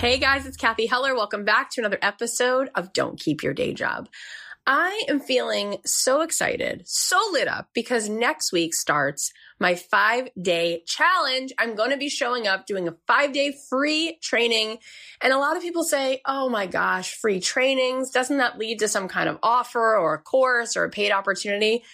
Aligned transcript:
Hey 0.00 0.16
guys, 0.16 0.46
it's 0.46 0.56
Kathy 0.56 0.86
Heller. 0.86 1.14
Welcome 1.14 1.44
back 1.44 1.68
to 1.72 1.82
another 1.82 1.98
episode 2.00 2.70
of 2.74 2.94
Don't 2.94 3.20
Keep 3.20 3.42
Your 3.42 3.52
Day 3.52 3.74
Job. 3.74 4.08
I 4.66 5.02
am 5.10 5.20
feeling 5.20 5.76
so 5.84 6.22
excited, 6.22 6.84
so 6.86 7.20
lit 7.32 7.46
up 7.46 7.68
because 7.74 8.08
next 8.08 8.50
week 8.50 8.72
starts 8.72 9.30
my 9.58 9.74
five 9.74 10.30
day 10.40 10.84
challenge. 10.86 11.52
I'm 11.58 11.74
going 11.74 11.90
to 11.90 11.98
be 11.98 12.08
showing 12.08 12.46
up 12.46 12.64
doing 12.64 12.88
a 12.88 12.96
five 13.06 13.34
day 13.34 13.54
free 13.68 14.16
training. 14.22 14.78
And 15.20 15.34
a 15.34 15.38
lot 15.38 15.58
of 15.58 15.62
people 15.62 15.84
say, 15.84 16.22
Oh 16.24 16.48
my 16.48 16.64
gosh, 16.64 17.16
free 17.16 17.38
trainings. 17.38 18.10
Doesn't 18.10 18.38
that 18.38 18.56
lead 18.56 18.78
to 18.78 18.88
some 18.88 19.06
kind 19.06 19.28
of 19.28 19.38
offer 19.42 19.98
or 19.98 20.14
a 20.14 20.22
course 20.22 20.78
or 20.78 20.84
a 20.84 20.90
paid 20.90 21.12
opportunity? 21.12 21.84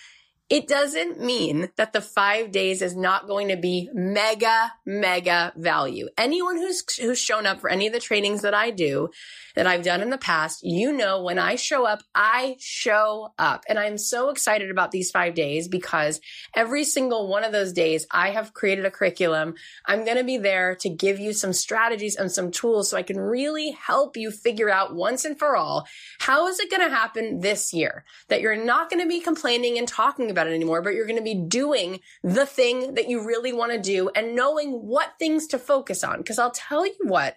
It 0.49 0.69
doesn't 0.69 1.21
mean 1.21 1.71
that 1.77 1.93
the 1.93 2.01
five 2.01 2.53
days 2.53 2.81
is 2.81 2.95
not 2.95 3.27
going 3.27 3.49
to 3.49 3.57
be 3.57 3.91
mega, 3.93 4.73
mega 4.85 5.53
value. 5.57 6.09
Anyone 6.17 6.57
who's, 6.57 6.85
who's 6.99 7.19
shown 7.19 7.47
up 7.47 7.61
for 7.61 7.69
any 7.69 7.89
of 7.89 7.93
the 7.93 7.99
trainings 7.99 8.43
that 8.43 8.55
I 8.55 8.71
do, 8.71 9.11
that 9.57 9.67
I've 9.67 9.83
done 9.83 10.03
in 10.03 10.11
the 10.11 10.19
past, 10.19 10.61
you 10.63 10.93
know, 10.93 11.23
when 11.23 11.39
I 11.39 11.57
show 11.57 11.85
up, 11.85 12.03
I 12.15 12.57
show 12.61 13.33
up. 13.39 13.65
And 13.69 13.79
I'm 13.79 13.99
so 13.99 14.29
excited 14.29 14.71
about 14.71 14.93
these 14.93 15.11
five 15.11 15.35
days 15.35 15.67
because 15.67 16.21
every 16.55 16.85
single 16.85 17.27
one 17.27 17.43
of 17.43 17.53
those 17.53 17.73
days, 17.73 18.07
I 18.13 18.31
have 18.31 18.55
created 18.55 18.85
a 18.85 18.91
curriculum. 18.91 19.55
I'm 19.85 20.05
going 20.05 20.19
to 20.19 20.25
be 20.25 20.37
there 20.37 20.77
to 20.77 20.89
give 20.91 21.19
you 21.19 21.33
some 21.33 21.55
strategies 21.55 22.17
and 22.17 22.31
some 22.31 22.51
tools 22.53 22.91
so 22.91 22.97
I 22.97 23.03
can 23.03 23.19
really 23.19 23.71
help 23.73 24.17
you 24.17 24.31
figure 24.31 24.71
out 24.71 24.95
once 24.95 25.25
and 25.25 25.39
for 25.39 25.57
all, 25.57 25.89
how 26.21 26.47
is 26.47 26.61
it 26.61 26.71
going 26.71 26.89
to 26.89 26.95
happen 26.95 27.41
this 27.41 27.73
year 27.73 28.05
that 28.29 28.43
you're 28.43 28.63
not 28.63 28.91
going 28.91 29.03
to 29.03 29.09
be 29.09 29.21
complaining 29.21 29.79
and 29.79 29.89
talking 29.89 30.31
about 30.37 30.47
it 30.47 30.55
anymore, 30.55 30.83
but 30.83 30.95
you're 30.95 31.07
going 31.07 31.17
to 31.19 31.23
be 31.23 31.35
doing 31.35 32.01
the 32.23 32.45
thing 32.45 32.95
that 32.95 33.09
you 33.09 33.27
really 33.27 33.53
want 33.53 33.73
to 33.73 33.79
do 33.79 34.11
and 34.15 34.35
knowing 34.35 34.73
what 34.73 35.15
things 35.19 35.47
to 35.49 35.59
focus 35.59 36.05
on. 36.05 36.23
Cause 36.23 36.39
I'll 36.39 36.51
tell 36.51 36.87
you 36.87 36.97
what, 37.05 37.37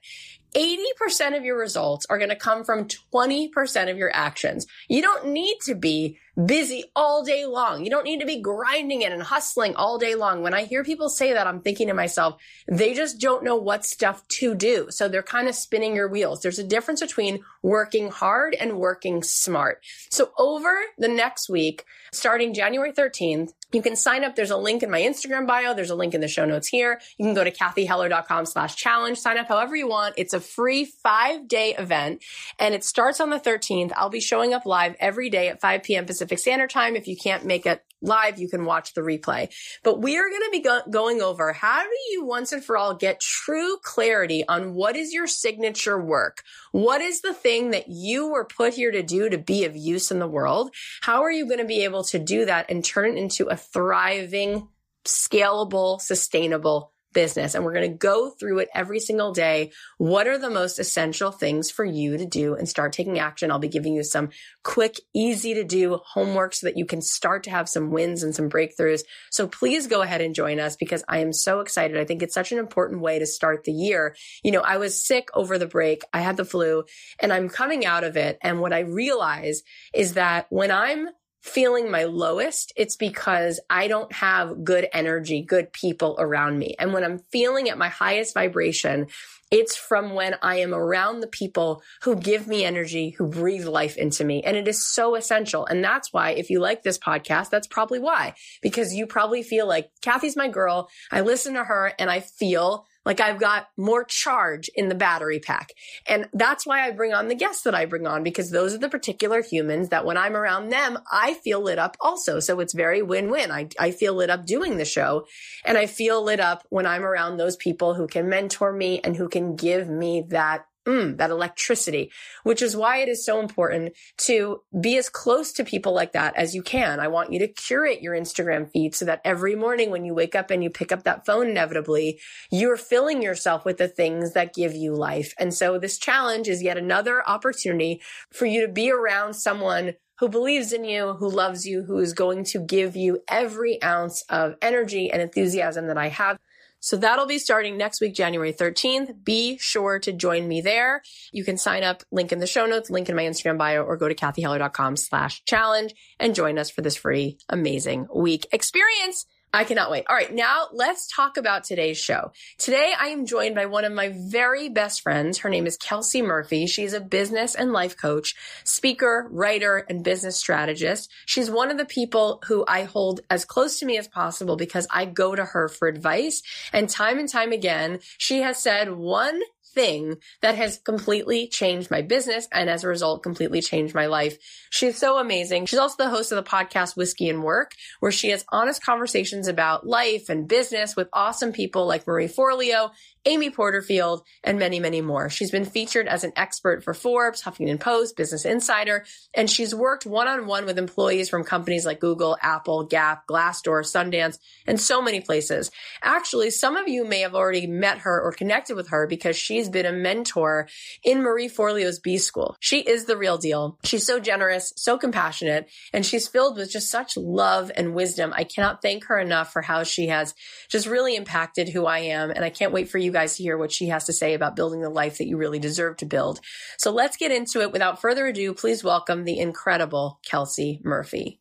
80% 0.56 1.38
of 1.38 1.44
your 1.44 1.58
results 1.58 2.06
are 2.10 2.18
going 2.18 2.30
to 2.30 2.36
come 2.36 2.64
from 2.64 2.88
20% 2.88 3.92
of 3.92 3.98
your 3.98 4.12
actions. 4.14 4.66
You 4.88 5.02
don't 5.02 5.28
need 5.28 5.58
to 5.66 5.76
be 5.76 6.18
busy 6.46 6.86
all 6.96 7.24
day 7.24 7.46
long. 7.46 7.84
You 7.84 7.90
don't 7.90 8.06
need 8.06 8.20
to 8.22 8.26
be 8.26 8.42
grinding 8.42 9.02
it 9.02 9.12
and 9.12 9.22
hustling 9.22 9.76
all 9.76 9.98
day 9.98 10.16
long. 10.16 10.42
When 10.42 10.54
I 10.54 10.64
hear 10.64 10.84
people 10.84 11.10
say 11.10 11.34
that, 11.34 11.48
I'm 11.48 11.62
thinking 11.62 11.88
to 11.88 11.94
myself, 11.94 12.42
they 12.68 12.94
just 12.94 13.20
don't 13.20 13.44
know 13.44 13.56
what 13.56 13.86
stuff 13.86 14.28
to 14.40 14.56
do. 14.56 14.88
So 14.90 15.08
they're 15.08 15.24
kind 15.24 15.48
of 15.48 15.56
spinning 15.56 15.96
your 15.96 16.08
wheels. 16.08 16.42
There's 16.42 16.60
a 16.60 16.64
difference 16.64 17.02
between 17.02 17.44
working 17.62 18.10
hard 18.10 18.56
and 18.56 18.80
working 18.80 19.24
smart. 19.24 19.84
So 20.10 20.32
over 20.38 20.74
the 20.98 21.08
next 21.08 21.50
week, 21.50 21.86
starting 22.12 22.54
January 22.54 22.94
13th, 22.94 23.52
you 23.72 23.82
can 23.82 23.96
sign 23.96 24.24
up. 24.24 24.36
There's 24.36 24.52
a 24.52 24.58
link 24.58 24.84
in 24.84 24.90
my 24.90 25.02
Instagram 25.02 25.46
bio. 25.46 25.74
There's 25.74 25.90
a 25.90 25.96
link 25.96 26.14
in 26.14 26.22
the 26.22 26.28
show 26.28 26.46
notes 26.46 26.68
here. 26.68 27.00
You 27.18 27.26
can 27.26 27.34
go 27.34 27.44
to 27.44 27.52
kathyheller.com 27.52 28.46
slash 28.46 28.76
challenge, 28.76 29.20
sign 29.20 29.38
up 29.38 29.48
however 29.48 29.76
you 29.76 29.88
want. 29.88 30.16
It's 30.18 30.34
a 30.34 30.40
free 30.40 30.86
five 30.86 31.48
day 31.48 31.76
event 31.76 32.24
and 32.58 32.74
it 32.74 32.84
starts 32.84 33.20
on 33.20 33.30
the 33.30 33.40
13th. 33.40 33.92
I'll 33.96 34.10
be 34.10 34.20
showing 34.20 34.54
up 34.54 34.66
live 34.66 34.96
every 35.00 35.30
day 35.30 35.50
at 35.50 35.62
5 35.62 35.84
p.m. 35.84 36.06
Pacific 36.06 36.40
Standard 36.40 36.70
Time. 36.70 36.96
If 36.96 37.08
you 37.08 37.16
can't 37.16 37.46
make 37.46 37.66
it 37.66 37.84
live, 38.02 38.40
you 38.40 38.48
can 38.48 38.66
watch 38.66 38.94
the 38.94 39.02
replay. 39.02 39.50
But 39.84 40.02
we 40.02 40.18
are 40.18 40.30
going 40.30 40.44
to 40.44 40.50
be 40.52 40.62
go- 40.62 40.82
going 40.90 41.22
over 41.22 41.54
how 41.54 41.84
do 41.84 41.90
you 42.12 42.26
once 42.26 42.52
and 42.52 42.64
for 42.64 42.78
all 42.78 42.94
get 42.94 43.20
true 43.20 43.78
clarity 43.84 44.44
on 44.48 44.74
what 44.74 44.96
is 44.96 45.14
your 45.14 45.28
signature 45.28 46.02
work? 46.02 46.44
What 46.72 47.02
is 47.02 47.22
the 47.22 47.34
thing 47.34 47.72
that 47.72 47.90
you 47.90 48.28
were 48.28 48.46
put 48.46 48.74
here 48.74 48.92
to 48.92 49.04
do 49.04 49.30
to 49.30 49.38
be 49.38 49.66
of 49.66 49.76
use 49.76 50.12
in 50.12 50.20
the 50.20 50.28
world? 50.28 50.74
How 51.02 51.24
are 51.24 51.32
you 51.32 51.46
going 51.46 51.60
to 51.60 51.66
be 51.66 51.84
able 51.84 52.04
to 52.06 52.20
do 52.20 52.46
that 52.46 52.70
and 52.70 52.84
turn 52.84 53.18
it 53.18 53.20
into 53.20 53.48
a 53.48 53.58
thriving, 53.58 54.68
scalable, 55.06 56.00
sustainable 56.02 56.94
business. 57.14 57.56
And 57.56 57.64
we're 57.64 57.74
going 57.74 57.92
to 57.92 57.98
go 57.98 58.30
through 58.30 58.60
it 58.60 58.70
every 58.74 59.00
single 59.00 59.32
day. 59.32 59.72
What 59.98 60.28
are 60.28 60.38
the 60.38 60.50
most 60.50 60.80
essential 60.80 61.32
things 61.32 61.72
for 61.72 61.86
you 61.86 62.18
to 62.18 62.26
do 62.26 62.56
and 62.56 62.68
start 62.68 62.94
taking 62.94 63.20
action? 63.20 63.52
I'll 63.52 63.60
be 63.60 63.68
giving 63.68 63.94
you 63.94 64.04
some 64.04 64.30
quick, 64.64 65.00
easy 65.14 65.54
to 65.56 65.64
do 65.64 66.00
homework 66.06 66.54
so 66.54 66.68
that 66.68 66.78
you 66.78 66.86
can 66.86 67.02
start 67.02 67.44
to 67.44 67.50
have 67.50 67.70
some 67.70 67.92
wins 67.92 68.24
and 68.24 68.36
some 68.36 68.50
breakthroughs. 68.50 69.02
So 69.32 69.48
please 69.48 69.88
go 69.88 70.02
ahead 70.02 70.22
and 70.22 70.36
join 70.36 70.60
us 70.60 70.76
because 70.76 71.04
I 71.08 71.20
am 71.20 71.34
so 71.34 71.60
excited. 71.60 71.98
I 71.98 72.06
think 72.06 72.22
it's 72.22 72.34
such 72.34 72.52
an 72.52 72.60
important 72.60 73.02
way 73.02 73.20
to 73.20 73.26
start 73.26 73.64
the 73.64 73.72
year. 73.72 74.16
You 74.44 74.52
know, 74.52 74.62
I 74.62 74.78
was 74.78 75.06
sick 75.06 75.30
over 75.34 75.58
the 75.58 75.68
break. 75.68 76.04
I 76.14 76.22
had 76.22 76.38
the 76.38 76.46
flu 76.46 76.84
and 77.20 77.34
I'm 77.34 77.50
coming 77.50 77.86
out 77.86 78.04
of 78.04 78.18
it. 78.18 78.38
And 78.42 78.62
what 78.62 78.74
I 78.74 78.80
realize 78.80 79.64
is 79.94 80.14
that 80.14 80.46
when 80.50 80.72
I'm 80.72 81.10
feeling 81.42 81.90
my 81.90 82.04
lowest, 82.04 82.74
it's 82.76 82.96
because 82.96 83.60
I 83.70 83.88
don't 83.88 84.12
have 84.14 84.64
good 84.64 84.88
energy, 84.92 85.42
good 85.42 85.72
people 85.74 86.16
around 86.20 86.60
me. 86.60 86.76
And 86.80 86.94
when 86.94 87.04
I'm 87.04 87.20
feeling 87.32 87.70
at 87.70 87.78
my 87.78 87.90
highest 87.90 88.34
vibration, 88.34 89.08
it's 89.52 89.76
from 89.76 90.14
when 90.14 90.36
I 90.44 90.58
am 90.58 90.76
around 90.76 91.22
the 91.22 91.28
people 91.28 91.82
who 92.04 92.16
give 92.16 92.48
me 92.48 92.64
energy, 92.64 93.16
who 93.18 93.28
breathe 93.28 93.66
life 93.66 93.98
into 93.98 94.24
me. 94.24 94.44
And 94.44 94.56
it 94.56 94.68
is 94.68 94.86
so 94.86 95.16
essential. 95.16 95.66
And 95.66 95.84
that's 95.84 96.14
why, 96.14 96.32
if 96.32 96.50
you 96.50 96.60
like 96.60 96.84
this 96.84 97.00
podcast, 97.00 97.50
that's 97.50 97.68
probably 97.68 98.00
why, 98.00 98.36
because 98.62 98.94
you 98.94 99.08
probably 99.08 99.42
feel 99.42 99.68
like 99.68 99.90
Kathy's 100.02 100.36
my 100.36 100.50
girl. 100.50 100.90
I 101.12 101.22
listen 101.22 101.56
to 101.56 101.64
her 101.64 101.94
and 101.98 102.12
I 102.12 102.20
feel 102.20 102.86
like 103.06 103.20
I've 103.20 103.40
got 103.40 103.68
more 103.78 104.04
charge 104.04 104.70
in 104.76 104.90
the 104.90 104.96
battery 104.96 105.40
pack. 105.40 105.72
And 106.08 106.28
that's 106.34 106.66
why 106.66 106.86
I 106.86 106.92
bring 106.92 107.14
on 107.14 107.28
the 107.28 107.36
guests 107.36 107.64
that 107.64 107.74
I 107.74 107.86
bring 107.86 108.06
on 108.06 108.24
because 108.24 108.52
those 108.52 108.74
are 108.74 108.78
the 108.80 108.90
particular 108.90 109.42
humans 109.42 109.90
that 109.90 110.06
when 110.06 110.18
I'm 110.18 110.36
around 110.36 110.70
them, 110.70 111.00
I 111.12 111.36
feel 111.36 111.62
lit 111.62 111.80
up 111.80 111.98
also. 112.02 112.40
So 112.40 112.60
it's 112.60 112.74
very 112.74 113.02
win-win. 113.02 113.52
I, 113.52 113.70
I 113.80 113.92
feel 113.92 114.14
lit 114.14 114.30
up 114.30 114.46
doing 114.46 114.78
the 114.78 114.86
show 114.86 115.26
and 115.66 115.78
I 115.78 115.86
feel 115.86 116.24
lit 116.24 116.40
up 116.40 116.64
when 116.70 116.86
I'm 116.86 117.04
around 117.04 117.38
those 117.38 117.56
people 117.56 117.94
who 117.94 118.08
can 118.08 118.30
mentor 118.30 118.74
me 118.74 119.00
and 119.04 119.16
who 119.16 119.30
can 119.30 119.56
give 119.56 119.90
me 119.90 120.26
that 120.30 120.66
mm, 120.90 121.18
that 121.18 121.30
electricity, 121.30 122.12
which 122.44 122.62
is 122.62 122.76
why 122.76 122.98
it 122.98 123.10
is 123.10 123.24
so 123.24 123.40
important 123.40 123.94
to 124.18 124.62
be 124.80 124.98
as 124.98 125.10
close 125.10 125.54
to 125.54 125.64
people 125.64 125.94
like 125.94 126.14
that 126.14 126.36
as 126.36 126.56
you 126.56 126.64
can. 126.64 127.00
I 127.00 127.08
want 127.08 127.32
you 127.32 127.40
to 127.40 127.48
curate 127.48 128.02
your 128.02 128.16
Instagram 128.16 128.72
feed 128.72 128.96
so 128.96 129.06
that 129.06 129.22
every 129.24 129.56
morning 129.56 129.92
when 129.92 130.06
you 130.06 130.14
wake 130.14 130.36
up 130.36 130.50
and 130.50 130.64
you 130.64 130.70
pick 130.70 130.92
up 130.92 131.04
that 131.04 131.26
phone 131.26 131.50
inevitably, 131.50 132.20
you're 132.52 132.78
filling 132.78 133.22
yourself 133.22 133.66
with 133.66 133.78
the 133.78 133.88
things 133.88 134.34
that 134.34 134.56
give 134.56 134.74
you 134.74 134.96
life. 134.96 135.34
And 135.38 135.54
so 135.54 135.78
this 135.78 135.98
challenge 135.98 136.48
is 136.48 136.64
yet 136.64 136.78
another 136.78 137.28
opportunity 137.28 138.02
for 138.32 138.48
you 138.48 138.66
to 138.66 138.72
be 138.72 138.92
around 138.92 139.36
someone 139.36 139.94
who 140.20 140.28
believes 140.28 140.74
in 140.74 140.84
you, 140.84 141.14
who 141.14 141.30
loves 141.30 141.66
you, 141.66 141.84
who 141.84 141.98
is 142.00 142.14
going 142.14 142.44
to 142.44 142.60
give 142.60 142.96
you 142.96 143.20
every 143.30 143.82
ounce 143.82 144.24
of 144.30 144.56
energy 144.62 145.10
and 145.10 145.22
enthusiasm 145.22 145.88
that 145.88 145.98
I 145.98 146.10
have. 146.10 146.38
So 146.80 146.98
that'll 146.98 147.26
be 147.26 147.40
starting 147.40 147.78
next 147.78 148.02
week, 148.02 148.14
January 148.14 148.54
13th. 148.54 149.24
Be 149.24 149.58
sure 149.58 150.00
to 150.00 150.12
join 150.12 150.48
me 150.48 150.62
there. 150.62 151.02
You 151.32 151.44
can 151.44 151.58
sign 151.58 151.84
up, 151.84 152.04
link 152.12 152.32
in 152.32 152.40
the 152.40 152.48
show 152.48 152.66
notes, 152.66 152.90
link 152.90 153.10
in 153.10 153.16
my 153.16 153.24
Instagram 153.24 153.58
bio, 153.58 153.84
or 153.84 153.98
go 153.98 154.08
to 154.08 154.16
kathyheller.com 154.16 154.96
slash 154.96 155.44
challenge 155.46 155.94
and 156.20 156.36
join 156.36 156.58
us 156.58 156.70
for 156.70 156.82
this 156.82 156.96
free, 156.96 157.38
amazing 157.50 158.08
week 158.14 158.48
experience. 158.52 159.26
I 159.52 159.64
cannot 159.64 159.90
wait. 159.90 160.06
All 160.08 160.16
right. 160.16 160.32
Now 160.32 160.68
let's 160.72 161.08
talk 161.08 161.38
about 161.38 161.64
today's 161.64 161.98
show. 161.98 162.32
Today 162.60 162.94
I 162.98 163.08
am 163.08 163.26
joined 163.26 163.56
by 163.56 163.66
one 163.66 163.84
of 163.84 163.92
my 163.92 164.14
very 164.16 164.70
best 164.70 165.02
friends. 165.02 165.40
Her 165.40 165.50
name 165.50 165.66
is 165.66 165.76
Kelsey 165.76 166.22
Murphy. 166.22 166.68
She's 166.68 166.94
a 166.94 167.00
business 167.00 167.56
and 167.56 167.74
life 167.74 167.98
coach, 167.98 168.36
speaker, 168.64 169.28
writer, 169.32 169.86
and 169.90 170.04
business 170.04 170.38
strategist. 170.38 171.12
She's 171.26 171.50
one 171.50 171.72
of 171.72 171.78
the 171.78 171.86
people 171.86 172.44
who 172.46 172.64
I 172.68 172.84
hold 172.84 173.22
as 173.32 173.44
close 173.44 173.80
to 173.80 173.88
me 173.88 173.98
as 173.98 174.08
possible 174.08 174.56
because 174.56 174.86
I 174.92 175.06
go 175.06 175.36
to 175.36 175.46
her 175.46 175.68
for 175.68 175.88
advice. 175.88 176.44
And 176.72 176.88
time 176.88 177.18
and 177.18 177.28
time 177.28 177.52
again, 177.52 178.00
she 178.20 178.42
has 178.42 178.62
said 178.62 178.92
one 178.92 179.42
thing 179.74 180.18
that 180.42 180.56
has 180.56 180.78
completely 180.78 181.48
changed 181.48 181.92
my 181.92 182.02
business 182.02 182.48
and 182.52 182.70
as 182.70 182.84
a 182.84 182.88
result, 182.88 183.24
completely 183.24 183.62
changed 183.62 183.96
my 183.96 184.08
life. 184.08 184.38
She's 184.70 184.98
so 184.98 185.18
amazing. 185.18 185.66
She's 185.66 185.80
also 185.80 185.96
the 186.04 186.10
host 186.10 186.32
of 186.32 186.36
the 186.44 186.50
podcast 186.50 186.96
Whiskey 186.96 187.30
and 187.30 187.44
Work, 187.44 187.72
where 188.00 188.12
she 188.12 188.30
has 188.30 188.46
honest 188.50 188.84
conversations 188.84 189.48
about 189.48 189.86
life 189.86 190.30
and 190.30 190.48
business 190.48 190.96
with 190.96 191.10
awesome 191.14 191.54
people 191.54 191.86
like 191.86 192.08
Marie 192.08 192.28
Forleo 192.28 192.92
Amy 193.26 193.50
Porterfield, 193.50 194.24
and 194.44 194.58
many, 194.58 194.80
many 194.80 195.02
more. 195.02 195.30
She's 195.30 195.52
been 195.52 195.66
featured 195.66 196.08
as 196.08 196.24
an 196.24 196.32
expert 196.36 196.84
for 196.84 196.94
Forbes, 196.94 197.44
Huffington 197.44 197.80
Post, 197.80 198.16
Business 198.16 198.46
Insider, 198.46 199.06
and 199.34 199.50
she's 199.50 199.76
worked 199.76 200.06
one 200.06 200.28
on 200.28 200.48
one 200.48 200.66
with 200.66 200.78
employees 200.78 201.30
from 201.30 201.44
companies 201.44 201.86
like 201.86 202.00
Google, 202.00 202.38
Apple, 202.42 202.86
Gap, 202.86 203.28
Glassdoor, 203.28 203.84
Sundance, 203.84 204.40
and 204.66 204.80
so 204.80 205.02
many 205.02 205.22
places. 205.22 205.72
Actually, 206.02 206.50
some 206.50 206.78
of 206.78 206.88
you 206.88 207.06
may 207.06 207.22
have 207.22 207.36
already 207.36 207.68
met 207.68 208.00
her 208.00 208.22
or 208.22 208.32
connected 208.32 208.76
with 208.76 208.90
her 208.90 209.08
because 209.08 209.36
she's 209.36 209.70
been 209.70 209.86
a 209.86 209.92
mentor 209.92 210.68
in 211.04 211.22
Marie 211.22 211.50
Forleo's 211.50 212.00
B 212.00 212.18
School. 212.18 212.56
She 212.60 212.80
is 212.80 213.06
the 213.06 213.18
real 213.18 213.38
deal. 213.38 213.78
She's 213.84 214.06
so 214.06 214.20
generous, 214.20 214.74
so 214.76 214.98
compassionate, 214.98 215.70
and 215.94 216.06
she's 216.06 216.28
filled 216.28 216.58
with 216.58 216.72
just 216.72 216.90
such 216.90 217.18
love 217.18 217.72
and 217.76 217.94
wisdom. 217.94 218.34
I 218.36 218.44
cannot 218.44 218.82
thank 218.82 219.06
her 219.06 219.20
enough 219.20 219.52
for 219.52 219.62
how 219.62 219.84
she 219.84 220.08
has 220.08 220.34
just 220.70 220.88
really 220.88 221.16
impacted 221.16 221.70
who 221.70 221.86
I 221.86 222.00
am. 222.00 222.32
And 222.32 222.46
I 222.46 222.50
can't 222.50 222.72
wait 222.72 222.90
for 222.90 222.98
you 222.98 223.09
guys 223.12 223.38
to 223.38 223.44
hear 223.44 223.58
what 223.58 223.72
she 223.72 223.88
has 223.88 224.06
to 224.06 224.14
say 224.14 224.34
about 224.34 224.56
building 224.56 224.82
the 224.82 224.90
life 224.90 225.18
that 225.18 225.28
you 225.28 225.38
really 225.38 225.60
deserve 225.60 225.98
to 225.98 226.06
build. 226.06 226.40
So 226.78 226.92
let's 226.92 227.18
get 227.18 227.32
into 227.32 227.62
it. 227.62 227.72
Without 227.72 228.02
further 228.02 228.28
ado, 228.28 228.54
please 228.54 228.84
welcome 228.84 229.24
the 229.24 229.40
incredible 229.40 230.20
Kelsey 230.26 230.80
Murphy. 230.84 231.40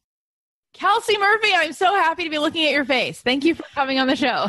Kelsey 0.75 1.19
Murphy, 1.19 1.49
I'm 1.55 1.73
so 1.73 1.87
happy 1.87 2.25
to 2.25 2.31
be 2.31 2.39
looking 2.39 2.67
at 2.67 2.73
your 2.73 2.85
face. 2.85 3.21
Thank 3.21 3.45
you 3.45 3.55
for 3.55 3.65
coming 3.75 3.99
on 3.99 4.07
the 4.07 4.15
show. 4.15 4.47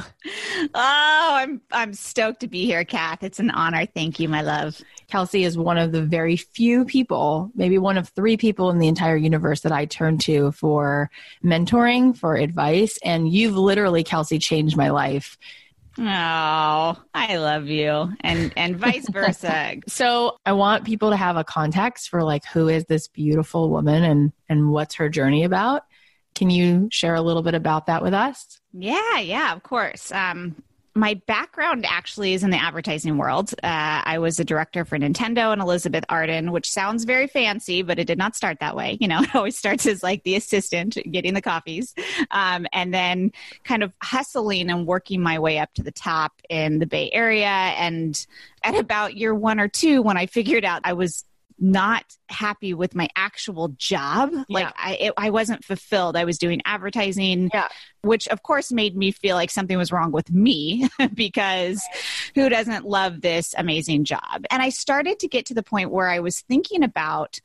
Oh, 0.60 0.70
I'm 0.76 1.62
I'm 1.72 1.94
stoked 1.94 2.42
to 2.42 2.48
be 2.48 2.66
here, 2.66 2.84
Kath. 2.84 3.24
It's 3.24 3.40
an 3.40 3.50
honor. 3.50 3.86
Thank 3.86 4.20
you, 4.20 4.30
my 4.30 4.42
love. 4.42 4.80
Kelsey 5.08 5.44
is 5.44 5.58
one 5.58 5.78
of 5.78 5.92
the 5.92 6.04
very 6.04 6.36
few 6.36 6.86
people, 6.86 7.50
maybe 7.56 7.78
one 7.80 7.98
of 7.98 8.10
three 8.10 8.38
people 8.38 8.70
in 8.70 8.78
the 8.78 8.88
entire 8.88 9.16
universe 9.16 9.62
that 9.62 9.72
I 9.72 9.86
turn 9.86 10.18
to 10.20 10.52
for 10.52 11.10
mentoring, 11.44 12.16
for 12.16 12.36
advice. 12.36 13.00
And 13.04 13.32
you've 13.32 13.58
literally, 13.58 14.04
Kelsey, 14.04 14.38
changed 14.38 14.78
my 14.78 14.90
life 14.90 15.38
Oh, 16.02 16.96
I 17.14 17.36
love 17.38 17.68
you. 17.68 18.14
And 18.22 18.54
and 18.56 18.78
vice 18.78 19.08
versa. 19.12 19.76
so 19.88 20.38
I 20.46 20.54
want 20.54 20.86
people 20.86 21.10
to 21.10 21.18
have 21.18 21.36
a 21.36 21.44
context 21.44 22.10
for 22.10 22.24
like 22.24 22.46
who 22.46 22.70
is 22.70 22.86
this 22.86 23.08
beautiful 23.08 23.70
woman 23.70 24.04
and 24.04 24.32
and 24.48 24.72
what's 24.72 24.96
her 24.96 25.10
journey 25.10 25.44
about. 25.44 25.84
Can 26.36 26.50
you 26.50 26.88
share 26.90 27.16
a 27.16 27.22
little 27.22 27.42
bit 27.42 27.54
about 27.54 27.88
that 27.88 28.02
with 28.02 28.14
us? 28.14 28.62
Yeah, 28.72 29.20
yeah, 29.20 29.54
of 29.54 29.64
course. 29.64 30.12
Um, 30.12 30.56
my 30.96 31.20
background 31.28 31.86
actually 31.88 32.34
is 32.34 32.44
in 32.44 32.50
the 32.50 32.58
advertising 32.58 33.18
world. 33.18 33.54
Uh, 33.64 34.02
I 34.04 34.20
was 34.20 34.40
a 34.40 34.44
director 34.44 34.86
for 34.86 34.98
Nintendo 34.98 35.54
and 35.54 35.62
Elizabeth 35.62 36.04
Arden, 36.10 36.52
which 36.52 36.70
sounds 36.70 37.04
very 37.04 37.28
fancy, 37.28 37.82
but 37.82 38.00
it 38.00 38.06
did 38.06 38.18
not 38.18 38.36
start 38.36 38.60
that 38.60 38.76
way. 38.76 38.98
You 39.00 39.08
know, 39.08 39.22
it 39.24 39.36
always 39.36 39.58
starts 39.58 39.86
as 39.86 40.04
like 40.04 40.24
the 40.24 40.36
assistant 40.36 40.98
getting 41.12 41.34
the 41.34 41.42
coffees, 41.42 41.94
um, 42.32 42.68
and 42.74 42.94
then 42.94 43.32
kind 43.64 43.84
of 43.84 43.94
hustling 44.02 44.70
and 44.70 44.86
working 44.86 45.22
my 45.22 45.40
way 45.40 45.60
up 45.60 45.74
to 45.76 45.84
the 45.84 45.92
top 45.92 46.34
in 46.50 46.80
the 46.80 46.88
Bay 46.88 47.10
Area. 47.14 47.46
And 47.48 48.26
at 48.64 48.76
about 48.76 49.16
year 49.16 49.34
one 49.34 49.60
or 49.60 49.68
two, 49.68 50.02
when 50.02 50.18
I 50.18 50.26
figured 50.26 50.66
out 50.66 50.82
I 50.84 50.94
was 50.94 51.26
not 51.60 52.04
happy 52.30 52.74
with 52.74 52.96
my 52.96 53.10
actual 53.16 53.70
job. 53.70 54.32
Yeah. 54.32 54.44
Like 54.50 54.74
I, 54.78 54.94
it, 54.96 55.14
I 55.18 55.30
wasn't 55.30 55.64
fulfilled. 55.64 56.16
I 56.16 56.26
was 56.26 56.38
doing 56.38 56.62
advertising, 56.66 57.50
yeah. 57.54 57.68
which 58.02 58.28
of 58.28 58.44
course 58.44 58.72
made 58.72 58.96
me 58.96 59.12
feel 59.12 59.36
like 59.36 59.52
something 59.52 59.78
was 59.78 59.92
wrong 59.92 60.12
with 60.12 60.32
me 60.32 60.90
because 61.14 61.84
who 62.36 62.50
doesn't 62.50 62.86
love 62.86 63.22
this 63.22 63.54
amazing 63.58 64.06
job? 64.06 64.46
And 64.50 64.62
I 64.62 64.70
started 64.70 65.20
to 65.20 65.28
get 65.28 65.48
to 65.48 65.54
the 65.54 65.64
point 65.64 65.92
where 65.92 66.08
I 66.08 66.20
was 66.20 66.42
thinking 66.42 66.84
about 66.84 67.40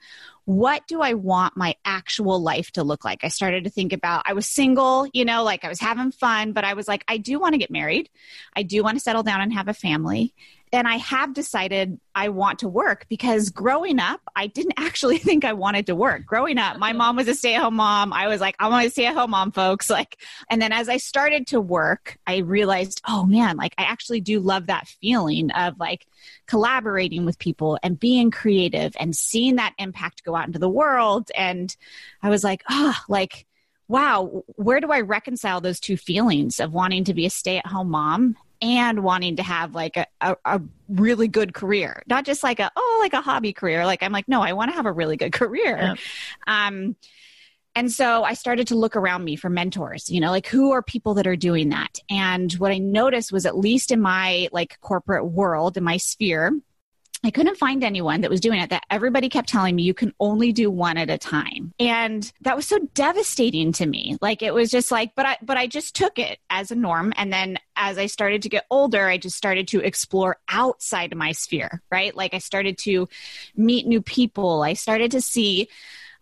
what 0.46 0.86
do 0.86 1.00
I 1.00 1.14
want 1.14 1.56
my 1.56 1.74
actual 1.86 2.38
life 2.38 2.70
to 2.72 2.84
look 2.84 3.02
like? 3.04 3.24
I 3.24 3.28
started 3.28 3.64
to 3.64 3.70
think 3.70 3.94
about, 3.94 4.24
I 4.26 4.34
was 4.34 4.46
single, 4.46 5.08
you 5.14 5.24
know, 5.24 5.42
like 5.42 5.64
I 5.64 5.68
was 5.68 5.80
having 5.80 6.12
fun, 6.12 6.52
but 6.52 6.64
I 6.64 6.74
was 6.74 6.86
like, 6.86 7.02
I 7.08 7.16
do 7.16 7.40
want 7.40 7.54
to 7.54 7.58
get 7.58 7.70
married. 7.70 8.10
I 8.54 8.62
do 8.62 8.82
want 8.82 8.98
to 8.98 9.02
settle 9.02 9.22
down 9.22 9.40
and 9.40 9.54
have 9.54 9.68
a 9.68 9.74
family 9.74 10.34
and 10.72 10.88
I 10.88 10.96
have 10.96 11.34
decided 11.34 12.00
I 12.14 12.30
want 12.30 12.60
to 12.60 12.68
work 12.68 13.06
because 13.08 13.50
growing 13.50 14.00
up, 14.00 14.20
I 14.34 14.48
didn't 14.48 14.74
actually 14.78 15.18
think 15.18 15.44
I 15.44 15.52
wanted 15.52 15.86
to 15.86 15.94
work. 15.94 16.26
Growing 16.26 16.58
up, 16.58 16.78
my 16.78 16.92
mom 16.92 17.16
was 17.16 17.28
a 17.28 17.34
stay 17.34 17.54
at 17.54 17.62
home 17.62 17.76
mom. 17.76 18.12
I 18.12 18.28
was 18.28 18.40
like, 18.40 18.56
I'm 18.58 18.70
going 18.70 18.84
to 18.84 18.90
stay 18.90 19.06
at 19.06 19.14
home 19.14 19.30
mom, 19.30 19.52
folks. 19.52 19.88
Like, 19.88 20.20
and 20.50 20.60
then 20.60 20.72
as 20.72 20.88
I 20.88 20.96
started 20.96 21.46
to 21.48 21.60
work, 21.60 22.18
I 22.26 22.38
realized, 22.38 23.00
oh 23.06 23.24
man, 23.24 23.56
like 23.56 23.74
I 23.78 23.84
actually 23.84 24.20
do 24.20 24.40
love 24.40 24.66
that 24.66 24.88
feeling 24.88 25.50
of 25.52 25.78
like 25.78 26.06
collaborating 26.46 27.24
with 27.24 27.38
people 27.38 27.78
and 27.82 27.98
being 27.98 28.30
creative 28.30 28.96
and 28.98 29.14
seeing 29.14 29.56
that 29.56 29.74
impact 29.78 30.24
go 30.24 30.34
out 30.34 30.46
into 30.46 30.58
the 30.58 30.68
world. 30.68 31.30
And 31.36 31.74
I 32.22 32.30
was 32.30 32.42
like, 32.42 32.62
oh, 32.68 32.96
like, 33.08 33.46
wow, 33.86 34.44
where 34.56 34.80
do 34.80 34.90
I 34.90 35.00
reconcile 35.02 35.60
those 35.60 35.78
two 35.78 35.96
feelings 35.96 36.58
of 36.58 36.72
wanting 36.72 37.04
to 37.04 37.14
be 37.14 37.26
a 37.26 37.30
stay 37.30 37.58
at 37.58 37.66
home 37.66 37.90
mom 37.90 38.36
and 38.64 39.04
wanting 39.04 39.36
to 39.36 39.42
have 39.42 39.74
like 39.74 39.96
a, 39.96 40.06
a, 40.20 40.36
a, 40.44 40.60
really 40.88 41.28
good 41.28 41.54
career 41.54 42.02
not 42.06 42.26
just 42.26 42.42
like 42.42 42.60
a 42.60 42.70
oh 42.76 42.98
like 43.00 43.14
a 43.14 43.20
hobby 43.22 43.54
career 43.54 43.86
like 43.86 44.02
i'm 44.02 44.12
like 44.12 44.28
no 44.28 44.42
i 44.42 44.52
want 44.52 44.70
to 44.70 44.76
have 44.76 44.86
a 44.86 44.92
really 44.92 45.16
good 45.16 45.32
career 45.32 45.94
yeah. 46.46 46.66
um 46.66 46.96
And 47.76 47.90
so 47.90 48.22
I 48.22 48.34
started 48.34 48.68
to 48.68 48.76
look 48.76 48.94
around 48.94 49.24
me 49.24 49.34
for 49.34 49.50
mentors, 49.50 50.08
you 50.08 50.20
know, 50.20 50.30
like 50.30 50.46
who 50.46 50.70
are 50.70 50.82
people 50.82 51.14
that 51.14 51.26
are 51.26 51.34
doing 51.36 51.70
that? 51.70 51.98
And 52.08 52.52
what 52.52 52.70
I 52.70 52.78
noticed 52.78 53.32
was 53.32 53.46
at 53.46 53.58
least 53.58 53.90
in 53.90 54.00
my 54.00 54.48
like 54.52 54.78
corporate 54.80 55.26
world, 55.26 55.76
in 55.76 55.82
my 55.82 55.96
sphere, 55.96 56.52
I 57.24 57.30
couldn't 57.30 57.56
find 57.56 57.82
anyone 57.82 58.20
that 58.20 58.30
was 58.30 58.40
doing 58.40 58.60
it 58.60 58.70
that 58.70 58.84
everybody 58.90 59.30
kept 59.30 59.48
telling 59.48 59.74
me 59.74 59.82
you 59.82 59.94
can 59.94 60.12
only 60.20 60.52
do 60.52 60.70
one 60.70 60.98
at 60.98 61.08
a 61.08 61.16
time. 61.16 61.72
And 61.80 62.30
that 62.42 62.54
was 62.54 62.66
so 62.66 62.78
devastating 62.92 63.72
to 63.72 63.86
me. 63.86 64.18
Like 64.20 64.42
it 64.42 64.52
was 64.52 64.70
just 64.70 64.90
like 64.90 65.14
but 65.14 65.26
I 65.26 65.38
but 65.42 65.56
I 65.56 65.66
just 65.66 65.96
took 65.96 66.18
it 66.18 66.38
as 66.50 66.70
a 66.70 66.74
norm 66.76 67.12
and 67.16 67.32
then 67.32 67.58
as 67.76 67.98
I 67.98 68.06
started 68.06 68.42
to 68.42 68.48
get 68.48 68.66
older, 68.70 69.08
I 69.08 69.16
just 69.16 69.36
started 69.36 69.68
to 69.68 69.80
explore 69.80 70.36
outside 70.48 71.12
of 71.12 71.18
my 71.18 71.32
sphere, 71.32 71.82
right? 71.90 72.14
Like 72.14 72.34
I 72.34 72.38
started 72.38 72.78
to 72.78 73.08
meet 73.56 73.86
new 73.86 74.02
people. 74.02 74.62
I 74.62 74.74
started 74.74 75.10
to 75.12 75.20
see 75.20 75.68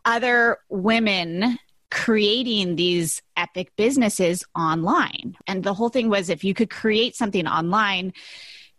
other 0.05 0.59
women 0.69 1.59
creating 1.91 2.77
these 2.77 3.21
epic 3.37 3.71
businesses 3.77 4.45
online. 4.57 5.37
And 5.47 5.63
the 5.63 5.75
whole 5.75 5.91
thing 5.91 6.09
was 6.09 6.31
if 6.31 6.43
you 6.43 6.55
could 6.55 6.71
create 6.71 7.15
something 7.15 7.47
online, 7.47 8.15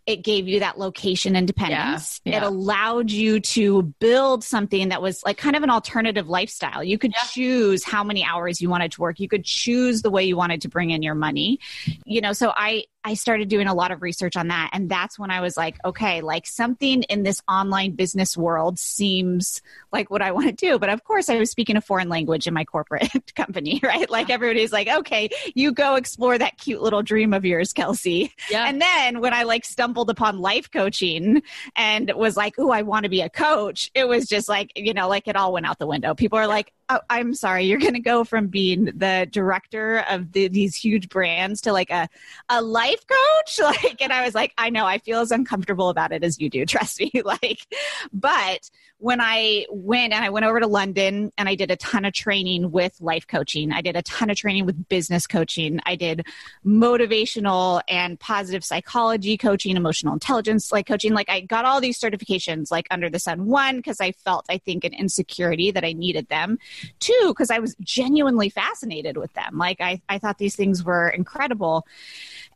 it 0.06 0.22
gave 0.22 0.46
you 0.48 0.60
that 0.60 0.78
location 0.78 1.34
independence. 1.34 2.20
Yeah, 2.24 2.32
yeah. 2.32 2.38
It 2.38 2.42
allowed 2.44 3.10
you 3.10 3.40
to 3.40 3.82
build 4.00 4.44
something 4.44 4.90
that 4.90 5.00
was 5.00 5.22
like 5.24 5.38
kind 5.38 5.56
of 5.56 5.62
an 5.62 5.70
alternative 5.70 6.28
lifestyle. 6.28 6.84
You 6.84 6.98
could 6.98 7.12
yeah. 7.12 7.22
choose 7.30 7.84
how 7.84 8.04
many 8.04 8.22
hours 8.24 8.60
you 8.60 8.68
wanted 8.68 8.92
to 8.92 9.00
work. 9.00 9.18
You 9.18 9.28
could 9.28 9.44
choose 9.44 10.02
the 10.02 10.10
way 10.10 10.24
you 10.24 10.36
wanted 10.36 10.60
to 10.62 10.68
bring 10.68 10.90
in 10.90 11.02
your 11.02 11.14
money. 11.14 11.58
You 12.04 12.20
know, 12.20 12.32
so 12.32 12.52
I 12.54 12.84
I 13.04 13.14
started 13.14 13.48
doing 13.48 13.66
a 13.66 13.74
lot 13.74 13.90
of 13.90 14.00
research 14.00 14.34
on 14.34 14.48
that. 14.48 14.70
And 14.72 14.88
that's 14.88 15.18
when 15.18 15.30
I 15.30 15.42
was 15.42 15.56
like, 15.56 15.76
okay, 15.84 16.22
like 16.22 16.46
something 16.46 17.02
in 17.04 17.22
this 17.22 17.42
online 17.46 17.92
business 17.92 18.34
world 18.34 18.78
seems 18.78 19.60
like 19.92 20.10
what 20.10 20.22
I 20.22 20.32
want 20.32 20.46
to 20.46 20.52
do. 20.52 20.78
But 20.78 20.88
of 20.88 21.04
course, 21.04 21.28
I 21.28 21.38
was 21.38 21.50
speaking 21.50 21.76
a 21.76 21.82
foreign 21.82 22.08
language 22.08 22.46
in 22.46 22.54
my 22.54 22.64
corporate 22.64 23.10
company, 23.34 23.78
right? 23.82 24.08
Like 24.08 24.30
everybody's 24.30 24.72
like, 24.72 24.88
okay, 24.88 25.28
you 25.54 25.72
go 25.72 25.96
explore 25.96 26.38
that 26.38 26.56
cute 26.56 26.80
little 26.80 27.02
dream 27.02 27.34
of 27.34 27.44
yours, 27.44 27.74
Kelsey. 27.74 28.32
Yeah. 28.50 28.66
And 28.66 28.80
then 28.80 29.20
when 29.20 29.34
I 29.34 29.42
like 29.42 29.66
stumbled 29.66 30.08
upon 30.08 30.38
life 30.38 30.70
coaching 30.70 31.42
and 31.76 32.10
was 32.14 32.38
like, 32.38 32.54
oh, 32.58 32.70
I 32.70 32.82
want 32.82 33.04
to 33.04 33.10
be 33.10 33.20
a 33.20 33.28
coach, 33.28 33.90
it 33.94 34.08
was 34.08 34.26
just 34.26 34.48
like, 34.48 34.72
you 34.76 34.94
know, 34.94 35.08
like 35.08 35.28
it 35.28 35.36
all 35.36 35.52
went 35.52 35.66
out 35.66 35.78
the 35.78 35.86
window. 35.86 36.14
People 36.14 36.38
are 36.38 36.46
like, 36.46 36.72
oh, 36.88 37.00
I'm 37.10 37.34
sorry, 37.34 37.64
you're 37.64 37.78
going 37.78 37.94
to 37.94 38.00
go 38.00 38.24
from 38.24 38.48
being 38.48 38.86
the 38.86 39.28
director 39.30 40.04
of 40.10 40.32
the, 40.32 40.48
these 40.48 40.74
huge 40.74 41.08
brands 41.08 41.60
to 41.62 41.72
like 41.72 41.90
a, 41.90 42.08
a 42.48 42.62
life 42.62 43.04
coach. 43.06 43.60
Like, 43.64 44.02
and 44.02 44.12
I 44.12 44.24
was 44.24 44.34
like, 44.34 44.52
I 44.58 44.68
know 44.68 44.84
I 44.84 44.98
feel 44.98 45.20
as 45.20 45.30
uncomfortable 45.30 45.88
about 45.88 46.12
it 46.12 46.22
as 46.22 46.38
you 46.38 46.50
do. 46.50 46.66
Trust 46.74 47.00
me. 47.00 47.10
like, 47.24 47.66
but 48.12 48.70
when 48.98 49.20
I 49.20 49.66
went 49.70 50.12
and 50.12 50.24
I 50.24 50.30
went 50.30 50.46
over 50.46 50.60
to 50.60 50.66
London 50.66 51.32
and 51.36 51.48
I 51.48 51.56
did 51.56 51.70
a 51.70 51.76
ton 51.76 52.04
of 52.04 52.12
training 52.12 52.70
with 52.70 52.98
life 53.00 53.26
coaching, 53.26 53.72
I 53.72 53.82
did 53.82 53.96
a 53.96 54.02
ton 54.02 54.30
of 54.30 54.36
training 54.36 54.66
with 54.66 54.88
business 54.88 55.26
coaching. 55.26 55.80
I 55.84 55.96
did 55.96 56.26
motivational 56.64 57.82
and 57.88 58.18
positive 58.18 58.64
psychology 58.64 59.36
coaching, 59.36 59.76
emotional 59.76 60.12
intelligence 60.12 60.72
like 60.72 60.86
coaching. 60.86 61.12
Like 61.12 61.28
I 61.28 61.40
got 61.40 61.64
all 61.64 61.80
these 61.80 62.00
certifications 62.00 62.70
like 62.70 62.86
under 62.90 63.10
the 63.10 63.18
sun. 63.18 63.46
One, 63.46 63.76
because 63.76 64.00
I 64.00 64.12
felt, 64.12 64.46
I 64.48 64.58
think, 64.58 64.84
an 64.84 64.94
insecurity 64.94 65.70
that 65.72 65.84
I 65.84 65.92
needed 65.92 66.28
them. 66.28 66.58
Two, 67.00 67.26
because 67.28 67.50
I 67.50 67.58
was 67.58 67.74
genuinely 67.80 68.48
fascinated 68.48 69.16
with 69.16 69.32
them. 69.34 69.58
Like 69.58 69.80
I, 69.80 70.00
I 70.08 70.18
thought 70.18 70.38
these 70.38 70.56
things 70.56 70.84
were 70.84 71.08
incredible 71.08 71.86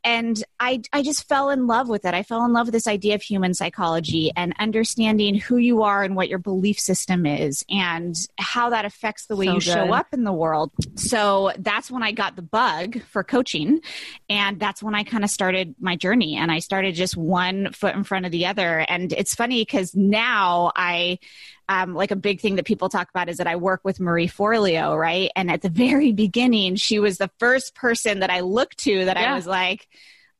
and 0.09 0.43
I, 0.59 0.81
I 0.91 1.03
just 1.03 1.29
fell 1.29 1.51
in 1.51 1.67
love 1.67 1.91
with 1.91 2.07
it. 2.07 2.15
I 2.15 2.23
fell 2.23 2.43
in 2.47 2.55
love 2.55 2.69
with 2.69 2.73
this 2.73 2.87
idea 2.87 3.15
of 3.15 3.21
human 3.21 3.53
psychology 3.53 4.33
and 4.35 4.55
understanding 4.59 5.35
who 5.35 5.59
you 5.59 5.83
are 5.83 6.03
and 6.03 6.17
what 6.17 6.31
your 6.31 6.39
belief 6.39 6.81
system 6.81 7.27
is 7.27 7.63
and 7.69 8.17
how 8.39 8.71
that 8.71 8.87
affects 8.87 9.27
the 9.27 9.37
way 9.37 9.45
so 9.45 9.53
you 9.53 9.61
good. 9.61 9.65
show 9.65 9.93
up 9.93 10.07
in 10.15 10.25
the 10.25 10.33
world. 10.33 10.73
So 10.95 11.53
that's 11.59 11.91
when 11.91 12.03
I 12.03 12.13
got 12.13 12.37
the 12.37 12.43
bug 12.43 13.03
for 13.03 13.23
coaching. 13.23 13.83
And 14.31 14.59
that's 14.59 14.83
when 14.83 14.95
I 14.95 15.05
kind 15.05 15.25
of 15.25 15.31
started 15.31 15.75
my 15.79 15.95
journey. 15.95 16.37
And 16.37 16.51
I 16.51 16.61
started 16.61 16.95
just 16.95 17.15
one 17.15 17.75
foot 17.75 17.95
in 17.95 18.03
front 18.03 18.25
of 18.25 18.33
the 18.33 18.47
other. 18.47 18.79
And 18.79 19.13
it's 19.13 19.35
funny 19.35 19.61
because 19.61 19.95
now 19.95 20.73
I, 20.75 21.19
um, 21.69 21.95
like 21.95 22.11
a 22.11 22.17
big 22.17 22.41
thing 22.41 22.57
that 22.57 22.65
people 22.65 22.89
talk 22.89 23.11
about 23.11 23.29
is 23.29 23.37
that 23.37 23.47
I 23.47 23.57
work 23.57 23.81
with 23.85 24.01
Marie 24.01 24.29
Forleo, 24.29 24.99
right? 24.99 25.31
And 25.37 25.51
at 25.51 25.63
the 25.63 25.69
very 25.69 26.13
beginning, 26.25 26.77
she 26.77 26.99
was 26.99 27.19
the 27.19 27.31
first 27.39 27.75
person 27.75 28.21
that 28.21 28.31
I 28.31 28.41
looked 28.41 28.79
to 28.79 29.05
that 29.05 29.17
yeah. 29.17 29.33
I 29.33 29.35
was 29.35 29.47
like, 29.47 29.89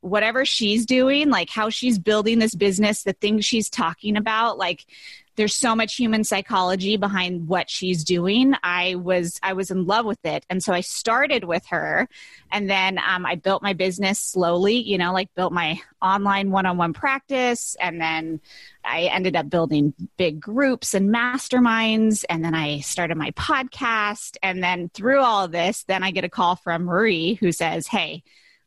whatever 0.01 0.45
she's 0.45 0.85
doing, 0.85 1.29
like 1.29 1.49
how 1.49 1.69
she's 1.69 1.99
building 1.99 2.39
this 2.39 2.55
business, 2.55 3.03
the 3.03 3.13
things 3.13 3.45
she's 3.45 3.69
talking 3.69 4.15
about, 4.15 4.57
like 4.57 4.85
there's 5.39 5.55
so 5.55 5.73
much 5.73 5.95
human 5.95 6.25
psychology 6.25 6.97
behind 6.97 7.47
what 7.47 7.69
she's 7.69 8.03
doing. 8.03 8.53
I 8.61 8.95
was 8.95 9.39
i 9.41 9.53
was 9.53 9.71
in 9.71 9.85
love 9.85 10.05
with 10.05 10.19
it. 10.25 10.45
And 10.49 10.61
so 10.61 10.73
i 10.73 10.81
started 10.81 11.45
with 11.45 11.65
her 11.67 12.09
and 12.51 12.69
then 12.69 12.99
um, 12.99 13.25
i 13.25 13.35
built 13.35 13.63
my 13.63 13.71
business 13.71 14.19
slowly 14.19 14.75
you 14.75 14.97
know 14.97 15.13
like 15.13 15.33
built 15.35 15.53
my 15.53 15.79
online 16.01 16.51
one-on-one 16.51 16.91
practice. 16.91 17.77
And 17.79 18.01
then 18.01 18.41
i 18.83 19.03
ended 19.03 19.37
up 19.37 19.49
building 19.49 19.93
big 20.17 20.41
groups 20.41 20.93
and 20.93 21.09
masterminds. 21.09 22.25
And 22.29 22.43
then 22.43 22.53
i 22.53 22.81
started 22.81 23.15
my 23.15 23.31
podcast. 23.31 24.35
And 24.43 24.61
then 24.61 24.89
through 24.89 25.21
all 25.21 25.47
this 25.47 25.85
then 25.85 26.03
i 26.03 26.11
get 26.11 26.25
a 26.25 26.29
call 26.29 26.57
from 26.57 26.83
marie 26.83 27.35
who 27.35 27.53
says 27.53 27.87
hey 27.87 28.23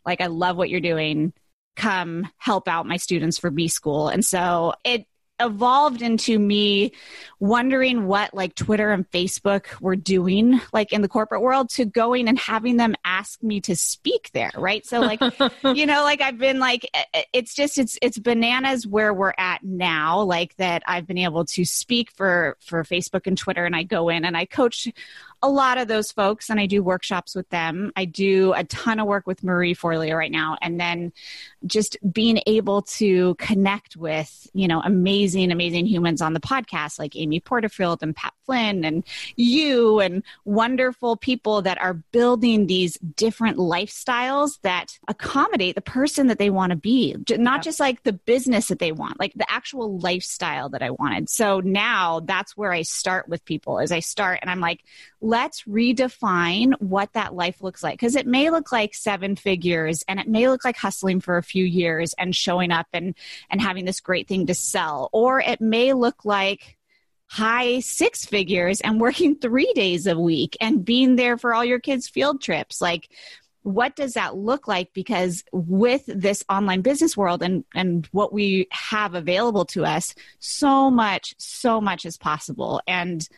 like 0.07 0.23
i 0.23 0.27
love 0.27 0.57
what 0.57 0.71
you're 0.71 0.81
doing. 0.81 1.35
Come 1.77 2.29
help 2.39 2.67
out 2.67 2.87
my 2.87 2.97
students 2.97 3.39
for 3.39 3.51
B 3.51 3.69
school. 3.69 4.09
And 4.09 4.25
so 4.25 4.75
it 4.85 5.07
evolved 5.41 6.03
into 6.03 6.39
me 6.39 6.93
wondering 7.41 8.07
what 8.07 8.33
like 8.33 8.55
Twitter 8.55 8.93
and 8.93 9.09
Facebook 9.11 9.81
were 9.81 9.97
doing 9.97 10.61
like 10.73 10.93
in 10.93 11.03
the 11.03 11.09
corporate 11.09 11.43
world 11.43 11.69
to 11.71 11.85
going 11.85 12.29
and 12.29 12.39
having 12.39 12.77
them 12.77 12.95
ask 13.05 13.43
me 13.43 13.61
to 13.63 13.75
speak 13.75 14.31
there, 14.33 14.53
right? 14.57 14.87
So 14.87 15.01
like 15.01 15.21
you 15.75 15.87
know 15.87 16.03
like 16.05 16.21
I've 16.21 16.39
been 16.39 16.59
like 16.59 16.89
eh, 16.95 17.05
eh, 17.15 17.23
it's 17.33 17.55
just 17.55 17.79
it's 17.79 17.99
it's 18.03 18.19
bananas 18.19 18.87
where 18.87 19.13
we're 19.13 19.35
at 19.39 19.63
now 19.63 20.23
like 20.23 20.55
that 20.57 20.83
I've 20.87 21.07
been 21.07 21.19
able 21.19 21.45
to 21.47 21.65
speak 21.65 22.11
for 22.13 22.57
for 22.61 22.85
Facebook 22.85 23.27
and 23.27 23.37
Twitter 23.37 23.65
and 23.65 23.75
I 23.75 23.83
go 23.83 24.09
in 24.09 24.25
and 24.25 24.37
I 24.37 24.45
coach 24.45 24.89
a 25.43 25.49
lot 25.49 25.79
of 25.79 25.89
those 25.89 26.13
folks 26.13 26.51
and 26.51 26.61
I 26.61 26.67
do 26.67 26.83
workshops 26.83 27.35
with 27.35 27.49
them. 27.49 27.93
I 27.97 28.05
do 28.05 28.53
a 28.53 28.63
ton 28.65 29.01
of 29.01 29.09
work 29.09 29.27
with 29.27 29.43
Marie 29.43 29.75
Forleo 29.75 30.17
right 30.17 30.31
now. 30.31 30.57
And 30.63 30.79
then 30.79 31.13
just 31.67 31.97
being 32.13 32.41
able 32.47 32.83
to 32.83 33.35
connect 33.37 33.97
with, 33.97 34.49
you 34.53 34.69
know, 34.69 34.81
amazing, 34.81 35.51
amazing 35.51 35.87
humans 35.87 36.23
on 36.23 36.33
the 36.33 36.41
podcast 36.41 36.99
like 36.99 37.17
Amy 37.17 37.41
Porterfield 37.41 38.03
and 38.03 38.15
Pat 38.15 38.33
Flynn 38.47 38.85
and 38.85 39.05
you 39.37 40.01
and 40.01 40.23
wonderful 40.45 41.17
people 41.17 41.63
that 41.63 41.81
are 41.81 41.95
building 41.95 42.67
these 42.67 42.95
different 43.17 43.59
lifestyles 43.59 44.61
that 44.63 44.99
accommodate 45.09 45.75
the 45.75 45.81
person 45.81 46.29
that 46.29 46.39
they 46.39 46.51
want 46.51 46.71
to 46.71 46.77
be, 46.77 47.17
not 47.31 47.59
yeah. 47.59 47.63
just 47.63 47.81
like 47.81 48.03
the 48.05 48.13
business 48.13 48.69
that 48.69 48.79
they 48.79 48.93
want, 48.93 49.19
like 49.19 49.33
the 49.35 49.51
actual 49.51 49.99
lifestyle 49.99 50.69
that 50.69 50.83
I 50.83 50.91
wanted. 50.91 51.29
So 51.29 51.61
now 51.61 52.21
that's 52.21 52.57
where 52.57 52.73
I 52.73 52.83
start 52.83 53.29
with 53.29 53.45
people 53.45 53.81
as 53.81 53.91
I 53.91 54.01
start 54.01 54.39
and 54.43 54.51
I'm 54.51 54.61
like, 54.61 54.85
let's 55.33 55.63
redefine 55.63 56.75
what 56.79 57.11
that 57.15 57.35
life 57.35 57.63
looks 57.63 57.83
like. 57.83 57.95
Because 57.95 58.17
it 58.17 58.27
may 58.27 58.51
look 58.51 58.71
like 58.71 58.95
seven 58.95 59.35
figures 59.35 60.05
and 60.07 60.21
it 60.21 60.29
may 60.29 60.47
look 60.47 60.63
like 60.63 60.77
hustling 60.77 61.21
for 61.21 61.39
a 61.39 61.43
few 61.43 61.65
years 61.65 62.15
and 62.19 62.37
showing 62.37 62.71
up 62.71 62.87
and, 62.93 63.15
and 63.49 63.59
having 63.59 63.87
this 63.87 64.01
great 64.01 64.29
thing 64.29 64.45
to 64.49 64.55
sell. 64.55 65.09
Or 65.11 65.41
it 65.41 65.63
may 65.63 65.95
look 65.95 66.27
like 66.27 66.77
high 67.29 67.81
six 67.81 68.27
figures 68.27 68.83
and 68.83 69.01
working 69.01 69.35
three 69.35 69.73
days 69.73 70.07
a 70.07 70.19
week 70.19 70.55
and 70.61 70.85
being 70.85 71.17
there 71.17 71.39
for 71.39 71.55
all 71.55 71.65
your 71.65 71.81
kids' 71.81 72.11
field 72.11 72.43
trips. 72.43 72.83
Like, 72.83 73.09
what 73.63 73.97
does 73.97 74.13
that 74.13 74.37
look 74.37 74.69
like 74.69 74.93
because 74.93 75.45
with 75.51 76.03
this 76.07 76.45
online 76.51 76.83
business 76.83 77.17
world 77.17 77.43
and 77.43 77.65
and 77.77 78.07
what 78.11 78.33
we 78.33 78.67
have 78.73 79.15
available 79.15 79.65
to 79.65 79.85
us 79.85 80.17
so 80.41 80.91
much 80.91 81.33
so 81.39 81.81
much 81.81 82.05
is 82.05 82.19
possible 82.19 82.81
and 82.89 83.29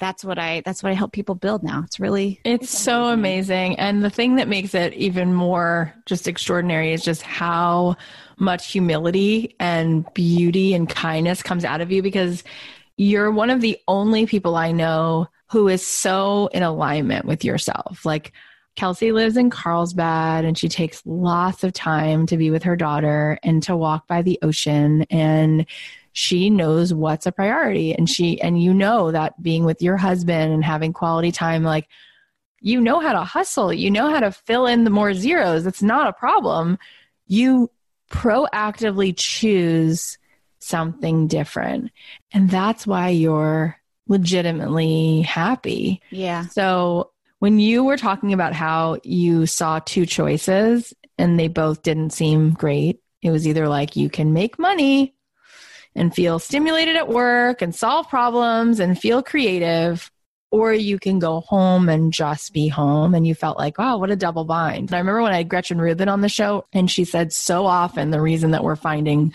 that's 0.00 0.24
what 0.24 0.38
I 0.38 0.62
that's 0.64 0.82
what 0.82 0.90
I 0.90 0.94
help 0.94 1.12
people 1.12 1.34
build 1.34 1.62
now. 1.62 1.82
It's 1.84 2.00
really 2.00 2.40
it's, 2.44 2.64
it's 2.64 2.78
so 2.78 3.04
amazing. 3.04 3.78
And 3.78 4.02
the 4.02 4.10
thing 4.10 4.36
that 4.36 4.48
makes 4.48 4.74
it 4.74 4.94
even 4.94 5.34
more 5.34 5.94
just 6.06 6.26
extraordinary 6.26 6.92
is 6.92 7.04
just 7.04 7.22
how 7.22 7.96
much 8.38 8.72
humility 8.72 9.54
and 9.60 10.12
beauty 10.14 10.74
and 10.74 10.88
kindness 10.88 11.42
comes 11.42 11.64
out 11.64 11.80
of 11.80 11.92
you 11.92 12.02
because 12.02 12.42
you're 12.96 13.30
one 13.30 13.50
of 13.50 13.60
the 13.60 13.78
only 13.86 14.26
people 14.26 14.56
I 14.56 14.72
know 14.72 15.28
who 15.50 15.68
is 15.68 15.86
so 15.86 16.48
in 16.48 16.62
alignment 16.62 17.26
with 17.26 17.44
yourself. 17.44 18.04
Like 18.04 18.32
Kelsey 18.76 19.12
lives 19.12 19.36
in 19.36 19.50
Carlsbad 19.50 20.44
and 20.44 20.56
she 20.56 20.68
takes 20.68 21.02
lots 21.04 21.64
of 21.64 21.72
time 21.72 22.26
to 22.26 22.36
be 22.36 22.50
with 22.50 22.62
her 22.62 22.76
daughter 22.76 23.38
and 23.42 23.62
to 23.64 23.76
walk 23.76 24.06
by 24.06 24.22
the 24.22 24.38
ocean 24.42 25.02
and 25.10 25.66
she 26.12 26.50
knows 26.50 26.92
what's 26.92 27.26
a 27.26 27.32
priority. 27.32 27.94
And 27.94 28.08
she 28.08 28.40
and 28.40 28.62
you 28.62 28.74
know 28.74 29.10
that 29.10 29.40
being 29.42 29.64
with 29.64 29.82
your 29.82 29.96
husband 29.96 30.52
and 30.52 30.64
having 30.64 30.92
quality 30.92 31.32
time 31.32 31.62
like 31.62 31.88
you 32.60 32.80
know 32.80 33.00
how 33.00 33.12
to 33.12 33.24
hustle. 33.24 33.72
You 33.72 33.90
know 33.90 34.10
how 34.10 34.20
to 34.20 34.30
fill 34.30 34.66
in 34.66 34.84
the 34.84 34.90
more 34.90 35.14
zeros. 35.14 35.66
It's 35.66 35.82
not 35.82 36.08
a 36.08 36.12
problem. 36.12 36.78
You 37.26 37.70
proactively 38.10 39.14
choose 39.16 40.18
something 40.58 41.26
different. 41.26 41.90
And 42.32 42.50
that's 42.50 42.86
why 42.86 43.08
you're 43.08 43.76
legitimately 44.08 45.22
happy. 45.22 46.02
Yeah. 46.10 46.46
So 46.48 47.12
when 47.38 47.58
you 47.58 47.84
were 47.84 47.96
talking 47.96 48.34
about 48.34 48.52
how 48.52 48.98
you 49.02 49.46
saw 49.46 49.78
two 49.78 50.04
choices 50.04 50.92
and 51.16 51.38
they 51.38 51.48
both 51.48 51.82
didn't 51.82 52.10
seem 52.10 52.50
great, 52.50 53.00
it 53.22 53.30
was 53.30 53.46
either 53.46 53.68
like 53.68 53.96
you 53.96 54.10
can 54.10 54.34
make 54.34 54.58
money 54.58 55.14
and 55.94 56.14
feel 56.14 56.38
stimulated 56.38 56.96
at 56.96 57.08
work 57.08 57.62
and 57.62 57.74
solve 57.74 58.08
problems 58.08 58.80
and 58.80 58.98
feel 58.98 59.22
creative, 59.22 60.10
or 60.50 60.72
you 60.72 60.98
can 60.98 61.18
go 61.18 61.40
home 61.40 61.88
and 61.88 62.12
just 62.12 62.52
be 62.52 62.68
home. 62.68 63.14
And 63.14 63.26
you 63.26 63.34
felt 63.34 63.58
like, 63.58 63.78
wow, 63.78 63.98
what 63.98 64.10
a 64.10 64.16
double 64.16 64.44
bind. 64.44 64.90
And 64.90 64.94
I 64.94 64.98
remember 64.98 65.22
when 65.22 65.32
I 65.32 65.38
had 65.38 65.48
Gretchen 65.48 65.80
Rubin 65.80 66.08
on 66.08 66.20
the 66.20 66.28
show, 66.28 66.66
and 66.72 66.90
she 66.90 67.04
said 67.04 67.32
so 67.32 67.66
often 67.66 68.10
the 68.10 68.20
reason 68.20 68.52
that 68.52 68.64
we're 68.64 68.76
finding 68.76 69.32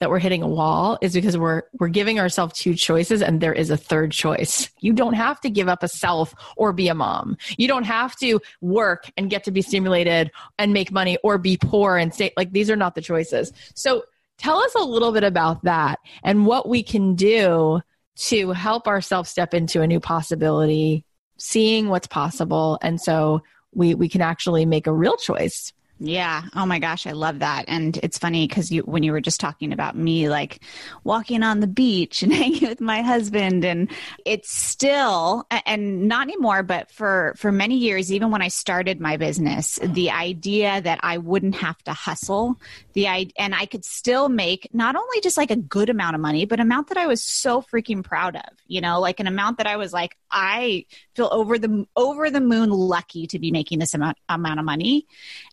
that 0.00 0.10
we're 0.10 0.18
hitting 0.18 0.42
a 0.42 0.48
wall 0.48 0.98
is 1.00 1.12
because 1.14 1.36
we're 1.36 1.62
we're 1.78 1.88
giving 1.88 2.20
ourselves 2.20 2.58
two 2.58 2.74
choices 2.74 3.22
and 3.22 3.40
there 3.40 3.52
is 3.52 3.70
a 3.70 3.76
third 3.76 4.12
choice. 4.12 4.70
You 4.80 4.92
don't 4.92 5.14
have 5.14 5.40
to 5.40 5.50
give 5.50 5.68
up 5.68 5.82
a 5.82 5.88
self 5.88 6.34
or 6.56 6.72
be 6.72 6.88
a 6.88 6.94
mom. 6.94 7.36
You 7.56 7.68
don't 7.68 7.84
have 7.84 8.14
to 8.16 8.40
work 8.60 9.10
and 9.16 9.30
get 9.30 9.44
to 9.44 9.50
be 9.50 9.62
stimulated 9.62 10.30
and 10.58 10.72
make 10.72 10.92
money 10.92 11.18
or 11.24 11.38
be 11.38 11.56
poor 11.56 11.96
and 11.96 12.14
stay 12.14 12.32
like 12.36 12.52
these 12.52 12.70
are 12.70 12.76
not 12.76 12.94
the 12.94 13.02
choices. 13.02 13.52
So 13.74 14.04
tell 14.38 14.58
us 14.58 14.74
a 14.74 14.84
little 14.84 15.12
bit 15.12 15.24
about 15.24 15.62
that 15.64 15.98
and 16.22 16.46
what 16.46 16.68
we 16.68 16.82
can 16.82 17.14
do 17.14 17.80
to 18.16 18.50
help 18.50 18.88
ourselves 18.88 19.30
step 19.30 19.54
into 19.54 19.82
a 19.82 19.86
new 19.86 20.00
possibility, 20.00 21.04
seeing 21.36 21.88
what's 21.88 22.06
possible. 22.06 22.78
And 22.82 23.00
so 23.00 23.42
we 23.72 23.94
we 23.94 24.08
can 24.08 24.22
actually 24.22 24.64
make 24.64 24.86
a 24.86 24.92
real 24.92 25.16
choice 25.16 25.72
yeah. 26.00 26.42
Oh 26.54 26.64
my 26.64 26.78
gosh, 26.78 27.08
I 27.08 27.12
love 27.12 27.40
that. 27.40 27.64
And 27.66 27.98
it's 28.04 28.18
funny 28.18 28.46
because 28.46 28.70
you 28.70 28.82
when 28.82 29.02
you 29.02 29.10
were 29.10 29.20
just 29.20 29.40
talking 29.40 29.72
about 29.72 29.96
me 29.96 30.28
like 30.28 30.60
walking 31.02 31.42
on 31.42 31.58
the 31.58 31.66
beach 31.66 32.22
and 32.22 32.32
hanging 32.32 32.68
with 32.68 32.80
my 32.80 33.02
husband 33.02 33.64
and 33.64 33.90
it's 34.24 34.50
still 34.52 35.46
and 35.66 36.06
not 36.06 36.22
anymore, 36.22 36.62
but 36.62 36.90
for 36.92 37.34
for 37.36 37.50
many 37.50 37.76
years 37.76 38.12
even 38.12 38.30
when 38.30 38.42
I 38.42 38.48
started 38.48 39.00
my 39.00 39.16
business, 39.16 39.78
the 39.82 40.10
idea 40.10 40.80
that 40.80 41.00
I 41.02 41.18
wouldn't 41.18 41.56
have 41.56 41.82
to 41.84 41.92
hustle, 41.92 42.60
the 42.92 43.08
I 43.08 43.30
and 43.36 43.54
I 43.54 43.66
could 43.66 43.84
still 43.84 44.28
make 44.28 44.68
not 44.72 44.94
only 44.94 45.20
just 45.20 45.36
like 45.36 45.50
a 45.50 45.56
good 45.56 45.90
amount 45.90 46.14
of 46.14 46.20
money, 46.20 46.46
but 46.46 46.60
amount 46.60 46.88
that 46.88 46.96
I 46.96 47.08
was 47.08 47.24
so 47.24 47.60
freaking 47.60 48.04
proud 48.04 48.36
of, 48.36 48.56
you 48.68 48.80
know, 48.80 49.00
like 49.00 49.18
an 49.18 49.26
amount 49.26 49.58
that 49.58 49.66
I 49.66 49.76
was 49.76 49.92
like 49.92 50.16
I 50.30 50.84
feel 51.16 51.28
over 51.32 51.58
the 51.58 51.86
over 51.96 52.30
the 52.30 52.40
moon 52.40 52.70
lucky 52.70 53.26
to 53.28 53.38
be 53.40 53.50
making 53.50 53.80
this 53.80 53.94
amount 53.94 54.18
amount 54.28 54.60
of 54.60 54.64
money 54.64 55.06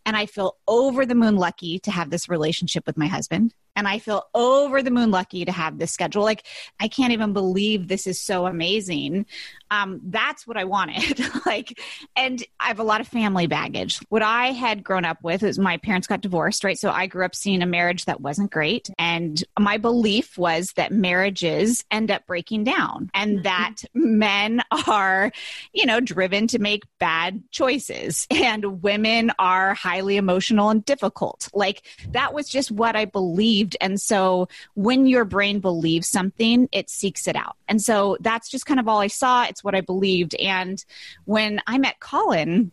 and 0.06 0.16
I 0.16 0.28
feel 0.36 0.58
over 0.68 1.06
the 1.06 1.16
moon 1.16 1.38
lucky 1.38 1.80
to 1.80 1.90
have 1.90 2.10
this 2.10 2.30
relationship 2.30 2.86
with 2.86 2.98
my 2.98 3.08
husband 3.08 3.54
and 3.76 3.88
I 3.88 4.00
feel 4.00 4.28
over 4.34 4.82
the 4.82 4.92
moon 4.92 5.12
lucky 5.12 5.46
to 5.46 5.52
have 5.52 5.78
this 5.78 5.92
schedule. 5.92 6.24
Like, 6.24 6.46
I 6.80 6.88
can't 6.88 7.14
even 7.14 7.34
believe 7.34 7.88
this 7.88 8.08
is 8.08 8.22
so 8.22 8.46
amazing. 8.46 9.26
Um, 9.72 10.00
that's 10.06 10.48
what 10.48 10.58
I 10.58 10.64
wanted. 10.64 11.20
like, 11.46 11.80
and 12.16 12.44
I 12.60 12.68
have 12.68 12.80
a 12.80 12.84
lot 12.84 13.02
of 13.02 13.08
family 13.08 13.48
baggage. 13.48 14.00
What 14.10 14.22
I 14.22 14.48
had 14.48 14.84
grown 14.84 15.06
up 15.06 15.24
with 15.24 15.44
is 15.44 15.60
my 15.60 15.78
parents 15.78 16.08
got 16.08 16.22
divorced, 16.22 16.64
right? 16.64 16.78
So 16.78 16.92
I 16.92 17.08
grew 17.08 17.26
up 17.26 17.36
seeing 17.36 17.62
a 17.62 17.66
marriage 17.66 18.06
that 18.06 18.22
wasn't 18.22 18.52
great. 18.52 18.90
And 18.98 19.44
my 19.60 19.78
belief 19.78 20.38
was 20.38 20.72
that 20.74 20.92
marriages 20.92 21.84
end 21.92 22.12
up 22.12 22.26
breaking 22.28 22.64
down 22.64 23.10
and 23.14 23.38
mm-hmm. 23.38 23.44
that 23.44 23.76
men 23.94 24.62
are, 24.88 25.32
you 25.74 25.86
know, 25.86 26.00
driven 26.00 26.48
to 26.48 26.60
make 26.60 26.84
bad 27.00 27.44
choices 27.52 28.28
and 28.32 28.82
women 28.82 29.32
are 29.40 29.74
highly 29.74 30.18
emotional 30.18 30.70
and 30.70 30.86
difficult. 30.86 31.50
Like, 31.54 31.82
that 32.12 32.34
was 32.34 32.48
just 32.48 32.72
what 32.72 32.96
I 32.96 33.06
believed 33.06 33.65
believed. 33.66 33.78
And 33.82 34.00
so 34.00 34.48
when 34.76 35.08
your 35.08 35.26
brain 35.26 35.60
believes 35.60 36.08
something, 36.08 36.70
it 36.72 36.90
seeks 36.90 37.28
it 37.28 37.36
out. 37.36 37.58
And 37.68 37.82
so 37.82 38.18
that's 38.20 38.50
just 38.50 38.66
kind 38.66 38.80
of 38.80 38.88
all 38.88 39.00
I 39.00 39.08
saw. 39.08 39.46
It's 39.46 39.64
what 39.64 39.76
I 39.76 39.82
believed. 39.82 40.36
And 40.36 40.84
when 41.26 41.62
I 41.68 41.78
met 41.78 42.00
Colin, 42.00 42.72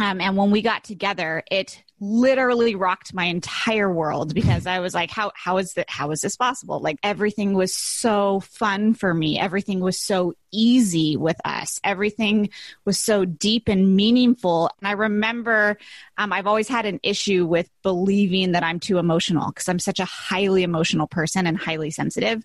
um, 0.00 0.20
and 0.20 0.36
when 0.36 0.50
we 0.50 0.60
got 0.60 0.82
together, 0.82 1.44
it 1.50 1.83
literally 2.00 2.74
rocked 2.74 3.14
my 3.14 3.24
entire 3.24 3.90
world 3.90 4.34
because 4.34 4.66
I 4.66 4.80
was 4.80 4.94
like, 4.94 5.10
how, 5.10 5.32
how 5.34 5.58
is 5.58 5.74
that? 5.74 5.88
How 5.88 6.10
is 6.10 6.20
this 6.20 6.36
possible? 6.36 6.80
Like 6.80 6.98
everything 7.02 7.54
was 7.54 7.74
so 7.74 8.40
fun 8.40 8.94
for 8.94 9.14
me. 9.14 9.38
Everything 9.38 9.80
was 9.80 9.98
so 9.98 10.34
easy 10.52 11.16
with 11.16 11.36
us. 11.44 11.80
Everything 11.82 12.50
was 12.84 12.98
so 12.98 13.24
deep 13.24 13.68
and 13.68 13.96
meaningful. 13.96 14.70
And 14.80 14.88
I 14.88 14.92
remember 14.92 15.76
um, 16.16 16.32
I've 16.32 16.46
always 16.46 16.68
had 16.68 16.86
an 16.86 17.00
issue 17.02 17.44
with 17.44 17.68
believing 17.82 18.52
that 18.52 18.62
I'm 18.62 18.78
too 18.78 18.98
emotional 18.98 19.48
because 19.48 19.68
I'm 19.68 19.78
such 19.78 19.98
a 19.98 20.04
highly 20.04 20.62
emotional 20.62 21.06
person 21.06 21.46
and 21.46 21.58
highly 21.58 21.90
sensitive. 21.90 22.44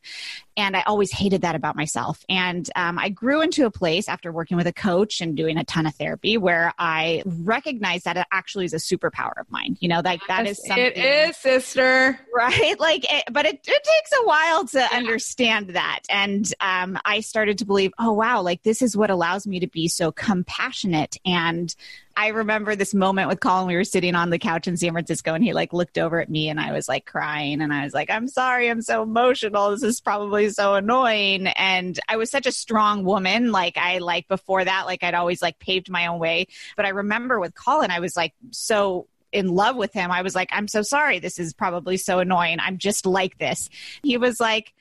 And 0.58 0.76
I 0.76 0.82
always 0.88 1.12
hated 1.12 1.42
that 1.42 1.56
about 1.56 1.76
myself. 1.76 2.24
And 2.28 2.70
um, 2.76 2.98
I 2.98 3.10
grew 3.10 3.42
into 3.42 3.66
a 3.66 3.72
place 3.72 4.10
after 4.10 4.32
working 4.32 4.58
with 4.58 4.68
a 4.68 4.74
coach 4.74 5.22
and 5.22 5.38
doing 5.38 5.58
a 5.58 5.64
ton 5.64 5.86
of 5.86 5.96
therapy 5.96 6.38
where 6.38 6.74
I 6.78 7.24
recognized 7.26 8.06
that 8.06 8.18
it 8.18 8.28
actually 8.32 8.66
is 8.66 8.74
a 8.74 8.78
superpower 8.78 9.39
of 9.40 9.50
mine. 9.52 9.78
You 9.80 9.90
know, 9.90 10.02
like 10.04 10.22
that 10.28 10.48
is 10.48 10.62
something. 10.66 10.86
It 10.86 10.98
is, 10.98 11.38
sister. 11.38 12.20
Right? 12.40 12.80
Like, 12.80 13.06
it, 13.12 13.26
but 13.34 13.46
it, 13.46 13.56
it 13.56 13.84
takes 13.84 14.12
a 14.22 14.26
while 14.26 14.66
to 14.68 14.80
yeah. 14.80 14.88
understand 14.94 15.72
that. 15.72 16.02
And 16.10 16.50
um, 16.62 16.98
I 17.04 17.20
started 17.20 17.58
to 17.58 17.66
believe, 17.66 17.92
oh, 18.00 18.14
wow, 18.14 18.42
like 18.42 18.64
this 18.64 18.82
is 18.82 18.96
what 18.96 19.10
allows 19.10 19.46
me 19.46 19.60
to 19.60 19.68
be 19.68 19.90
so 19.90 20.14
compassionate 20.14 21.18
and 21.26 21.76
I 22.20 22.28
remember 22.28 22.76
this 22.76 22.94
moment 22.94 23.30
with 23.30 23.40
Colin. 23.40 23.68
We 23.68 23.78
were 23.78 23.86
sitting 23.86 24.14
on 24.14 24.30
the 24.30 24.38
couch 24.38 24.68
in 24.68 24.76
San 24.76 24.92
Francisco 24.92 25.34
and 25.34 25.42
he 25.42 25.54
like 25.54 25.72
looked 25.72 25.98
over 25.98 26.20
at 26.20 26.30
me 26.30 26.50
and 26.50 26.60
I 26.60 26.74
was 26.74 26.90
like 26.90 27.06
crying 27.06 27.62
and 27.62 27.74
I 27.74 27.86
was 27.86 27.94
like, 27.94 28.10
I'm 28.10 28.28
sorry, 28.28 28.70
I'm 28.70 28.82
so 28.82 29.04
emotional. 29.04 29.72
This 29.72 29.84
is 29.84 30.02
probably 30.02 30.50
so 30.50 30.76
annoying. 30.76 31.48
And 31.48 31.98
I 32.10 32.18
was 32.18 32.30
such 32.30 32.46
a 32.46 32.52
strong 32.52 33.06
woman. 33.06 33.54
Like 33.54 33.78
I 33.78 34.00
like 34.00 34.28
before 34.28 34.66
that, 34.66 34.86
like 34.86 35.02
I'd 35.02 35.14
always 35.14 35.42
like 35.42 35.60
paved 35.60 35.90
my 35.90 36.08
own 36.08 36.20
way. 36.20 36.48
But 36.76 36.86
I 36.86 36.90
remember 36.90 37.40
with 37.40 37.56
Colin, 37.56 37.90
I 37.90 38.02
was 38.02 38.18
like 38.18 38.34
so 38.52 39.08
in 39.32 39.48
love 39.48 39.76
with 39.76 39.94
him. 39.94 40.12
I 40.12 40.22
was 40.22 40.36
like, 40.36 40.50
I'm 40.52 40.68
so 40.68 40.82
sorry. 40.82 41.20
This 41.20 41.40
is 41.40 41.54
probably 41.54 41.98
so 41.98 42.20
annoying. 42.20 42.58
I'm 42.60 42.78
just 42.78 43.06
like 43.06 43.38
this. 43.38 43.70
He 44.04 44.18
was 44.18 44.40
like, 44.40 44.74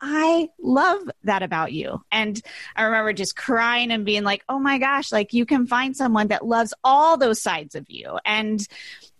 I 0.00 0.48
love 0.58 1.02
that 1.24 1.42
about 1.42 1.72
you. 1.72 2.00
And 2.10 2.40
I 2.74 2.84
remember 2.84 3.12
just 3.12 3.36
crying 3.36 3.90
and 3.90 4.06
being 4.06 4.22
like, 4.24 4.42
oh 4.48 4.58
my 4.58 4.78
gosh, 4.78 5.12
like 5.12 5.34
you 5.34 5.44
can 5.44 5.66
find 5.66 5.94
someone 5.94 6.28
that 6.28 6.46
loves 6.46 6.72
all 6.82 7.18
those 7.18 7.42
sides 7.42 7.74
of 7.74 7.84
you. 7.88 8.18
And 8.24 8.66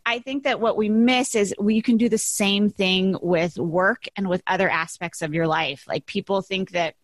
I 0.06 0.20
think 0.20 0.44
that 0.44 0.60
what 0.60 0.78
we 0.78 0.88
miss 0.88 1.34
is 1.34 1.54
we 1.60 1.82
can 1.82 1.98
do 1.98 2.08
the 2.08 2.16
same 2.18 2.70
thing 2.70 3.16
with 3.20 3.58
work 3.58 4.06
and 4.16 4.28
with 4.28 4.42
other 4.46 4.70
aspects 4.70 5.20
of 5.20 5.34
your 5.34 5.46
life. 5.46 5.84
Like 5.86 6.06
people 6.06 6.40
think 6.40 6.70
that 6.70 6.94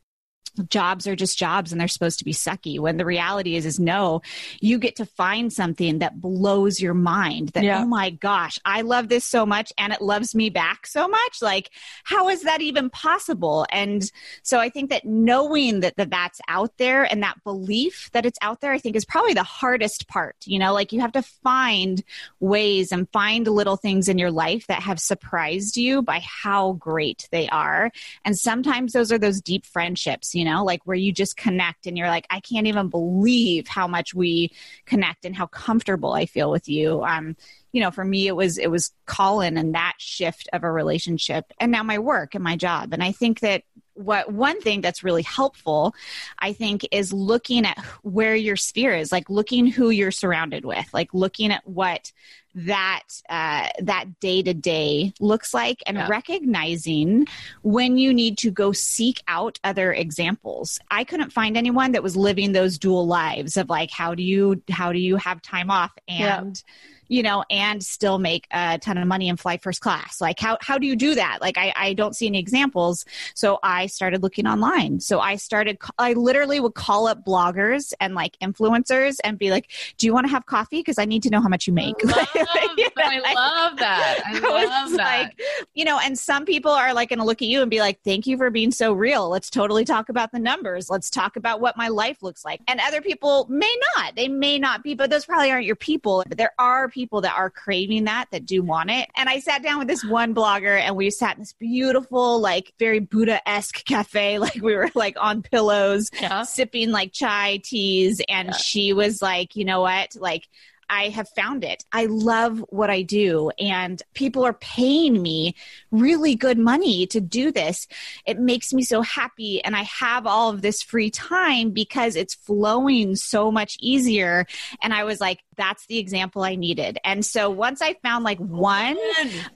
jobs 0.65 1.07
are 1.07 1.17
just 1.17 1.39
jobs 1.39 1.73
and 1.73 1.81
they're 1.81 1.89
supposed 1.89 2.19
to 2.19 2.25
be 2.25 2.33
sucky 2.33 2.79
when 2.79 2.97
the 2.97 3.05
reality 3.05 3.57
is 3.57 3.67
is 3.67 3.79
no 3.79 4.23
you 4.61 4.79
get 4.79 4.97
to 4.97 5.05
find 5.07 5.53
something 5.53 5.99
that 5.99 6.21
blows 6.21 6.81
your 6.81 6.95
mind 6.95 7.51
that 7.51 7.65
yeah. 7.65 7.83
oh 7.83 7.87
my 7.87 8.11
gosh 8.11 8.59
i 8.65 8.81
love 8.81 9.09
this 9.09 9.25
so 9.25 9.45
much 9.45 9.73
and 9.79 9.93
it 9.93 10.01
loves 10.01 10.35
me 10.35 10.51
back 10.51 10.87
so 10.87 11.09
much. 11.09 11.43
Like 11.43 11.71
how 12.05 12.29
is 12.29 12.43
that 12.43 12.61
even 12.61 12.91
possible? 12.91 13.67
And 13.71 14.11
so 14.43 14.59
i 14.59 14.69
think 14.69 14.91
that 14.91 15.05
knowing 15.05 15.81
that, 15.81 15.97
that 15.97 16.11
that's 16.11 16.41
out 16.49 16.73
there 16.79 17.05
and 17.05 17.23
that 17.23 17.43
belief 17.45 18.11
that 18.13 18.27
it's 18.27 18.39
out 18.43 18.61
there 18.61 18.73
i 18.73 18.79
think 18.79 18.97
is 18.97 19.05
probably 19.05 19.35
the 19.35 19.43
hardest 19.43 20.09
part 20.09 20.37
you 20.47 20.59
know? 20.59 20.73
Like 20.73 20.93
you 20.93 21.01
have 21.01 21.13
to 21.13 21.23
find 21.23 22.03
ways 22.41 22.93
and 22.93 23.09
find 23.11 23.47
little 23.47 23.77
things 23.77 24.09
in 24.09 24.19
your 24.19 24.31
life 24.31 24.67
that 24.69 24.83
have 24.83 25.01
surprised 25.01 25.77
you 25.77 26.03
by 26.03 26.21
how 26.21 26.73
great 26.73 27.29
they 27.31 27.49
are. 27.49 27.91
And 28.25 28.39
sometimes 28.39 28.93
those 28.93 29.13
are 29.13 29.19
those 29.19 29.41
deep 29.41 29.67
friendships 29.67 30.35
you 30.35 30.45
know, 30.47 30.65
like 30.65 30.81
where 30.87 30.97
you 30.97 31.13
just 31.13 31.37
connect 31.37 31.87
and 31.87 31.99
you're 31.99 32.09
like, 32.09 32.27
I 32.31 32.41
can't 32.41 32.67
even 32.67 32.89
believe 32.89 33.69
how 33.69 33.87
much 33.87 34.15
we 34.15 34.53
connect 34.87 35.25
and 35.25 35.37
how 35.37 35.47
comfortable 35.47 36.13
I 36.13 36.25
feel 36.27 36.51
with 36.51 36.69
you. 36.69 37.05
Um, 37.05 37.37
you 37.73 37.83
know, 37.83 37.91
for 37.91 38.05
me, 38.05 38.27
it 38.27 38.35
was, 38.35 38.57
it 38.57 38.71
was 38.71 38.93
Colin 39.05 39.59
and 39.59 39.75
that 39.75 39.97
shift 39.99 40.49
of 40.55 40.65
a 40.65 40.73
relationship 40.73 41.53
and 41.61 41.71
now 41.71 41.83
my 41.83 41.99
work 41.99 42.35
and 42.35 42.43
my 42.43 42.57
job. 42.57 42.95
And 42.95 43.03
I 43.03 43.13
think 43.13 43.41
that 43.41 43.65
what 43.97 44.31
one 44.31 44.61
thing 44.61 44.83
that's 44.83 45.03
really 45.03 45.23
helpful 45.23 45.95
i 46.39 46.53
think 46.53 46.87
is 46.93 47.13
looking 47.13 47.65
at 47.65 47.79
where 48.03 48.37
your 48.37 48.57
sphere 48.57 48.95
is 48.95 49.11
like 49.11 49.31
looking 49.31 49.67
who 49.67 49.89
you're 49.89 50.11
surrounded 50.11 50.65
with 50.65 50.87
like 50.93 51.13
looking 51.15 51.51
at 51.51 51.67
what 51.67 52.13
that 52.57 53.03
uh, 53.29 53.69
that 53.81 54.19
day 54.19 54.43
to 54.43 54.55
day 54.55 55.13
looks 55.21 55.53
like 55.53 55.83
and 55.87 55.99
yeah. 55.99 56.09
recognizing 56.09 57.27
when 57.63 57.99
you 57.99 58.13
need 58.13 58.39
to 58.39 58.51
go 58.51 58.73
seek 58.73 59.23
out 59.29 59.61
other 59.63 59.93
examples. 59.93 60.81
I 60.91 61.05
couldn't 61.05 61.33
find 61.33 61.57
anyone 61.57 61.93
that 61.93 62.03
was 62.03 62.17
living 62.17 62.53
those 62.53 62.79
dual 62.79 63.07
lives 63.07 63.57
of 63.57 63.69
like 63.69 63.91
how 63.91 64.15
do 64.15 64.23
you 64.23 64.63
how 64.71 64.93
do 64.93 64.99
you 64.99 65.17
have 65.17 65.43
time 65.43 65.71
off? 65.71 65.93
And 66.09 66.57
yeah 66.57 66.73
you 67.09 67.23
know, 67.23 67.45
and 67.51 67.83
still 67.83 68.19
make 68.19 68.47
a 68.51 68.79
ton 68.79 68.99
of 68.99 69.07
money 69.07 69.29
and 69.29 69.39
fly 69.39 69.57
first 69.57 69.81
class? 69.81 70.21
Like, 70.21 70.39
how, 70.41 70.59
how 70.61 70.79
do 70.79 70.87
you 70.87 70.97
do 70.97 71.15
that? 71.15 71.39
Like, 71.41 71.59
I, 71.59 71.73
I 71.77 71.93
don't 71.93 72.15
see 72.15 72.27
any 72.27 72.39
examples. 72.39 73.05
So 73.35 73.59
I 73.63 73.87
started 73.87 74.23
looking 74.23 74.47
online. 74.47 75.01
So 75.01 75.21
I 75.21 75.37
started, 75.37 75.79
I 75.99 76.13
literally 76.15 76.61
would 76.61 76.75
call 76.75 77.07
up 77.07 77.25
bloggers 77.25 77.93
and 78.01 78.15
like 78.15 78.37
influencers 78.41 79.17
and 79.25 79.39
be 79.39 79.51
like, 79.51 79.71
do 79.99 80.07
you 80.07 80.15
want 80.15 80.27
to 80.27 80.31
have 80.31 80.47
coffee? 80.47 80.79
Because 80.79 80.99
I 80.99 81.05
need 81.05 81.23
to 81.25 81.31
know 81.31 81.41
how 81.41 81.49
much 81.49 81.67
you 81.67 81.73
make. 81.73 82.03
love, 82.05 82.29
I 82.37 83.35
love 83.35 83.79
that. 83.79 84.23
I, 84.27 84.39
I 84.39 84.65
love 84.65 84.91
that. 84.93 85.23
Like, 85.23 85.41
you 85.75 85.85
know, 85.85 85.99
and 86.03 86.19
some 86.19 86.45
people 86.45 86.71
are 86.71 86.93
like 86.95 87.09
going 87.09 87.19
to 87.19 87.25
look 87.25 87.43
at 87.43 87.49
you 87.49 87.63
and 87.63 87.71
be 87.71 87.81
like, 87.81 88.01
thank 88.03 88.27
you 88.27 88.37
for 88.37 88.51
being 88.51 88.71
so 88.71 88.93
real. 88.93 89.29
Let's 89.29 89.51
totally 89.51 89.85
talk 89.85 90.09
about 90.09 90.33
the 90.33 90.39
numbers. 90.39 90.91
Let's 90.91 91.11
talk 91.11 91.37
about 91.37 91.61
what 91.61 91.77
my 91.77 91.89
life 91.89 92.23
looks 92.23 92.45
like. 92.45 92.61
And 92.69 92.81
other 92.81 93.01
people 93.01 93.47
may 93.49 93.75
not. 93.97 94.15
They 94.17 94.29
may 94.29 94.59
not 94.59 94.83
be, 94.83 94.95
but 94.95 95.11
those 95.11 95.27
probably 95.27 95.51
aren't 95.51 95.67
your 95.67 95.77
people. 95.77 96.25
But 96.29 96.39
there 96.39 96.53
are 96.59 96.89
people 96.97 97.21
that 97.21 97.37
are 97.37 97.51
craving 97.51 98.05
that, 98.05 98.25
that 98.33 98.47
do 98.47 98.63
want 98.63 98.91
it. 98.91 99.11
And 99.19 99.29
I 99.29 99.41
sat 99.41 99.63
down 99.63 99.79
with 99.79 99.87
this 99.87 100.03
one 100.03 100.35
blogger 100.35 100.81
and 100.81 100.97
we 100.97 101.11
sat 101.11 101.37
in 101.37 101.43
this 101.43 101.53
beautiful, 101.53 102.41
like 102.41 102.73
very 102.79 103.01
Buddha 103.01 103.47
esque 103.47 103.85
cafe. 103.85 104.39
Like 104.47 104.63
we 104.63 104.77
were 104.77 104.91
like 104.95 105.17
on 105.21 105.43
pillows, 105.43 106.09
yeah. 106.21 106.45
sipping 106.45 106.93
like 106.93 107.13
chai 107.13 107.61
teas. 107.65 108.21
And 108.29 108.49
yeah. 108.49 108.57
she 108.57 108.93
was 108.93 109.21
like, 109.21 109.57
you 109.57 109.65
know 109.65 109.81
what? 109.81 110.15
Like, 110.15 110.47
I 110.89 111.09
have 111.09 111.29
found 111.31 111.65
it. 111.65 111.85
I 111.93 112.07
love 112.07 112.65
what 112.69 112.91
I 112.91 113.03
do, 113.03 113.51
and 113.59 114.01
people 114.15 114.45
are 114.45 114.53
paying 114.53 115.21
me 115.21 115.55
really 115.91 116.35
good 116.35 116.59
money 116.59 117.07
to 117.09 117.21
do 117.21 117.51
this. 117.51 117.89
It 118.25 118.39
makes 118.39 118.73
me 118.73 118.83
so 118.83 119.03
happy, 119.03 119.63
and 119.65 119.75
I 119.75 119.83
have 119.83 120.27
all 120.27 120.51
of 120.51 120.63
this 120.63 120.83
free 120.83 121.11
time 121.11 121.71
because 121.71 122.15
it's 122.15 122.35
flowing 122.35 123.17
so 123.17 123.51
much 123.51 123.77
easier. 123.81 124.47
And 124.83 124.95
I 124.95 125.05
was 125.05 125.21
like, 125.21 125.41
that's 125.57 125.87
the 125.87 125.99
example 125.99 126.43
I 126.43 126.55
needed. 126.55 126.99
And 127.05 127.25
so 127.25 127.51
once 127.51 127.83
I 127.83 127.95
found 127.95 128.25
like 128.25 128.39
one, 128.39 128.97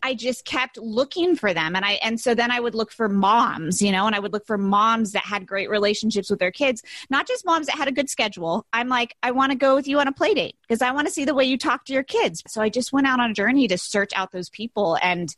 I 0.02 0.14
just 0.14 0.44
kept 0.44 0.78
looking 0.78 1.36
for 1.36 1.52
them. 1.52 1.76
And 1.76 1.84
I, 1.84 1.92
and 2.02 2.20
so 2.20 2.34
then 2.34 2.50
I 2.50 2.60
would 2.60 2.74
look 2.74 2.90
for 2.90 3.08
moms, 3.08 3.82
you 3.82 3.92
know, 3.92 4.06
and 4.06 4.14
I 4.14 4.18
would 4.18 4.32
look 4.32 4.46
for 4.46 4.58
moms 4.58 5.12
that 5.12 5.24
had 5.24 5.46
great 5.46 5.70
relationships 5.70 6.30
with 6.30 6.38
their 6.38 6.50
kids, 6.50 6.82
not 7.10 7.26
just 7.26 7.44
moms 7.44 7.66
that 7.66 7.76
had 7.76 7.88
a 7.88 7.92
good 7.92 8.10
schedule. 8.10 8.66
I'm 8.72 8.88
like, 8.88 9.14
I 9.22 9.30
want 9.30 9.52
to 9.52 9.58
go 9.58 9.74
with 9.74 9.86
you 9.86 10.00
on 10.00 10.08
a 10.08 10.12
play 10.12 10.34
date 10.34 10.56
because 10.62 10.82
I 10.82 10.92
want 10.92 11.06
to 11.06 11.12
see 11.12 11.24
the 11.24 11.34
way 11.34 11.44
you 11.44 11.58
talk 11.58 11.84
to 11.86 11.92
your 11.92 12.02
kids. 12.02 12.42
So 12.46 12.62
I 12.62 12.68
just 12.68 12.92
went 12.92 13.06
out 13.06 13.20
on 13.20 13.30
a 13.30 13.34
journey 13.34 13.68
to 13.68 13.78
search 13.78 14.12
out 14.14 14.32
those 14.32 14.50
people 14.50 14.98
and, 15.02 15.34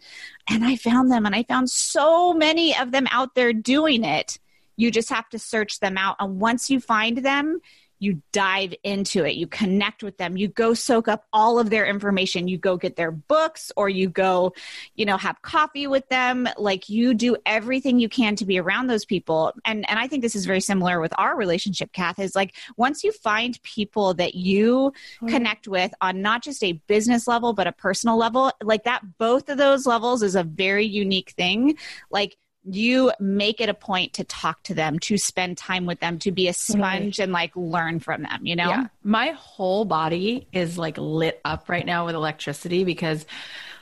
and 0.49 0.65
I 0.65 0.77
found 0.77 1.11
them 1.11 1.27
and 1.27 1.35
I 1.35 1.43
found 1.43 1.71
so 1.71 2.33
many 2.33 2.77
of 2.77 2.93
them 2.93 3.07
out 3.11 3.35
there 3.35 3.53
doing 3.53 4.05
it. 4.05 4.39
You 4.77 4.91
just 4.91 5.11
have 5.11 5.29
to 5.31 5.39
search 5.39 5.81
them 5.81 5.99
out. 5.99 6.17
And 6.19 6.41
once 6.41 6.71
you 6.71 6.81
find 6.81 7.19
them, 7.19 7.61
you 8.03 8.21
dive 8.33 8.75
into 8.83 9.25
it, 9.25 9.37
you 9.37 9.47
connect 9.47 10.03
with 10.03 10.19
them, 10.19 10.37
you 10.37 10.49
go 10.49 10.75
soak 10.75 11.07
up 11.07 11.25
all 11.33 11.61
of 11.61 11.71
their 11.71 11.87
information, 11.87 12.49
you 12.49 12.59
go 12.59 12.77
get 12.77 12.97
their 12.97 13.13
books 13.13 13.71
or 13.77 13.89
you 13.89 14.09
go, 14.09 14.53
you 14.97 15.07
know, 15.07 15.17
have 15.17 15.41
coffee 15.43 15.87
with 15.87 16.09
them. 16.09 16.49
Like 16.59 16.89
you 16.89 17.15
do 17.15 17.37
everything 17.47 18.01
you 18.01 18.09
can 18.09 18.35
to 18.37 18.45
be 18.45 18.59
around 18.59 18.89
those 18.89 19.05
people. 19.05 19.53
And 19.65 19.89
and 19.89 20.01
I 20.01 20.09
think 20.09 20.23
this 20.23 20.35
is 20.35 20.47
very 20.47 20.61
similar 20.61 21.01
with 21.01 21.13
our 21.17 21.37
relationship, 21.37 21.93
Kath, 21.93 22.19
is 22.19 22.35
like 22.35 22.57
once 22.77 23.05
you 23.05 23.13
find 23.13 23.63
people 23.63 24.15
that 24.15 24.35
you 24.35 24.93
mm-hmm. 25.17 25.29
connect 25.29 25.69
with 25.69 25.95
on 26.01 26.21
not 26.21 26.43
just 26.43 26.65
a 26.65 26.73
business 26.89 27.29
level, 27.29 27.53
but 27.53 27.69
a 27.69 27.73
personal 27.73 28.17
level, 28.17 28.51
like 28.65 28.83
that 28.83 29.03
both 29.19 29.49
of 29.49 29.59
those 29.59 29.87
levels 29.87 30.25
is 30.25 30.35
a 30.35 30.43
very 30.43 30.85
unique 30.85 31.31
thing. 31.31 31.77
Like 32.11 32.37
you 32.65 33.13
make 33.19 33.61
it 33.61 33.69
a 33.69 33.75
point 33.75 34.13
to 34.15 34.25
talk 34.25 34.63
to 34.65 34.75
them, 34.75 34.99
to 35.01 35.19
spend 35.19 35.59
time 35.59 35.85
with 35.85 36.01
them, 36.01 36.19
to 36.21 36.31
be 36.31 36.49
a 36.49 36.53
sponge 36.53 37.19
and 37.19 37.33
like 37.33 37.55
learn 37.57 37.99
from 37.99 38.23
them, 38.23 38.47
you 38.47 38.55
know? 38.55 38.69
Yeah. 38.69 38.87
My 39.03 39.31
whole 39.31 39.85
body 39.85 40.47
is 40.53 40.79
like 40.79 40.97
lit 40.97 41.41
up 41.45 41.69
right 41.69 41.85
now 41.85 42.07
with 42.07 42.15
electricity 42.15 42.85
because 42.85 43.27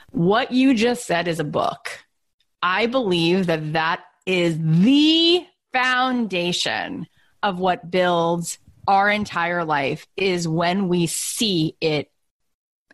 what 0.09 0.51
you 0.51 0.73
just 0.73 1.05
said 1.05 1.27
is 1.27 1.39
a 1.39 1.43
book. 1.43 2.05
I 2.63 2.87
believe 2.87 3.47
that 3.47 3.73
that 3.73 4.03
is 4.25 4.57
the 4.59 5.45
foundation 5.73 7.07
of 7.43 7.59
what 7.59 7.89
builds 7.89 8.57
our 8.87 9.09
entire 9.09 9.63
life 9.63 10.07
is 10.17 10.47
when 10.47 10.87
we 10.87 11.07
see 11.07 11.75
it 11.81 12.11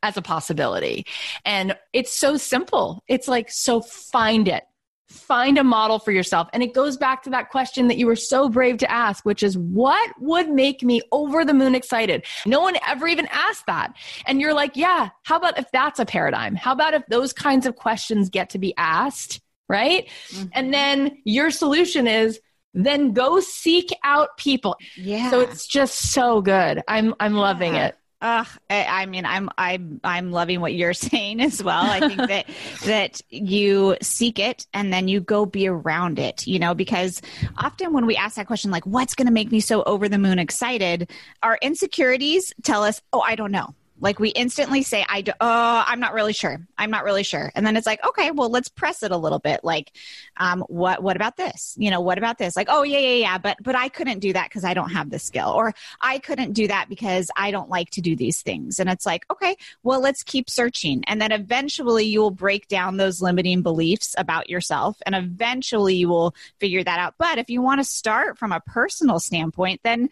as 0.03 0.17
a 0.17 0.21
possibility. 0.21 1.05
And 1.45 1.77
it's 1.93 2.11
so 2.11 2.37
simple. 2.37 3.03
It's 3.07 3.27
like, 3.27 3.49
so 3.49 3.81
find 3.81 4.47
it 4.47 4.63
find 5.07 5.57
a 5.57 5.63
model 5.63 5.99
for 5.99 6.11
yourself. 6.11 6.49
And 6.53 6.61
it 6.61 6.73
goes 6.73 6.97
back 6.97 7.23
to 7.23 7.29
that 7.29 7.49
question 7.49 7.87
that 7.87 7.97
you 7.97 8.07
were 8.07 8.15
so 8.15 8.49
brave 8.49 8.77
to 8.79 8.91
ask, 8.91 9.25
which 9.25 9.41
is 9.41 9.57
what 9.57 10.11
would 10.19 10.49
make 10.49 10.83
me 10.83 11.01
over 11.11 11.45
the 11.45 11.53
moon 11.53 11.75
excited? 11.75 12.25
No 12.45 12.61
one 12.61 12.75
ever 12.87 13.07
even 13.07 13.27
asked 13.31 13.65
that. 13.67 13.93
And 14.25 14.41
you're 14.41 14.53
like, 14.53 14.75
yeah, 14.75 15.09
how 15.23 15.37
about 15.37 15.57
if 15.57 15.71
that's 15.71 15.99
a 15.99 16.05
paradigm? 16.05 16.55
How 16.55 16.73
about 16.73 16.93
if 16.93 17.05
those 17.07 17.33
kinds 17.33 17.65
of 17.65 17.75
questions 17.75 18.29
get 18.29 18.49
to 18.51 18.59
be 18.59 18.73
asked? 18.77 19.41
Right. 19.69 20.09
Mm-hmm. 20.29 20.47
And 20.53 20.73
then 20.73 21.17
your 21.25 21.51
solution 21.51 22.07
is, 22.07 22.39
then 22.73 23.11
go 23.13 23.39
seek 23.39 23.89
out 24.03 24.37
people. 24.37 24.77
Yeah. 24.95 25.29
So 25.29 25.41
it's 25.41 25.67
just 25.67 26.11
so 26.11 26.41
good. 26.41 26.83
I'm 26.87 27.15
I'm 27.19 27.33
yeah. 27.33 27.41
loving 27.41 27.75
it. 27.75 27.97
Uh, 28.19 28.45
I, 28.69 29.05
mean, 29.05 29.25
I'm 29.25 29.49
I'm 29.59 30.01
I'm 30.03 30.31
loving 30.31 30.59
what 30.59 30.73
you're 30.73 30.93
saying 30.95 31.39
as 31.39 31.63
well. 31.63 31.83
I 31.83 31.99
think 31.99 32.29
that 32.29 32.45
that 32.85 33.21
you 33.29 33.95
seek 34.01 34.39
it 34.39 34.65
and 34.73 34.91
then 34.91 35.07
you 35.07 35.21
go 35.21 35.45
be 35.45 35.67
around 35.67 36.17
it. 36.17 36.47
You 36.47 36.57
know, 36.59 36.73
because 36.73 37.21
often 37.57 37.93
when 37.93 38.05
we 38.05 38.15
ask 38.15 38.35
that 38.37 38.47
question, 38.47 38.71
like, 38.71 38.85
"What's 38.85 39.13
going 39.13 39.27
to 39.27 39.33
make 39.33 39.51
me 39.51 39.59
so 39.59 39.83
over 39.83 40.09
the 40.09 40.17
moon 40.17 40.39
excited?" 40.39 41.11
Our 41.43 41.59
insecurities 41.61 42.53
tell 42.63 42.83
us, 42.83 43.01
"Oh, 43.13 43.21
I 43.21 43.35
don't 43.35 43.51
know." 43.51 43.75
Like 43.99 44.19
we 44.19 44.29
instantly 44.29 44.83
say, 44.83 45.05
I 45.09 45.21
do, 45.21 45.31
oh, 45.39 45.83
I'm 45.85 45.99
not 45.99 46.13
really 46.13 46.33
sure. 46.33 46.59
I'm 46.77 46.91
not 46.91 47.03
really 47.03 47.23
sure. 47.23 47.51
And 47.55 47.65
then 47.65 47.75
it's 47.75 47.87
like, 47.87 48.05
okay, 48.05 48.31
well, 48.31 48.49
let's 48.49 48.69
press 48.69 49.03
it 49.03 49.11
a 49.11 49.17
little 49.17 49.39
bit. 49.39 49.61
Like, 49.63 49.91
um, 50.37 50.63
what, 50.67 51.01
what 51.01 51.15
about 51.15 51.37
this? 51.37 51.75
You 51.77 51.89
know, 51.89 52.01
what 52.01 52.17
about 52.17 52.37
this? 52.37 52.55
Like, 52.55 52.67
oh 52.69 52.83
yeah, 52.83 52.99
yeah, 52.99 53.15
yeah. 53.15 53.37
But, 53.37 53.57
but 53.61 53.75
I 53.75 53.89
couldn't 53.89 54.19
do 54.19 54.33
that 54.33 54.49
because 54.49 54.63
I 54.63 54.73
don't 54.73 54.91
have 54.91 55.09
the 55.09 55.19
skill 55.19 55.49
or 55.49 55.73
I 56.01 56.19
couldn't 56.19 56.53
do 56.53 56.67
that 56.67 56.89
because 56.89 57.31
I 57.35 57.51
don't 57.51 57.69
like 57.69 57.89
to 57.91 58.01
do 58.01 58.15
these 58.15 58.41
things. 58.41 58.79
And 58.79 58.89
it's 58.89 59.05
like, 59.05 59.25
okay, 59.31 59.55
well, 59.83 59.99
let's 59.99 60.23
keep 60.23 60.49
searching. 60.49 61.03
And 61.07 61.21
then 61.21 61.31
eventually 61.31 62.05
you 62.05 62.21
will 62.21 62.31
break 62.31 62.67
down 62.67 62.97
those 62.97 63.21
limiting 63.21 63.61
beliefs 63.61 64.13
about 64.17 64.49
yourself 64.49 64.97
and 65.05 65.15
eventually 65.15 65.95
you 65.95 66.09
will 66.09 66.35
figure 66.59 66.83
that 66.83 66.99
out. 66.99 67.15
But 67.17 67.39
if 67.39 67.49
you 67.49 67.61
want 67.61 67.79
to 67.79 67.85
start 67.85 68.37
from 68.37 68.51
a 68.51 68.59
personal 68.59 69.19
standpoint, 69.19 69.81
then 69.83 70.09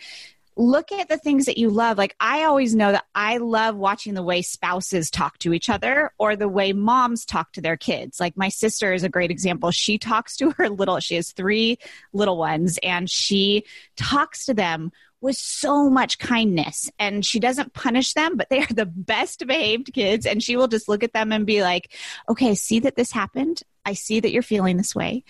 look 0.58 0.92
at 0.92 1.10
the 1.10 1.18
things 1.18 1.46
that 1.46 1.58
you 1.58 1.70
love. 1.70 1.98
Like 1.98 2.16
I 2.20 2.44
always 2.44 2.76
know 2.76 2.92
that 2.92 3.06
I 3.14 3.38
love 3.38 3.76
watching 3.76 4.14
the 4.14 4.24
way 4.24 4.42
spouses 4.42 5.10
talk 5.10 5.38
to 5.40 5.54
each 5.54 5.70
other 5.70 6.12
or 6.18 6.36
the 6.36 6.48
way 6.48 6.74
moms 6.74 7.26
talk 7.26 7.52
to 7.54 7.62
their 7.62 7.78
kids. 7.78 8.20
Like 8.20 8.38
my 8.38 8.50
sister 8.50 8.94
is 8.94 9.04
a 9.04 9.10
great 9.10 9.32
example. 9.32 9.72
She 9.72 9.98
talks 9.98 10.38
to 10.38 10.52
her 10.52 10.70
little, 10.70 11.00
she 11.00 11.16
has 11.16 11.32
three 11.32 11.78
little 12.14 12.38
ones 12.38 12.80
and 12.82 13.10
she 13.10 13.66
talks 13.98 14.46
to 14.46 14.54
them 14.54 14.92
with 15.26 15.36
so 15.36 15.90
much 15.90 16.20
kindness 16.20 16.90
and 17.00 17.26
she 17.26 17.40
doesn't 17.40 17.74
punish 17.74 18.14
them, 18.14 18.38
but 18.38 18.48
they 18.50 18.60
are 18.60 18.74
the 18.74 18.86
best 18.86 19.46
behaved 19.48 19.92
kids. 19.92 20.28
And 20.28 20.42
she 20.42 20.56
will 20.56 20.68
just 20.68 20.88
look 20.88 21.04
at 21.04 21.14
them 21.14 21.32
and 21.32 21.48
be 21.48 21.64
like, 21.64 21.92
okay, 22.30 22.54
see 22.54 22.80
that 22.82 22.96
this 22.96 23.12
happened. 23.12 23.64
I 23.86 23.94
see 23.94 24.20
that 24.20 24.32
you're 24.32 24.44
feeling 24.44 24.78
this 24.78 24.94
way. 24.94 25.24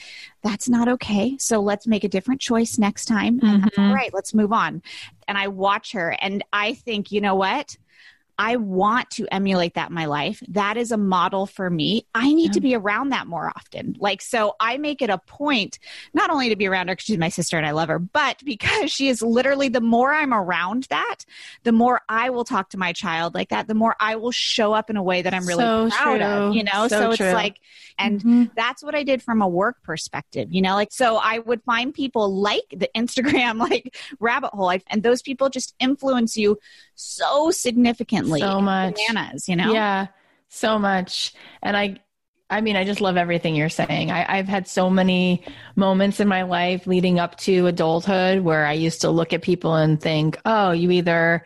That's 0.43 0.67
not 0.67 0.89
okay. 0.89 1.37
So 1.39 1.61
let's 1.61 1.87
make 1.87 2.03
a 2.03 2.09
different 2.09 2.41
choice 2.41 2.77
next 2.77 3.05
time. 3.05 3.39
Mm-hmm. 3.39 3.81
All 3.81 3.93
right, 3.93 4.13
let's 4.13 4.33
move 4.33 4.51
on. 4.51 4.83
And 5.29 5.37
I 5.37 5.47
watch 5.47 5.93
her 5.93 6.15
and 6.19 6.43
I 6.51 6.73
think, 6.73 7.13
you 7.13 7.21
know 7.21 7.35
what? 7.35 7.77
I 8.37 8.57
want 8.57 9.09
to 9.11 9.27
emulate 9.31 9.75
that 9.75 9.89
in 9.89 9.95
my 9.95 10.05
life. 10.05 10.43
That 10.49 10.75
is 10.77 10.91
a 10.91 10.97
model 10.97 11.45
for 11.45 11.69
me. 11.69 12.05
I 12.13 12.33
need 12.33 12.47
yeah. 12.47 12.51
to 12.53 12.61
be 12.61 12.75
around 12.75 13.09
that 13.09 13.27
more 13.27 13.47
often. 13.47 13.95
Like, 13.97 14.21
so 14.21 14.55
I 14.59 14.77
make 14.77 15.01
it 15.01 15.09
a 15.09 15.17
point 15.17 15.79
not 16.13 16.29
only 16.29 16.49
to 16.49 16.55
be 16.55 16.67
around 16.67 16.89
her 16.89 16.95
because 16.95 17.05
she's 17.05 17.17
my 17.17 17.29
sister 17.29 17.57
and 17.57 17.65
I 17.65 17.71
love 17.71 17.87
her, 17.87 17.99
but 17.99 18.43
because 18.43 18.91
she 18.91 19.07
is 19.07 19.21
literally 19.21 19.69
the 19.69 19.81
more 19.81 20.13
I'm 20.13 20.33
around 20.33 20.87
that, 20.89 21.19
the 21.63 21.71
more 21.71 22.01
I 22.09 22.29
will 22.29 22.43
talk 22.43 22.71
to 22.71 22.77
my 22.77 22.91
child 22.91 23.33
like 23.33 23.49
that, 23.49 23.67
the 23.67 23.73
more 23.73 23.95
I 23.99 24.15
will 24.15 24.31
show 24.31 24.73
up 24.73 24.89
in 24.89 24.97
a 24.97 25.03
way 25.03 25.21
that 25.21 25.33
I'm 25.33 25.45
really 25.45 25.63
so 25.63 25.89
proud 25.89 26.17
true. 26.17 26.25
of, 26.25 26.55
you 26.55 26.63
know? 26.63 26.87
So, 26.87 26.99
so 26.99 27.11
it's 27.11 27.19
like, 27.21 27.59
and 27.97 28.19
mm-hmm. 28.19 28.43
that's 28.55 28.83
what 28.83 28.95
I 28.95 29.03
did 29.03 29.21
from 29.23 29.41
a 29.41 29.47
work 29.47 29.81
perspective, 29.83 30.49
you 30.51 30.61
know? 30.61 30.73
Like, 30.73 30.91
so 30.91 31.15
I 31.15 31.39
would 31.39 31.63
find 31.63 31.93
people 31.93 32.35
like 32.35 32.65
the 32.71 32.89
Instagram, 32.95 33.59
like 33.69 33.95
rabbit 34.19 34.51
hole, 34.51 34.65
and 34.87 35.03
those 35.03 35.21
people 35.21 35.49
just 35.49 35.73
influence 35.79 36.35
you 36.35 36.59
so 36.95 37.51
significantly. 37.51 38.24
So 38.41 38.61
much. 38.61 38.95
Bananas, 39.07 39.47
you 39.49 39.55
know? 39.55 39.73
Yeah, 39.73 40.07
so 40.49 40.79
much. 40.79 41.33
And 41.61 41.75
I, 41.75 41.97
I 42.49 42.61
mean, 42.61 42.75
I 42.75 42.83
just 42.83 43.01
love 43.01 43.17
everything 43.17 43.55
you're 43.55 43.69
saying. 43.69 44.11
I, 44.11 44.37
have 44.37 44.47
had 44.47 44.67
so 44.67 44.89
many 44.89 45.45
moments 45.75 46.19
in 46.19 46.27
my 46.27 46.43
life 46.43 46.85
leading 46.85 47.19
up 47.19 47.37
to 47.39 47.67
adulthood 47.67 48.41
where 48.41 48.65
I 48.65 48.73
used 48.73 49.01
to 49.01 49.09
look 49.09 49.33
at 49.33 49.41
people 49.41 49.75
and 49.75 49.99
think, 49.99 50.37
oh, 50.45 50.71
you 50.71 50.91
either 50.91 51.43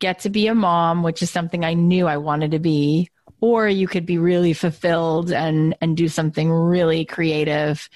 get 0.00 0.20
to 0.20 0.30
be 0.30 0.48
a 0.48 0.54
mom, 0.54 1.02
which 1.02 1.22
is 1.22 1.30
something 1.30 1.64
I 1.64 1.74
knew 1.74 2.06
I 2.06 2.16
wanted 2.16 2.50
to 2.50 2.58
be, 2.58 3.08
or 3.40 3.68
you 3.68 3.86
could 3.86 4.06
be 4.06 4.18
really 4.18 4.52
fulfilled 4.52 5.30
and 5.30 5.76
and 5.80 5.96
do 5.96 6.08
something 6.08 6.50
really 6.50 7.04
creative. 7.04 7.88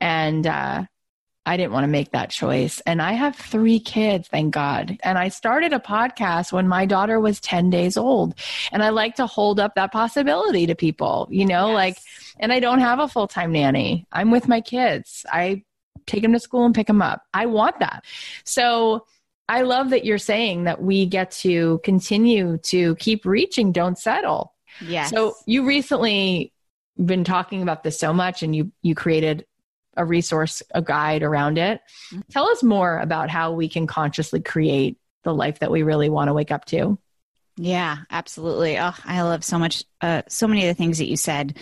And 0.00 0.46
uh, 0.46 0.84
I 1.46 1.56
didn't 1.56 1.72
want 1.72 1.84
to 1.84 1.88
make 1.88 2.10
that 2.10 2.30
choice. 2.30 2.82
And 2.86 3.00
I 3.00 3.12
have 3.12 3.36
three 3.36 3.78
kids, 3.78 4.28
thank 4.28 4.52
God. 4.52 4.98
And 5.02 5.16
I 5.16 5.28
started 5.28 5.72
a 5.72 5.78
podcast 5.78 6.52
when 6.52 6.66
my 6.66 6.84
daughter 6.84 7.20
was 7.20 7.40
10 7.40 7.70
days 7.70 7.96
old. 7.96 8.34
And 8.72 8.82
I 8.82 8.90
like 8.90 9.14
to 9.16 9.26
hold 9.26 9.60
up 9.60 9.76
that 9.76 9.92
possibility 9.92 10.66
to 10.66 10.74
people, 10.74 11.28
you 11.30 11.46
know, 11.46 11.68
yes. 11.68 11.74
like, 11.74 11.98
and 12.40 12.52
I 12.52 12.60
don't 12.60 12.80
have 12.80 12.98
a 12.98 13.08
full 13.08 13.28
time 13.28 13.52
nanny. 13.52 14.06
I'm 14.12 14.30
with 14.30 14.48
my 14.48 14.60
kids. 14.60 15.24
I 15.30 15.62
take 16.06 16.22
them 16.22 16.32
to 16.32 16.40
school 16.40 16.66
and 16.66 16.74
pick 16.74 16.88
them 16.88 17.00
up. 17.00 17.22
I 17.32 17.46
want 17.46 17.78
that. 17.78 18.04
So, 18.44 19.06
I 19.48 19.62
love 19.62 19.90
that 19.90 20.04
you're 20.04 20.18
saying 20.18 20.64
that 20.64 20.82
we 20.82 21.06
get 21.06 21.30
to 21.30 21.80
continue 21.84 22.58
to 22.64 22.96
keep 22.96 23.24
reaching, 23.24 23.70
don't 23.70 23.96
settle. 23.96 24.52
Yes. 24.80 25.10
So 25.10 25.36
you 25.46 25.64
recently 25.64 26.52
been 27.04 27.24
talking 27.24 27.62
about 27.62 27.82
this 27.82 27.98
so 27.98 28.12
much 28.12 28.42
and 28.42 28.56
you 28.56 28.72
you 28.82 28.94
created 28.94 29.46
a 29.96 30.04
resource, 30.04 30.62
a 30.74 30.82
guide 30.82 31.22
around 31.22 31.58
it. 31.58 31.80
Tell 32.30 32.48
us 32.48 32.62
more 32.62 32.98
about 32.98 33.30
how 33.30 33.52
we 33.52 33.68
can 33.68 33.86
consciously 33.86 34.40
create 34.40 34.98
the 35.24 35.34
life 35.34 35.58
that 35.60 35.70
we 35.70 35.82
really 35.82 36.08
want 36.08 36.28
to 36.28 36.34
wake 36.34 36.52
up 36.52 36.64
to. 36.66 36.98
Yeah, 37.56 37.98
absolutely. 38.10 38.78
Oh, 38.78 38.92
I 39.04 39.22
love 39.22 39.42
so 39.42 39.58
much, 39.58 39.84
uh, 40.00 40.22
so 40.28 40.46
many 40.46 40.68
of 40.68 40.68
the 40.68 40.78
things 40.78 40.98
that 40.98 41.08
you 41.08 41.16
said. 41.16 41.58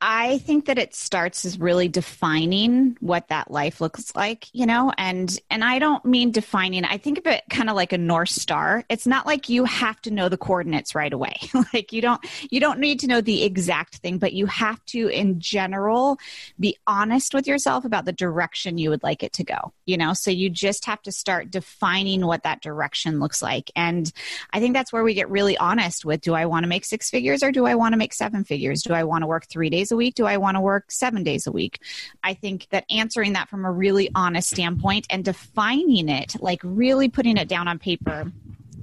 I 0.00 0.38
think 0.38 0.66
that 0.66 0.78
it 0.78 0.94
starts 0.94 1.44
as 1.44 1.60
really 1.60 1.88
defining 1.88 2.96
what 3.00 3.28
that 3.28 3.50
life 3.50 3.80
looks 3.80 4.14
like, 4.16 4.48
you 4.54 4.64
know, 4.64 4.92
and 4.96 5.38
and 5.50 5.62
I 5.62 5.78
don't 5.78 6.04
mean 6.04 6.30
defining. 6.30 6.84
I 6.84 6.96
think 6.96 7.18
of 7.18 7.26
it 7.26 7.42
kind 7.50 7.68
of 7.68 7.76
like 7.76 7.92
a 7.92 7.98
north 7.98 8.30
star. 8.30 8.84
It's 8.88 9.06
not 9.06 9.26
like 9.26 9.48
you 9.48 9.64
have 9.64 10.00
to 10.02 10.10
know 10.10 10.28
the 10.28 10.38
coordinates 10.38 10.94
right 10.94 11.12
away. 11.12 11.36
like 11.74 11.92
you 11.92 12.00
don't 12.00 12.24
you 12.50 12.60
don't 12.60 12.80
need 12.80 13.00
to 13.00 13.06
know 13.08 13.20
the 13.20 13.42
exact 13.42 13.96
thing, 13.96 14.18
but 14.18 14.32
you 14.32 14.46
have 14.46 14.82
to 14.86 15.08
in 15.08 15.38
general 15.38 16.18
be 16.58 16.76
honest 16.86 17.34
with 17.34 17.46
yourself 17.46 17.84
about 17.84 18.06
the 18.06 18.12
direction 18.12 18.78
you 18.78 18.90
would 18.90 19.02
like 19.02 19.22
it 19.22 19.34
to 19.34 19.44
go, 19.44 19.72
you 19.90 19.96
know? 19.96 20.14
So 20.14 20.30
you 20.30 20.48
just 20.48 20.84
have 20.84 21.02
to 21.02 21.12
start 21.12 21.50
defining 21.50 22.24
what 22.24 22.44
that 22.44 22.62
direction 22.62 23.18
looks 23.18 23.42
like. 23.42 23.70
And 23.74 24.10
I 24.52 24.60
think 24.60 24.74
that's 24.74 24.92
where 24.92 25.02
we 25.02 25.14
get 25.14 25.28
really 25.28 25.58
honest 25.58 26.04
with 26.04 26.20
do 26.20 26.34
I 26.34 26.46
want 26.46 26.62
to 26.62 26.68
make 26.68 26.84
six 26.84 27.10
figures 27.10 27.42
or 27.42 27.50
do 27.50 27.66
I 27.66 27.74
want 27.74 27.92
to 27.92 27.98
make 27.98 28.14
seven 28.14 28.44
figures? 28.44 28.82
Do 28.82 28.94
I 28.94 29.04
want 29.04 29.22
to 29.22 29.26
work 29.26 29.48
3 29.48 29.68
days 29.68 29.90
a 29.90 29.96
week? 29.96 30.14
Do 30.14 30.26
I 30.26 30.36
want 30.36 30.56
to 30.56 30.60
work 30.60 30.90
seven 30.90 31.24
days 31.24 31.46
a 31.46 31.52
week? 31.52 31.80
I 32.22 32.34
think 32.34 32.68
that 32.70 32.84
answering 32.90 33.32
that 33.32 33.48
from 33.48 33.64
a 33.64 33.72
really 33.72 34.10
honest 34.14 34.50
standpoint 34.50 35.06
and 35.10 35.24
defining 35.24 36.08
it, 36.08 36.40
like 36.40 36.60
really 36.62 37.08
putting 37.08 37.36
it 37.36 37.48
down 37.48 37.66
on 37.66 37.78
paper 37.78 38.30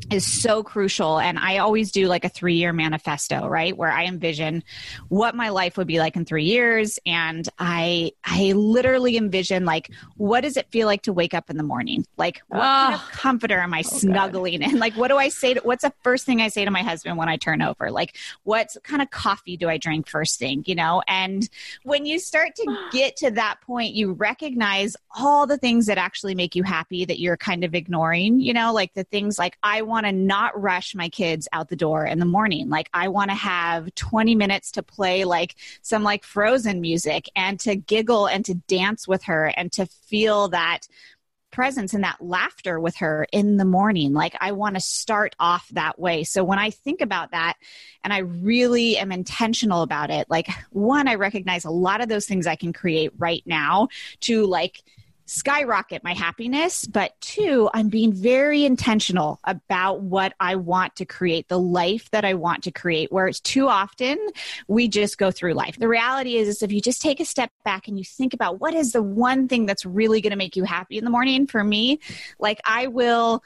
is 0.10 0.26
so 0.26 0.64
crucial. 0.64 1.20
And 1.20 1.38
i 1.38 1.58
always 1.58 1.92
do 1.92 2.08
like 2.08 2.24
a 2.24 2.30
three 2.30 2.56
year 2.56 2.74
manifesto 2.74 3.48
right? 3.48 3.76
Where 3.76 3.92
i 3.92 4.06
envision 4.06 4.64
what 5.10 5.36
my 5.36 5.50
life 5.50 5.78
would 5.78 5.88
be 5.88 6.00
like 6.00 6.16
in 6.16 6.26
three 6.26 6.46
years. 6.46 7.00
And 7.06 7.48
i 7.60 8.12
i 8.24 8.54
literally 8.54 9.18
envision 9.18 9.66
like 9.66 9.92
what 10.16 10.42
does 10.42 10.58
it 10.58 10.68
feel 10.72 10.88
like 10.88 11.04
to 11.04 11.14
wake 11.14 11.34
up 11.34 11.50
in 11.50 11.58
the 11.58 11.64
morning? 11.64 12.06
Like 12.18 12.42
what 12.48 12.60
oh, 12.60 12.62
kind 12.62 12.94
of 12.96 13.02
ah. 13.02 13.10
comforter 13.12 13.60
am 13.60 13.74
i 13.74 13.80
oh 13.80 13.98
snuggling 13.98 14.62
God. 14.62 14.72
in? 14.72 14.80
Like 14.88 14.96
what 14.96 15.10
do 15.10 15.18
i 15.18 15.30
say 15.30 15.56
to, 15.56 15.60
what's 15.62 15.84
the 15.84 15.94
first 16.04 16.26
thing 16.26 16.42
i 16.42 16.48
say 16.48 16.64
to 16.64 16.72
my 16.72 16.84
husband 16.84 17.18
when 17.18 17.30
i 17.30 17.36
turn 17.38 17.62
over? 17.62 17.92
Like 17.92 18.16
what 18.44 18.70
kind 18.84 19.02
of 19.02 19.10
coffee 19.10 19.58
do 19.58 19.68
i 19.68 19.78
drink 19.78 20.08
first 20.08 20.40
thing 20.40 20.64
you 20.66 20.76
know? 20.76 21.02
And 21.08 21.48
when 21.84 22.06
you 22.06 22.20
start 22.20 22.56
to 22.56 22.78
get 22.92 23.18
to 23.18 23.32
that 23.32 23.60
point 23.62 23.94
you 23.94 24.14
recognize 24.14 24.96
all 25.18 25.48
the 25.48 25.58
things 25.58 25.88
that 25.88 25.98
actually 25.98 26.36
make 26.36 26.56
you 26.56 26.64
happy 26.64 27.06
that 27.06 27.20
you're 27.20 27.38
kind 27.38 27.64
of 27.64 27.76
ignoring 27.76 28.40
you 28.40 28.54
know? 28.54 28.74
Like 28.74 28.94
the 28.94 29.04
things 29.04 29.38
like 29.38 29.58
i 29.64 29.82
want 29.82 29.97
want 29.98 30.06
to 30.06 30.12
not 30.12 30.62
rush 30.62 30.94
my 30.94 31.10
kids 31.10 31.48
out 31.52 31.70
the 31.70 31.76
door 31.76 32.06
in 32.06 32.20
the 32.20 32.26
morning. 32.26 32.70
Like 32.70 32.88
I 32.94 33.08
want 33.08 33.32
to 33.32 33.36
have 33.36 33.94
20 33.96 34.36
minutes 34.36 34.74
to 34.74 34.84
play 34.84 35.24
like 35.24 35.56
some 35.82 36.04
like 36.04 36.24
frozen 36.24 36.82
music 36.82 37.28
and 37.36 37.60
to 37.62 37.76
giggle 37.76 38.28
and 38.28 38.46
to 38.46 38.54
dance 38.54 39.08
with 39.08 39.24
her 39.24 39.52
and 39.58 39.72
to 39.72 39.88
feel 39.88 40.50
that 40.50 40.82
presence 41.50 41.96
and 41.96 42.04
that 42.04 42.22
laughter 42.22 42.80
with 42.80 42.98
her 42.98 43.26
in 43.32 43.58
the 43.58 43.66
morning. 43.66 44.14
Like 44.14 44.36
I 44.40 44.52
want 44.52 44.76
to 44.76 44.82
start 44.82 45.36
off 45.40 45.68
that 45.70 45.98
way. 45.98 46.24
So 46.24 46.44
when 46.44 46.60
I 46.60 46.70
think 46.70 47.02
about 47.02 47.32
that 47.32 47.56
and 48.04 48.14
I 48.14 48.20
really 48.20 49.00
am 49.00 49.12
intentional 49.12 49.82
about 49.82 50.12
it, 50.12 50.30
like 50.30 50.48
one, 50.70 51.08
I 51.08 51.16
recognize 51.16 51.66
a 51.66 51.72
lot 51.72 52.02
of 52.02 52.08
those 52.08 52.28
things 52.28 52.46
I 52.46 52.56
can 52.56 52.72
create 52.72 53.14
right 53.18 53.42
now 53.48 53.88
to 54.22 54.46
like 54.46 54.84
skyrocket 55.28 56.04
my 56.04 56.14
happiness, 56.14 56.86
but 56.86 57.20
two, 57.22 57.70
I'm 57.74 57.90
being 57.90 58.14
very 58.14 58.66
intentional 58.66 59.40
about 59.44 60.02
what 60.02 60.34
I 60.40 60.56
want 60.56 60.96
to 60.96 61.06
create, 61.06 61.50
the 61.50 61.60
life 61.60 62.10
that 62.12 62.26
I 62.26 62.34
want 62.34 62.64
to 62.64 62.72
create, 62.72 63.12
where 63.12 63.28
it's 63.28 63.42
too 63.42 63.68
often 63.68 64.18
we 64.68 64.88
just 64.88 65.18
go 65.18 65.30
through 65.30 65.54
life. 65.54 65.78
The 65.78 65.88
reality 65.88 66.38
is, 66.38 66.48
is 66.48 66.64
if 66.64 66.72
you 66.72 66.82
just 66.82 67.02
take 67.02 67.20
a 67.20 67.26
step 67.26 67.52
back 67.64 67.88
and 67.88 67.98
you 67.98 68.06
think 68.06 68.34
about 68.34 68.60
what 68.60 68.74
is 68.74 68.94
the 68.94 69.04
one 69.04 69.48
thing 69.48 69.66
that's 69.66 69.86
really 69.86 70.22
going 70.22 70.32
to 70.32 70.38
make 70.38 70.56
you 70.56 70.64
happy 70.64 70.98
in 70.98 71.04
the 71.04 71.12
morning, 71.12 71.46
for 71.46 71.64
me, 71.64 72.00
like 72.40 72.62
I 72.66 72.88
will 72.88 73.44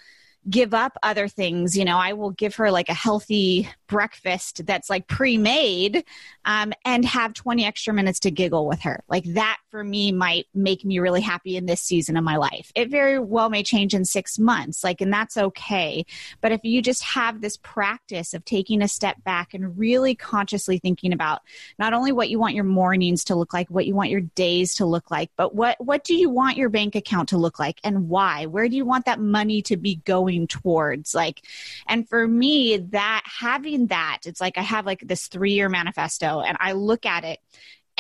give 0.50 0.74
up 0.74 0.98
other 1.04 1.28
things. 1.28 1.78
You 1.78 1.86
know, 1.86 1.98
I 1.98 2.13
will 2.13 2.32
give 2.32 2.56
her 2.56 2.72
like 2.72 2.89
a 2.89 2.94
healthy 2.94 3.70
breakfast 3.88 4.65
that's 4.65 4.89
like 4.89 5.08
pre-made 5.08 6.04
um, 6.46 6.74
and 6.86 7.06
have 7.06 7.34
20 7.34 7.65
extra 7.65 7.94
minutes 7.94 8.20
to 8.22 8.32
giggle 8.32 8.67
with 8.67 8.82
her 8.82 9.04
like 9.08 9.26
that 9.34 9.58
for 9.72 9.84
me 9.84 10.12
might 10.12 10.48
make 10.54 10.84
me 10.84 11.00
really 11.00 11.22
happy 11.22 11.56
in 11.56 11.66
this 11.66 11.82
season 11.82 12.18
of 12.18 12.24
my 12.24 12.36
life. 12.36 12.72
It 12.76 12.92
very 12.92 13.18
well 13.18 13.50
may 13.50 13.64
change 13.64 13.94
in 13.96 14.04
six 14.04 14.38
months 14.38 14.84
like 14.84 15.02
and 15.02 15.12
that's 15.12 15.38
okay. 15.38 16.06
But 16.42 16.52
if 16.52 16.62
you 16.64 16.82
just 16.82 17.04
have 17.04 17.40
this 17.40 17.58
practice 17.58 18.34
of 18.34 18.44
taking 18.44 18.82
a 18.82 18.88
step 18.88 19.24
back 19.24 19.54
and 19.54 19.78
really 19.78 20.14
consciously 20.14 20.78
thinking 20.78 21.14
about 21.14 21.42
not 21.80 21.94
only 21.94 22.12
what 22.12 22.30
you 22.30 22.38
want 22.38 22.54
your 22.54 22.66
mornings 22.66 23.24
to 23.26 23.36
look 23.36 23.54
like 23.54 23.70
what 23.70 23.86
you 23.86 23.96
want 23.96 24.10
your 24.10 24.22
days 24.22 24.76
to 24.76 24.86
look 24.86 25.10
like 25.10 25.32
but 25.38 25.56
what 25.56 25.78
what 25.80 26.04
do 26.04 26.16
you 26.16 26.30
want 26.30 26.58
your 26.58 26.70
bank 26.70 26.96
account 26.96 27.30
to 27.30 27.38
look 27.38 27.58
like 27.58 27.80
and 27.84 28.10
why? 28.10 28.46
Where 28.46 28.68
do 28.68 28.76
you 28.76 28.86
want 28.86 29.06
that 29.06 29.20
money 29.20 29.62
to 29.64 29.78
be 29.78 29.96
going 29.96 30.48
towards? 30.48 31.16
Like 31.16 31.42
and 31.88 32.08
for 32.08 32.28
me 32.28 32.78
that 32.92 33.24
having 33.26 33.88
that. 33.88 34.20
It's 34.26 34.42
like 34.42 34.58
I 34.58 34.62
have 34.62 34.86
like 34.86 35.00
this 35.00 35.28
three 35.28 35.54
year 35.54 35.70
manifesto 35.70 36.42
and 36.42 36.58
I 36.60 36.74
look 36.74 37.06
at 37.06 37.24
it 37.24 37.40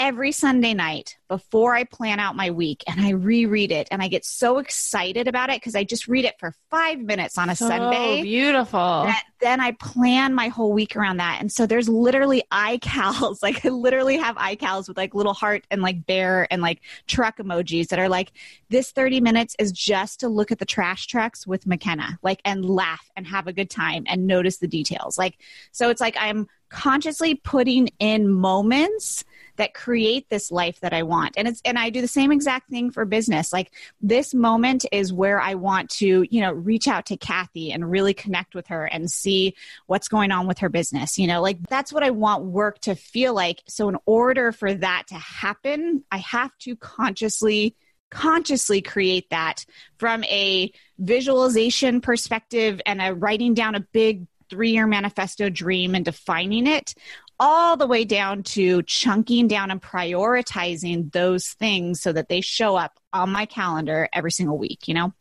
every 0.01 0.31
Sunday 0.31 0.73
night 0.73 1.15
before 1.27 1.75
I 1.75 1.83
plan 1.83 2.19
out 2.19 2.35
my 2.35 2.49
week 2.49 2.83
and 2.87 2.99
I 2.99 3.11
reread 3.11 3.71
it 3.71 3.87
and 3.91 4.01
I 4.01 4.07
get 4.07 4.25
so 4.25 4.57
excited 4.57 5.27
about 5.27 5.51
it 5.51 5.57
because 5.57 5.75
I 5.75 5.83
just 5.83 6.07
read 6.07 6.25
it 6.25 6.39
for 6.39 6.55
five 6.71 6.97
minutes 6.97 7.37
on 7.37 7.51
a 7.51 7.55
so 7.55 7.67
Sunday. 7.67 8.23
Beautiful. 8.23 9.07
then 9.41 9.59
I 9.59 9.73
plan 9.73 10.33
my 10.33 10.47
whole 10.47 10.73
week 10.73 10.95
around 10.95 11.17
that. 11.17 11.37
And 11.39 11.51
so 11.51 11.67
there's 11.67 11.87
literally 11.87 12.43
iCals. 12.51 13.37
Like 13.51 13.65
I 13.65 13.69
literally 13.69 14.17
have 14.17 14.35
iCals 14.37 14.87
with 14.87 14.97
like 14.97 15.13
little 15.13 15.33
heart 15.33 15.65
and 15.69 15.81
like 15.81 16.05
bear 16.05 16.47
and 16.51 16.61
like 16.61 16.81
truck 17.07 17.37
emojis 17.37 17.87
that 17.89 17.99
are 17.99 18.09
like, 18.09 18.31
this 18.69 18.91
30 18.91 19.19
minutes 19.21 19.55
is 19.59 19.71
just 19.71 20.19
to 20.21 20.29
look 20.29 20.51
at 20.51 20.59
the 20.59 20.65
trash 20.65 21.07
trucks 21.07 21.45
with 21.45 21.67
McKenna, 21.67 22.17
like 22.23 22.41
and 22.45 22.65
laugh 22.65 23.09
and 23.15 23.27
have 23.27 23.47
a 23.47 23.53
good 23.53 23.69
time 23.69 24.03
and 24.07 24.25
notice 24.25 24.57
the 24.57 24.67
details. 24.67 25.17
Like, 25.17 25.37
so 25.71 25.89
it's 25.89 26.01
like 26.01 26.15
I'm 26.19 26.47
consciously 26.69 27.35
putting 27.35 27.89
in 27.99 28.29
moments 28.29 29.25
that 29.61 29.75
create 29.75 30.27
this 30.27 30.49
life 30.49 30.79
that 30.79 30.91
I 30.91 31.03
want. 31.03 31.35
And 31.37 31.47
it's 31.47 31.61
and 31.63 31.77
I 31.77 31.91
do 31.91 32.01
the 32.01 32.07
same 32.07 32.31
exact 32.31 32.67
thing 32.71 32.89
for 32.89 33.05
business. 33.05 33.53
Like 33.53 33.71
this 34.01 34.33
moment 34.33 34.87
is 34.91 35.13
where 35.13 35.39
I 35.39 35.53
want 35.53 35.91
to, 35.97 36.25
you 36.31 36.41
know, 36.41 36.51
reach 36.51 36.87
out 36.87 37.05
to 37.05 37.15
Kathy 37.15 37.71
and 37.71 37.91
really 37.91 38.15
connect 38.15 38.55
with 38.55 38.65
her 38.67 38.85
and 38.85 39.11
see 39.11 39.53
what's 39.85 40.07
going 40.07 40.31
on 40.31 40.47
with 40.47 40.57
her 40.57 40.69
business. 40.69 41.19
You 41.19 41.27
know, 41.27 41.43
like 41.43 41.59
that's 41.69 41.93
what 41.93 42.01
I 42.01 42.09
want 42.09 42.45
work 42.45 42.79
to 42.79 42.95
feel 42.95 43.35
like. 43.35 43.61
So 43.67 43.87
in 43.87 43.97
order 44.07 44.51
for 44.51 44.73
that 44.73 45.03
to 45.09 45.15
happen, 45.15 46.05
I 46.11 46.17
have 46.17 46.57
to 46.61 46.75
consciously 46.75 47.75
consciously 48.09 48.81
create 48.81 49.29
that 49.29 49.63
from 49.99 50.23
a 50.23 50.71
visualization 50.97 52.01
perspective 52.01 52.81
and 52.87 52.99
a 52.99 53.13
writing 53.13 53.53
down 53.53 53.75
a 53.75 53.79
big 53.79 54.25
three 54.49 54.71
year 54.71 54.87
manifesto 54.87 55.49
dream 55.49 55.93
and 55.93 56.03
defining 56.03 56.65
it 56.65 56.95
all 57.41 57.75
the 57.75 57.87
way 57.87 58.05
down 58.05 58.43
to 58.43 58.83
chunking 58.83 59.47
down 59.47 59.71
and 59.71 59.81
prioritizing 59.81 61.11
those 61.11 61.49
things 61.53 61.99
so 61.99 62.13
that 62.13 62.29
they 62.29 62.39
show 62.39 62.75
up 62.75 62.99
on 63.11 63.31
my 63.31 63.47
calendar 63.47 64.07
every 64.13 64.31
single 64.31 64.59
week, 64.59 64.87
you 64.87 64.93
know? 64.93 65.11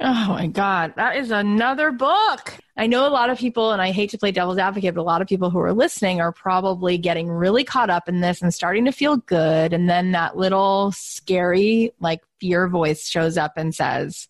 Oh 0.00 0.28
my 0.28 0.46
God, 0.46 0.94
that 0.96 1.16
is 1.16 1.32
another 1.32 1.90
book. 1.90 2.56
I 2.76 2.86
know 2.86 3.06
a 3.06 3.10
lot 3.10 3.28
of 3.28 3.38
people, 3.38 3.72
and 3.72 3.82
I 3.82 3.90
hate 3.90 4.10
to 4.10 4.18
play 4.18 4.30
devil's 4.30 4.58
advocate, 4.58 4.94
but 4.94 5.00
a 5.00 5.02
lot 5.02 5.20
of 5.20 5.26
people 5.26 5.50
who 5.50 5.58
are 5.58 5.72
listening 5.72 6.20
are 6.20 6.30
probably 6.30 6.96
getting 6.96 7.28
really 7.28 7.64
caught 7.64 7.90
up 7.90 8.08
in 8.08 8.20
this 8.20 8.40
and 8.40 8.54
starting 8.54 8.84
to 8.84 8.92
feel 8.92 9.16
good. 9.16 9.72
And 9.72 9.90
then 9.90 10.12
that 10.12 10.36
little 10.36 10.92
scary, 10.92 11.92
like 11.98 12.22
fear 12.40 12.68
voice 12.68 13.08
shows 13.08 13.36
up 13.36 13.54
and 13.56 13.74
says, 13.74 14.28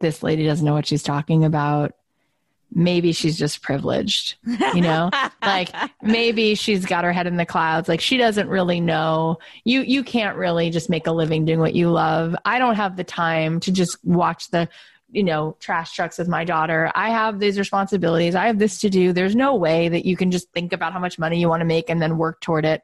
This 0.00 0.22
lady 0.22 0.46
doesn't 0.46 0.64
know 0.64 0.74
what 0.74 0.86
she's 0.86 1.02
talking 1.02 1.44
about 1.44 1.92
maybe 2.74 3.12
she's 3.12 3.38
just 3.38 3.62
privileged, 3.62 4.36
you 4.74 4.80
know? 4.80 5.10
like 5.42 5.70
maybe 6.02 6.54
she's 6.54 6.84
got 6.84 7.04
her 7.04 7.12
head 7.12 7.26
in 7.26 7.36
the 7.36 7.46
clouds. 7.46 7.88
Like 7.88 8.00
she 8.00 8.16
doesn't 8.16 8.48
really 8.48 8.80
know. 8.80 9.38
You 9.64 9.82
you 9.82 10.02
can't 10.02 10.36
really 10.36 10.70
just 10.70 10.90
make 10.90 11.06
a 11.06 11.12
living 11.12 11.44
doing 11.44 11.60
what 11.60 11.74
you 11.74 11.90
love. 11.90 12.34
I 12.44 12.58
don't 12.58 12.76
have 12.76 12.96
the 12.96 13.04
time 13.04 13.60
to 13.60 13.72
just 13.72 14.04
watch 14.04 14.50
the 14.50 14.68
you 15.10 15.22
know, 15.22 15.56
trash 15.60 15.92
trucks 15.94 16.18
with 16.18 16.26
my 16.26 16.44
daughter. 16.44 16.90
I 16.94 17.10
have 17.10 17.38
these 17.38 17.56
responsibilities. 17.56 18.34
I 18.34 18.48
have 18.48 18.58
this 18.58 18.80
to 18.80 18.90
do. 18.90 19.12
There's 19.12 19.36
no 19.36 19.54
way 19.54 19.88
that 19.88 20.04
you 20.04 20.16
can 20.16 20.32
just 20.32 20.50
think 20.50 20.72
about 20.72 20.92
how 20.92 20.98
much 20.98 21.20
money 21.20 21.38
you 21.38 21.48
want 21.48 21.60
to 21.60 21.66
make 21.66 21.88
and 21.88 22.02
then 22.02 22.18
work 22.18 22.40
toward 22.40 22.64
it. 22.64 22.82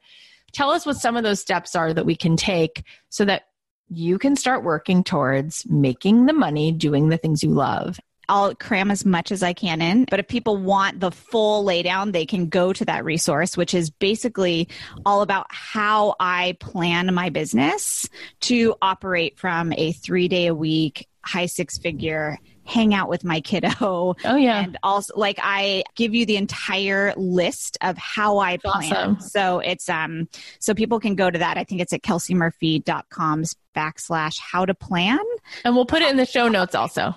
Tell 0.53 0.71
us 0.71 0.87
what 0.87 0.97
some 0.97 1.17
of 1.17 1.25
those 1.25 1.41
steps 1.41 1.75
are 1.75 1.93
that 1.93 2.07
we 2.07 2.15
can 2.15 2.37
take 2.37 2.85
so 3.09 3.25
that 3.25 3.49
you 3.89 4.17
can 4.19 4.37
start 4.37 4.63
working 4.63 5.03
towards 5.03 5.67
making 5.69 6.27
the 6.27 6.33
money 6.33 6.71
doing 6.71 7.09
the 7.09 7.17
things 7.17 7.43
you 7.43 7.51
love 7.51 7.99
I'll 8.31 8.55
cram 8.55 8.93
as 8.93 9.05
much 9.05 9.33
as 9.33 9.43
I 9.43 9.53
can 9.53 9.83
in. 9.83 10.07
But 10.09 10.21
if 10.21 10.29
people 10.29 10.57
want 10.57 11.01
the 11.01 11.11
full 11.11 11.65
laydown, 11.65 12.13
they 12.13 12.25
can 12.25 12.49
go 12.49 12.73
to 12.73 12.85
that 12.85 13.05
resource, 13.05 13.57
which 13.57 13.75
is 13.75 13.91
basically 13.91 14.69
all 15.05 15.23
about 15.23 15.47
how 15.51 16.15
I 16.21 16.57
plan 16.61 17.13
my 17.13 17.31
business 17.31 18.09
to 18.43 18.77
operate 18.81 19.37
from 19.37 19.73
a 19.73 19.91
three 19.91 20.29
day 20.29 20.47
a 20.47 20.55
week, 20.55 21.09
high 21.25 21.47
six 21.47 21.77
figure 21.77 22.39
hang 22.65 22.95
out 22.95 23.09
with 23.09 23.25
my 23.25 23.41
kiddo. 23.41 23.71
Oh 23.81 24.37
yeah. 24.37 24.63
And 24.63 24.79
also 24.83 25.13
like 25.17 25.39
I 25.43 25.83
give 25.97 26.15
you 26.15 26.25
the 26.25 26.37
entire 26.37 27.13
list 27.17 27.79
of 27.81 27.99
how 27.99 28.39
I 28.39 28.59
plan. 28.59 28.93
Awesome. 28.93 29.21
So 29.21 29.59
it's 29.59 29.89
um 29.89 30.29
so 30.61 30.75
people 30.75 31.01
can 31.01 31.17
go 31.17 31.29
to 31.29 31.39
that. 31.39 31.59
I 31.59 31.65
think 31.65 31.81
it's 31.81 31.93
at 31.93 32.03
kelseymurphy.com's 32.03 33.57
backslash 33.75 34.39
how 34.39 34.65
to 34.65 34.75
plan. 34.75 35.19
And 35.65 35.75
we'll 35.75 35.87
put 35.87 36.03
it 36.03 36.11
in 36.11 36.17
the 36.17 36.27
show 36.27 36.49
notes 36.49 36.75
also. 36.75 37.15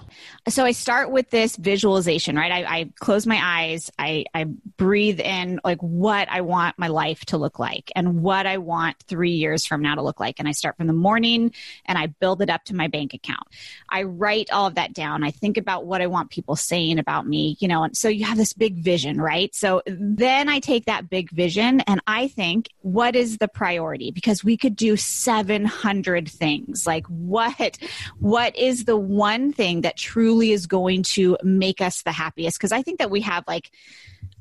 So 0.49 0.65
I 0.65 0.71
start 0.71 1.11
with 1.11 1.29
this 1.29 1.55
visualization, 1.55 2.35
right? 2.35 2.51
I, 2.51 2.79
I 2.79 2.89
close 2.99 3.25
my 3.25 3.39
eyes, 3.41 3.91
I, 3.97 4.25
I 4.33 4.45
breathe 4.77 5.19
in 5.19 5.59
like 5.63 5.79
what 5.79 6.27
I 6.29 6.41
want 6.41 6.77
my 6.77 6.87
life 6.87 7.25
to 7.25 7.37
look 7.37 7.59
like 7.59 7.91
and 7.95 8.21
what 8.21 8.45
I 8.45 8.57
want 8.57 8.97
three 9.07 9.31
years 9.31 9.65
from 9.65 9.81
now 9.81 9.95
to 9.95 10.01
look 10.01 10.19
like. 10.19 10.39
And 10.39 10.47
I 10.47 10.51
start 10.51 10.77
from 10.77 10.87
the 10.87 10.93
morning 10.93 11.53
and 11.85 11.97
I 11.97 12.07
build 12.07 12.41
it 12.41 12.49
up 12.49 12.65
to 12.65 12.75
my 12.75 12.87
bank 12.87 13.13
account. 13.13 13.47
I 13.89 14.03
write 14.03 14.51
all 14.51 14.67
of 14.67 14.75
that 14.75 14.93
down. 14.93 15.23
I 15.23 15.31
think 15.31 15.57
about 15.57 15.85
what 15.85 16.01
I 16.01 16.07
want 16.07 16.29
people 16.29 16.55
saying 16.55 16.99
about 16.99 17.27
me, 17.27 17.57
you 17.59 17.67
know, 17.67 17.83
and 17.83 17.95
so 17.95 18.09
you 18.09 18.25
have 18.25 18.37
this 18.37 18.53
big 18.53 18.77
vision, 18.77 19.19
right? 19.19 19.53
So 19.55 19.81
then 19.85 20.49
I 20.49 20.59
take 20.59 20.85
that 20.85 21.09
big 21.09 21.29
vision 21.31 21.81
and 21.81 22.01
I 22.07 22.27
think, 22.27 22.69
what 22.81 23.15
is 23.15 23.37
the 23.37 23.47
priority? 23.47 24.11
Because 24.11 24.43
we 24.43 24.57
could 24.57 24.75
do 24.75 24.97
700 24.97 26.29
things. 26.43 26.85
Like 26.85 27.07
what, 27.07 27.77
what 28.19 28.55
is 28.57 28.83
the 28.83 28.97
one 28.97 29.53
thing 29.53 29.81
that 29.81 29.95
truly 29.95 30.51
is 30.51 30.67
going 30.67 31.03
to 31.03 31.37
make 31.41 31.79
us 31.79 32.01
the 32.03 32.11
happiest? 32.11 32.57
Because 32.57 32.73
I 32.73 32.81
think 32.81 32.99
that 32.99 33.09
we 33.09 33.21
have 33.21 33.45
like, 33.47 33.71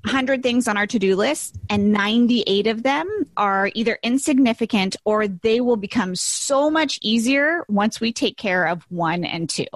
100 0.04 0.42
things 0.42 0.66
on 0.66 0.76
our 0.76 0.86
to-do 0.86 1.14
list 1.14 1.56
and 1.70 1.92
98 1.92 2.66
of 2.66 2.82
them 2.82 3.26
are 3.36 3.70
either 3.74 3.98
insignificant 4.02 4.96
or 5.04 5.28
they 5.28 5.60
will 5.60 5.76
become 5.76 6.16
so 6.16 6.68
much 6.68 6.98
easier 7.02 7.64
once 7.68 8.00
we 8.00 8.12
take 8.12 8.36
care 8.36 8.66
of 8.66 8.82
one 8.88 9.24
and 9.24 9.48
two. 9.48 9.66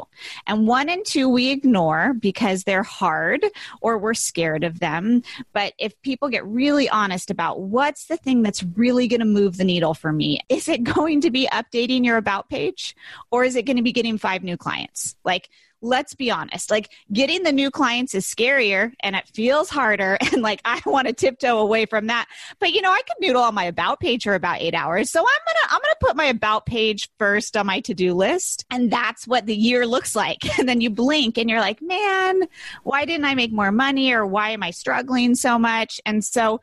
And 0.47 0.67
one 0.67 0.89
and 0.89 1.07
two 1.07 1.29
we 1.29 1.51
ignore 1.51 2.13
because 2.15 2.65
they're 2.65 2.83
hard 2.83 3.45
or 3.81 3.99
we're 3.99 4.15
scared 4.15 4.65
of 4.65 4.81
them. 4.81 5.23
But 5.53 5.75
if 5.79 6.01
people 6.03 6.29
get 6.29 6.45
really 6.45 6.89
honest 6.89 7.31
about 7.31 7.61
what's 7.61 8.07
the 8.07 8.17
thing 8.17 8.43
that's 8.43 8.65
really 8.65 9.07
going 9.07 9.21
to 9.21 9.27
move 9.27 9.57
the 9.59 9.65
needle 9.65 9.95
for 9.95 10.13
me, 10.13 10.41
is 10.49 10.69
it 10.69 10.83
going 10.83 11.21
to 11.21 11.31
be 11.31 11.49
updating 11.53 12.05
your 12.05 12.17
about 12.17 12.49
page 12.49 12.97
or 13.31 13.45
is 13.45 13.55
it 13.55 13.63
going 13.63 13.77
to 13.77 13.83
be 13.83 13.93
getting 13.93 14.19
five 14.19 14.43
new 14.43 14.57
clients? 14.57 15.15
Like 15.25 15.49
let's 15.83 16.15
be 16.15 16.31
honest 16.31 16.71
like 16.71 16.91
getting 17.13 17.43
the 17.43 17.53
new 17.53 17.71
clients 17.71 18.15
is 18.15 18.27
scarier 18.27 18.93
and 19.01 19.15
it 19.15 19.29
feels 19.29 19.69
harder. 19.69 20.19
And 20.33 20.43
like 20.43 20.61
i 20.65 20.83
want 20.85 21.07
to 21.07 21.13
tiptoe 21.15 21.59
away 21.59 21.87
from 21.87 22.09
that. 22.09 22.27
But 22.59 22.73
you 22.73 22.83
know 22.83 22.91
i 22.91 23.01
could 23.03 23.17
noodle 23.21 23.43
on 23.43 23.55
my 23.55 23.65
about 23.65 24.01
page 24.01 24.25
for 24.25 24.35
about 24.35 24.61
eight 24.61 24.75
hours. 24.75 25.11
So 25.11 25.21
i'm 25.21 25.25
gonna 25.25 25.75
i'm 25.75 25.81
gonna 25.81 25.95
put 26.01 26.17
my 26.17 26.27
about 26.27 26.67
page 26.67 27.09
first 27.19 27.57
on 27.57 27.67
my 27.67 27.81
to-do 27.81 28.13
list 28.13 28.65
and 28.71 28.91
that's 28.91 29.27
what 29.27 29.47
the 29.47 29.57
year 29.57 29.87
looks 29.87 30.15
like. 30.15 30.39
And 30.59 30.67
then 30.69 30.81
you 30.81 30.91
blink 30.91 31.39
and 31.39 31.51
you're 31.51 31.61
like 31.61 31.83
man 31.83 32.43
why 32.83 33.05
didn't 33.05 33.27
i 33.27 33.35
make 33.35 33.53
more 33.53 33.71
money 33.71 34.13
or 34.13 34.27
why 34.27 34.51
am 34.51 34.63
i 34.63 34.71
struggling 34.71 35.35
so 35.35 35.59
much? 35.59 36.01
And 36.07 36.25
so 36.25 36.61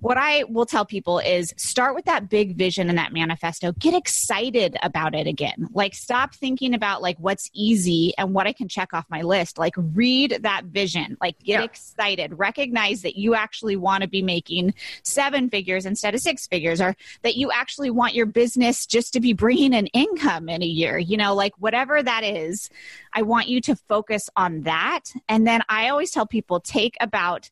what 0.00 0.16
I 0.16 0.44
will 0.44 0.66
tell 0.66 0.84
people 0.84 1.18
is 1.18 1.52
start 1.56 1.94
with 1.94 2.06
that 2.06 2.28
big 2.28 2.56
vision 2.56 2.88
and 2.88 2.98
that 2.98 3.12
manifesto. 3.12 3.72
Get 3.72 3.94
excited 3.94 4.76
about 4.82 5.14
it 5.14 5.26
again. 5.26 5.68
Like 5.72 5.94
stop 5.94 6.34
thinking 6.34 6.74
about 6.74 7.02
like 7.02 7.18
what's 7.18 7.50
easy 7.52 8.14
and 8.16 8.32
what 8.32 8.46
I 8.46 8.52
can 8.52 8.68
check 8.68 8.94
off 8.94 9.04
my 9.10 9.22
list. 9.22 9.58
Like 9.58 9.74
read 9.76 10.38
that 10.42 10.64
vision. 10.64 11.18
Like 11.20 11.38
get 11.38 11.60
yeah. 11.60 11.64
excited. 11.64 12.38
Recognize 12.38 13.02
that 13.02 13.16
you 13.16 13.34
actually 13.34 13.76
want 13.76 14.02
to 14.02 14.08
be 14.08 14.22
making 14.22 14.74
seven 15.02 15.50
figures 15.50 15.84
instead 15.84 16.14
of 16.14 16.20
six 16.20 16.46
figures 16.46 16.80
or 16.80 16.96
that 17.22 17.36
you 17.36 17.50
actually 17.52 17.90
want 17.90 18.14
your 18.14 18.26
business 18.26 18.86
just 18.86 19.12
to 19.12 19.20
be 19.20 19.34
bringing 19.34 19.74
an 19.74 19.86
income 19.88 20.48
in 20.48 20.62
a 20.62 20.66
year. 20.66 20.98
You 20.98 21.18
know, 21.18 21.34
like 21.34 21.52
whatever 21.58 22.02
that 22.02 22.24
is, 22.24 22.70
I 23.12 23.22
want 23.22 23.48
you 23.48 23.60
to 23.62 23.76
focus 23.76 24.30
on 24.36 24.62
that. 24.62 25.02
And 25.28 25.46
then 25.46 25.60
I 25.68 25.90
always 25.90 26.10
tell 26.10 26.26
people 26.26 26.60
take 26.60 26.96
about 27.00 27.50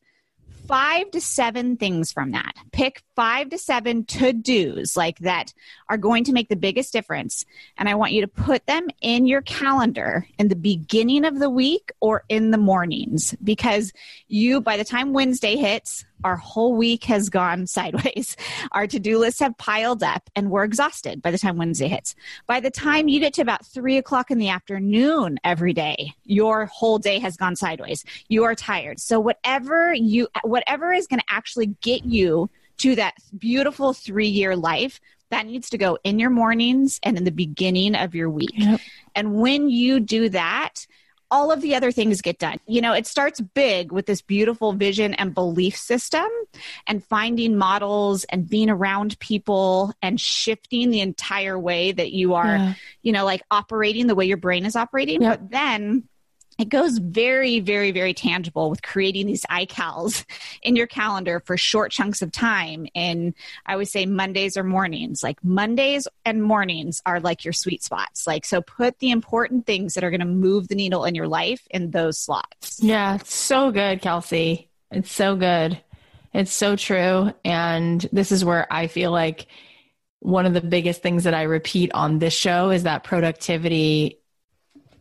five 0.69 1.09
to 1.09 1.19
seven 1.19 1.77
things 1.77 2.11
from 2.11 2.29
that. 2.29 2.53
Pick 2.71 3.01
five 3.15 3.49
to 3.49 3.57
seven 3.57 4.05
to 4.05 4.31
dos 4.31 4.95
like 4.95 5.17
that 5.17 5.51
are 5.89 5.97
going 5.97 6.23
to 6.25 6.31
make 6.31 6.47
the 6.47 6.55
biggest 6.55 6.93
difference. 6.93 7.43
And 7.75 7.89
I 7.89 7.95
want 7.95 8.11
you 8.11 8.21
to 8.21 8.27
put 8.27 8.67
them 8.67 8.87
in 9.01 9.25
your 9.25 9.41
calendar 9.41 10.27
in 10.37 10.47
the 10.47 10.55
beginning 10.55 11.25
of 11.25 11.39
the 11.39 11.49
week 11.49 11.91
or 12.01 12.23
in 12.29 12.51
the 12.51 12.59
mornings 12.59 13.35
because 13.43 13.91
you, 14.27 14.61
by 14.61 14.77
the 14.77 14.85
time 14.85 15.11
Wednesday 15.11 15.55
hits, 15.55 16.05
our 16.23 16.35
whole 16.35 16.75
week 16.75 17.03
has 17.05 17.29
gone 17.29 17.67
sideways. 17.79 18.35
Our 18.71 18.87
to 18.87 18.99
do 18.99 19.17
lists 19.17 19.39
have 19.39 19.57
piled 19.57 20.03
up 20.03 20.29
and 20.35 20.49
we're 20.49 20.63
exhausted 20.63 21.21
by 21.21 21.31
the 21.31 21.37
time 21.37 21.57
Wednesday 21.57 21.87
hits. 21.87 22.15
By 22.47 22.59
the 22.59 22.71
time 22.71 23.07
you 23.07 23.19
get 23.19 23.33
to 23.35 23.41
about 23.41 23.65
three 23.65 23.97
o'clock 23.97 24.31
in 24.31 24.37
the 24.37 24.49
afternoon 24.49 25.39
every 25.43 25.73
day, 25.73 26.13
your 26.25 26.65
whole 26.65 26.99
day 26.99 27.19
has 27.19 27.37
gone 27.37 27.55
sideways. 27.55 28.03
You 28.27 28.43
are 28.43 28.55
tired. 28.55 28.99
So 28.99 29.19
whatever 29.19 29.93
you, 29.93 30.27
whatever 30.43 30.93
is 30.93 31.07
going 31.07 31.19
to 31.19 31.25
actually 31.29 31.67
get 31.81 32.05
you 32.05 32.49
to 32.79 32.95
that 32.95 33.15
beautiful 33.37 33.93
three 33.93 34.27
year 34.27 34.55
life, 34.55 34.99
that 35.29 35.45
needs 35.45 35.69
to 35.69 35.77
go 35.77 35.97
in 36.03 36.19
your 36.19 36.29
mornings 36.29 36.99
and 37.03 37.17
in 37.17 37.23
the 37.23 37.31
beginning 37.31 37.95
of 37.95 38.15
your 38.15 38.29
week. 38.29 38.51
Yep. 38.53 38.79
And 39.15 39.35
when 39.35 39.69
you 39.69 39.99
do 39.99 40.29
that, 40.29 40.87
all 41.31 41.51
of 41.51 41.61
the 41.61 41.75
other 41.75 41.91
things 41.91 42.21
get 42.21 42.39
done. 42.39 42.59
You 42.65 42.81
know, 42.81 42.93
it 42.93 43.05
starts 43.05 43.39
big 43.39 43.91
with 43.91 44.05
this 44.05 44.21
beautiful 44.21 44.73
vision 44.73 45.13
and 45.13 45.33
belief 45.33 45.77
system 45.77 46.27
and 46.87 47.03
finding 47.03 47.55
models 47.55 48.23
and 48.25 48.49
being 48.49 48.69
around 48.69 49.19
people 49.19 49.93
and 50.01 50.19
shifting 50.19 50.89
the 50.89 51.01
entire 51.01 51.57
way 51.57 51.91
that 51.91 52.11
you 52.11 52.33
are, 52.33 52.55
yeah. 52.55 52.73
you 53.03 53.11
know, 53.11 53.25
like 53.25 53.41
operating 53.51 54.07
the 54.07 54.15
way 54.15 54.25
your 54.25 54.37
brain 54.37 54.65
is 54.65 54.75
operating. 54.75 55.21
Yep. 55.21 55.39
But 55.39 55.51
then 55.51 56.07
it 56.59 56.67
goes 56.67 56.97
very, 56.97 57.61
very, 57.61 57.91
very 57.91 58.13
tangible 58.13 58.69
with 58.69 58.81
creating 58.81 59.25
these 59.25 59.45
iCals 59.45 60.25
in 60.61 60.75
your 60.75 60.87
calendar 60.87 61.39
for 61.39 61.57
short 61.57 61.91
chunks 61.91 62.21
of 62.21 62.31
time. 62.31 62.85
And 62.93 63.33
I 63.65 63.77
would 63.77 63.87
say 63.87 64.05
Mondays 64.05 64.57
or 64.57 64.63
mornings. 64.63 65.23
Like 65.23 65.41
Mondays 65.43 66.07
and 66.25 66.43
mornings 66.43 67.01
are 67.05 67.21
like 67.21 67.45
your 67.45 67.53
sweet 67.53 67.81
spots. 67.81 68.27
Like, 68.27 68.45
so 68.45 68.61
put 68.61 68.99
the 68.99 69.11
important 69.11 69.65
things 69.65 69.93
that 69.93 70.03
are 70.03 70.11
going 70.11 70.19
to 70.19 70.25
move 70.25 70.67
the 70.67 70.75
needle 70.75 71.05
in 71.05 71.15
your 71.15 71.27
life 71.27 71.65
in 71.71 71.91
those 71.91 72.17
slots. 72.17 72.83
Yeah, 72.83 73.15
it's 73.15 73.33
so 73.33 73.71
good, 73.71 74.01
Kelsey. 74.01 74.69
It's 74.91 75.11
so 75.11 75.37
good. 75.37 75.81
It's 76.33 76.51
so 76.51 76.75
true. 76.75 77.33
And 77.45 78.05
this 78.11 78.33
is 78.33 78.43
where 78.43 78.71
I 78.71 78.87
feel 78.87 79.11
like 79.11 79.47
one 80.19 80.45
of 80.45 80.53
the 80.53 80.61
biggest 80.61 81.01
things 81.01 81.23
that 81.23 81.33
I 81.33 81.43
repeat 81.43 81.91
on 81.93 82.19
this 82.19 82.33
show 82.33 82.69
is 82.71 82.83
that 82.83 83.05
productivity 83.05 84.18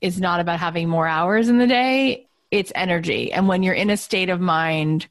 is 0.00 0.20
not 0.20 0.40
about 0.40 0.60
having 0.60 0.88
more 0.88 1.06
hours 1.06 1.48
in 1.48 1.58
the 1.58 1.66
day, 1.66 2.28
it's 2.50 2.72
energy. 2.74 3.32
And 3.32 3.48
when 3.48 3.62
you're 3.62 3.74
in 3.74 3.90
a 3.90 3.96
state 3.96 4.30
of 4.30 4.40
mind, 4.40 5.08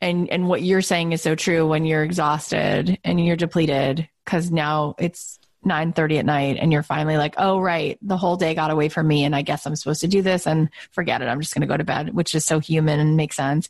and 0.00 0.28
and 0.30 0.48
what 0.48 0.62
you're 0.62 0.82
saying 0.82 1.12
is 1.12 1.22
so 1.22 1.34
true 1.34 1.66
when 1.66 1.84
you're 1.84 2.04
exhausted 2.04 2.98
and 3.04 3.24
you're 3.24 3.36
depleted 3.36 4.08
because 4.24 4.50
now 4.50 4.94
it's 4.98 5.38
9:30 5.66 6.18
at 6.18 6.26
night 6.26 6.56
and 6.60 6.72
you're 6.72 6.82
finally 6.84 7.16
like, 7.16 7.34
"Oh 7.36 7.60
right, 7.60 7.98
the 8.00 8.16
whole 8.16 8.36
day 8.36 8.54
got 8.54 8.70
away 8.70 8.88
from 8.88 9.08
me 9.08 9.24
and 9.24 9.34
I 9.34 9.42
guess 9.42 9.66
I'm 9.66 9.74
supposed 9.76 10.02
to 10.02 10.08
do 10.08 10.22
this 10.22 10.46
and 10.46 10.70
forget 10.92 11.20
it. 11.20 11.26
I'm 11.26 11.40
just 11.40 11.52
going 11.52 11.62
to 11.62 11.66
go 11.66 11.76
to 11.76 11.84
bed," 11.84 12.14
which 12.14 12.34
is 12.34 12.44
so 12.44 12.60
human 12.60 13.00
and 13.00 13.16
makes 13.16 13.36
sense. 13.36 13.68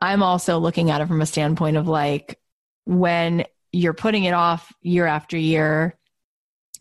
I'm 0.00 0.22
also 0.22 0.58
looking 0.58 0.90
at 0.90 1.00
it 1.00 1.08
from 1.08 1.20
a 1.20 1.26
standpoint 1.26 1.76
of 1.76 1.86
like 1.86 2.40
when 2.86 3.44
you're 3.72 3.94
putting 3.94 4.24
it 4.24 4.34
off 4.34 4.72
year 4.82 5.06
after 5.06 5.36
year, 5.36 5.98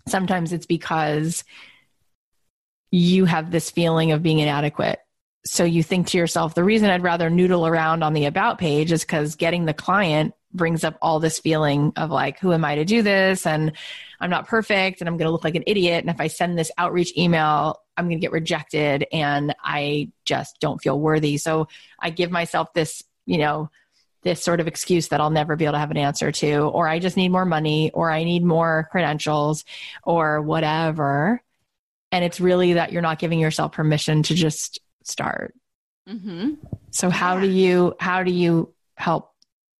sometimes 0.08 0.54
it's 0.54 0.66
because 0.66 1.44
you 2.94 3.26
have 3.26 3.50
this 3.50 3.72
feeling 3.72 4.12
of 4.12 4.22
being 4.22 4.38
inadequate. 4.38 5.00
So 5.46 5.64
you 5.64 5.82
think 5.82 6.08
to 6.08 6.18
yourself, 6.20 6.54
the 6.54 6.64
reason 6.64 6.92
I'd 6.92 7.02
rather 7.02 7.28
noodle 7.28 7.66
around 7.66 8.04
on 8.04 8.14
the 8.14 8.26
about 8.26 8.60
page 8.60 8.92
is 8.92 9.02
because 9.02 9.34
getting 9.34 9.66
the 9.66 9.74
client 9.74 10.36
brings 10.54 10.84
up 10.84 11.00
all 11.02 11.20
this 11.20 11.40
feeling 11.40 11.94
of 11.96 12.12
like, 12.12 12.38
who 12.38 12.54
am 12.54 12.64
I 12.64 12.76
to 12.76 12.86
do 12.86 13.02
this? 13.02 13.48
And 13.48 13.72
I'm 14.20 14.30
not 14.30 14.48
perfect 14.48 15.02
and 15.02 15.10
I'm 15.10 15.18
going 15.18 15.26
to 15.26 15.32
look 15.32 15.44
like 15.44 15.56
an 15.56 15.64
idiot. 15.66 16.04
And 16.04 16.12
if 16.12 16.22
I 16.22 16.28
send 16.28 16.56
this 16.56 16.70
outreach 16.78 17.18
email, 17.18 17.80
I'm 17.98 18.06
going 18.06 18.20
to 18.20 18.22
get 18.22 18.32
rejected 18.32 19.08
and 19.12 19.56
I 19.64 20.12
just 20.24 20.60
don't 20.60 20.80
feel 20.80 21.00
worthy. 21.00 21.38
So 21.38 21.70
I 22.00 22.12
give 22.12 22.30
myself 22.30 22.74
this, 22.74 23.04
you 23.26 23.40
know, 23.40 23.72
this 24.22 24.44
sort 24.44 24.60
of 24.60 24.68
excuse 24.68 25.08
that 25.08 25.20
I'll 25.20 25.32
never 25.32 25.56
be 25.56 25.66
able 25.66 25.74
to 25.74 25.80
have 25.80 25.92
an 25.92 25.98
answer 25.98 26.32
to, 26.32 26.58
or 26.60 26.88
I 26.88 27.00
just 27.00 27.18
need 27.18 27.30
more 27.30 27.44
money, 27.44 27.90
or 27.92 28.12
I 28.12 28.24
need 28.24 28.44
more 28.44 28.88
credentials, 28.92 29.66
or 30.04 30.42
whatever 30.44 31.43
and 32.14 32.24
it's 32.24 32.40
really 32.40 32.74
that 32.74 32.94
you're 32.94 33.02
not 33.02 33.20
giving 33.20 33.40
yourself 33.40 33.74
permission 33.74 34.24
to 34.24 34.36
just 34.36 34.80
start 35.04 35.54
mm-hmm. 36.08 36.52
so 36.92 37.10
how 37.10 37.36
yeah. 37.36 37.42
do 37.42 37.48
you 37.50 37.96
how 38.00 38.24
do 38.24 38.32
you 38.32 38.74
help 38.96 39.32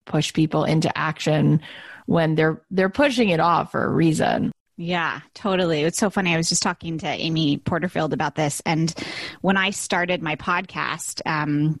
push 0.04 0.32
people 0.34 0.64
into 0.64 0.96
action 0.98 1.62
when 2.06 2.34
they're 2.34 2.60
they're 2.70 2.90
pushing 2.90 3.30
it 3.30 3.40
off 3.40 3.70
for 3.72 3.84
a 3.84 3.88
reason 3.88 4.52
yeah, 4.76 5.20
totally. 5.34 5.82
It's 5.82 5.98
so 5.98 6.10
funny. 6.10 6.34
I 6.34 6.36
was 6.36 6.48
just 6.48 6.62
talking 6.64 6.98
to 6.98 7.06
Amy 7.06 7.58
Porterfield 7.58 8.12
about 8.12 8.34
this. 8.34 8.60
And 8.66 8.92
when 9.40 9.56
I 9.56 9.70
started 9.70 10.20
my 10.20 10.34
podcast, 10.34 11.20
um, 11.26 11.78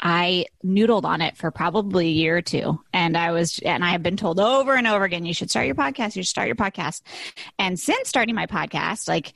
I 0.00 0.46
noodled 0.64 1.04
on 1.04 1.20
it 1.20 1.36
for 1.36 1.50
probably 1.50 2.06
a 2.06 2.12
year 2.12 2.38
or 2.38 2.42
two. 2.42 2.80
And 2.92 3.16
I 3.16 3.32
was, 3.32 3.58
and 3.60 3.84
I 3.84 3.90
have 3.90 4.02
been 4.02 4.16
told 4.16 4.40
over 4.40 4.74
and 4.74 4.86
over 4.86 5.04
again, 5.04 5.26
you 5.26 5.34
should 5.34 5.50
start 5.50 5.66
your 5.66 5.74
podcast. 5.74 6.16
You 6.16 6.22
should 6.22 6.28
start 6.28 6.48
your 6.48 6.56
podcast. 6.56 7.02
And 7.58 7.78
since 7.78 8.08
starting 8.08 8.34
my 8.34 8.46
podcast, 8.46 9.06
like 9.06 9.34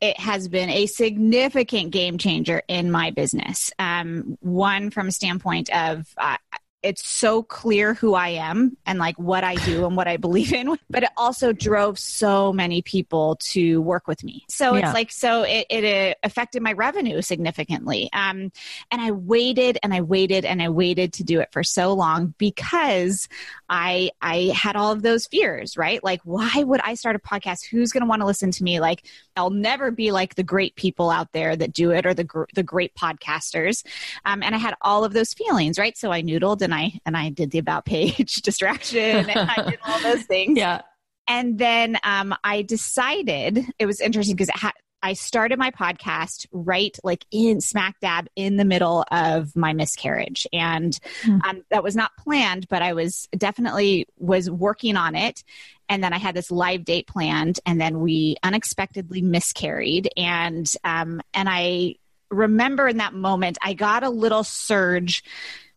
it 0.00 0.18
has 0.18 0.48
been 0.48 0.70
a 0.70 0.86
significant 0.86 1.90
game 1.90 2.18
changer 2.18 2.62
in 2.68 2.90
my 2.90 3.10
business. 3.10 3.70
Um, 3.78 4.38
one 4.40 4.90
from 4.90 5.08
a 5.08 5.12
standpoint 5.12 5.70
of 5.70 6.06
uh, 6.16 6.36
it's 6.82 7.06
so 7.06 7.42
clear 7.42 7.94
who 7.94 8.14
I 8.14 8.28
am 8.28 8.76
and 8.86 8.98
like 8.98 9.18
what 9.18 9.44
I 9.44 9.56
do 9.56 9.86
and 9.86 9.96
what 9.96 10.08
I 10.08 10.16
believe 10.16 10.52
in, 10.52 10.78
but 10.90 11.02
it 11.02 11.10
also 11.16 11.52
drove 11.52 11.98
so 11.98 12.52
many 12.52 12.82
people 12.82 13.36
to 13.50 13.80
work 13.82 14.08
with 14.08 14.24
me. 14.24 14.44
So 14.48 14.74
yeah. 14.74 14.86
it's 14.86 14.94
like, 14.94 15.12
so 15.12 15.42
it, 15.42 15.66
it, 15.68 16.16
affected 16.22 16.62
my 16.62 16.72
revenue 16.72 17.20
significantly. 17.22 18.08
Um, 18.12 18.52
and 18.90 19.00
I 19.00 19.10
waited 19.10 19.78
and 19.82 19.92
I 19.92 20.00
waited 20.00 20.44
and 20.44 20.62
I 20.62 20.70
waited 20.70 21.12
to 21.14 21.24
do 21.24 21.40
it 21.40 21.52
for 21.52 21.62
so 21.62 21.92
long 21.92 22.34
because 22.38 23.28
I, 23.72 24.10
I 24.20 24.52
had 24.54 24.74
all 24.74 24.90
of 24.90 25.02
those 25.02 25.28
fears, 25.28 25.76
right? 25.76 26.02
Like, 26.02 26.20
why 26.24 26.64
would 26.64 26.80
I 26.82 26.94
start 26.94 27.14
a 27.14 27.20
podcast? 27.20 27.64
Who's 27.66 27.92
going 27.92 28.02
to 28.02 28.08
want 28.08 28.20
to 28.20 28.26
listen 28.26 28.50
to 28.50 28.64
me? 28.64 28.80
Like, 28.80 29.06
I'll 29.36 29.50
never 29.50 29.92
be 29.92 30.10
like 30.10 30.34
the 30.34 30.42
great 30.42 30.74
people 30.74 31.08
out 31.08 31.32
there 31.32 31.54
that 31.54 31.72
do 31.72 31.92
it 31.92 32.04
or 32.04 32.12
the, 32.12 32.24
gr- 32.24 32.44
the 32.54 32.64
great 32.64 32.94
podcasters. 32.96 33.86
Um, 34.24 34.42
and 34.42 34.56
I 34.56 34.58
had 34.58 34.74
all 34.82 35.04
of 35.04 35.12
those 35.12 35.32
feelings, 35.32 35.78
right? 35.78 35.96
So 35.96 36.10
I 36.10 36.20
noodled 36.20 36.62
and 36.62 36.74
I 36.74 37.00
and 37.06 37.16
I 37.16 37.30
did 37.30 37.52
the 37.52 37.58
about 37.58 37.84
page 37.84 38.34
distraction 38.42 39.30
and 39.30 39.50
I 39.50 39.70
did 39.70 39.78
all 39.86 40.00
those 40.00 40.22
things. 40.26 40.58
Yeah. 40.58 40.82
And 41.28 41.56
then 41.56 41.96
um, 42.02 42.34
I 42.42 42.62
decided 42.62 43.64
it 43.78 43.86
was 43.86 44.00
interesting 44.00 44.34
because 44.34 44.48
it 44.48 44.56
ha- 44.56 44.72
I 45.02 45.14
started 45.14 45.58
my 45.58 45.70
podcast 45.70 46.46
right 46.52 46.96
like 47.02 47.24
in 47.30 47.60
smack 47.60 47.98
dab 48.00 48.28
in 48.36 48.56
the 48.56 48.64
middle 48.64 49.04
of 49.10 49.54
my 49.56 49.72
miscarriage. 49.72 50.46
And 50.52 50.98
mm. 51.22 51.44
um, 51.44 51.64
that 51.70 51.82
was 51.82 51.96
not 51.96 52.16
planned, 52.16 52.68
but 52.68 52.82
I 52.82 52.92
was 52.92 53.28
definitely 53.36 54.06
was 54.18 54.50
working 54.50 54.96
on 54.96 55.14
it. 55.14 55.42
And 55.88 56.04
then 56.04 56.12
I 56.12 56.18
had 56.18 56.34
this 56.34 56.50
live 56.50 56.84
date 56.84 57.06
planned 57.06 57.60
and 57.66 57.80
then 57.80 58.00
we 58.00 58.36
unexpectedly 58.42 59.22
miscarried. 59.22 60.08
And, 60.16 60.70
um, 60.84 61.20
and 61.34 61.48
I 61.50 61.96
remember 62.30 62.86
in 62.86 62.98
that 62.98 63.14
moment, 63.14 63.58
I 63.62 63.74
got 63.74 64.04
a 64.04 64.10
little 64.10 64.44
surge 64.44 65.24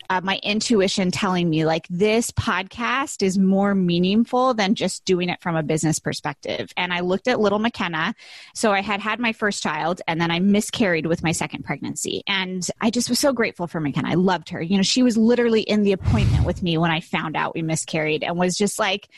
uh, 0.09 0.21
my 0.23 0.39
intuition 0.43 1.11
telling 1.11 1.49
me 1.49 1.65
like 1.65 1.87
this 1.89 2.31
podcast 2.31 3.21
is 3.21 3.37
more 3.37 3.75
meaningful 3.75 4.53
than 4.53 4.75
just 4.75 5.05
doing 5.05 5.29
it 5.29 5.41
from 5.41 5.55
a 5.55 5.63
business 5.63 5.99
perspective. 5.99 6.71
And 6.77 6.93
I 6.93 7.01
looked 7.01 7.27
at 7.27 7.39
little 7.39 7.59
McKenna. 7.59 8.13
So 8.53 8.71
I 8.71 8.81
had 8.81 8.99
had 8.99 9.19
my 9.19 9.33
first 9.33 9.63
child 9.63 10.01
and 10.07 10.19
then 10.19 10.31
I 10.31 10.39
miscarried 10.39 11.05
with 11.05 11.23
my 11.23 11.31
second 11.31 11.63
pregnancy. 11.63 12.23
And 12.27 12.67
I 12.81 12.89
just 12.89 13.09
was 13.09 13.19
so 13.19 13.33
grateful 13.33 13.67
for 13.67 13.79
McKenna. 13.79 14.09
I 14.09 14.15
loved 14.15 14.49
her. 14.49 14.61
You 14.61 14.77
know, 14.77 14.83
she 14.83 15.03
was 15.03 15.17
literally 15.17 15.61
in 15.61 15.83
the 15.83 15.93
appointment 15.93 16.45
with 16.45 16.61
me 16.63 16.77
when 16.77 16.91
I 16.91 16.99
found 16.99 17.35
out 17.35 17.55
we 17.55 17.61
miscarried 17.61 18.23
and 18.23 18.37
was 18.37 18.55
just 18.55 18.79
like, 18.79 19.09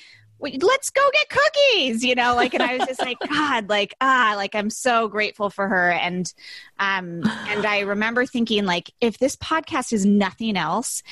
let's 0.61 0.89
go 0.89 1.01
get 1.13 1.29
cookies 1.29 2.03
you 2.03 2.15
know 2.15 2.35
like 2.35 2.53
and 2.53 2.63
i 2.63 2.77
was 2.77 2.87
just 2.87 3.01
like 3.01 3.17
god 3.29 3.69
like 3.69 3.95
ah 4.01 4.33
like 4.35 4.55
i'm 4.55 4.69
so 4.69 5.07
grateful 5.07 5.49
for 5.49 5.67
her. 5.67 5.91
And 5.91 6.31
um 6.79 7.23
and 7.47 7.65
i 7.65 7.79
remember 7.81 8.25
thinking 8.25 8.65
like 8.65 8.91
if 9.01 9.17
this 9.17 9.35
podcast 9.35 9.93
is 9.93 10.05
nothing 10.05 10.57
else 10.57 11.03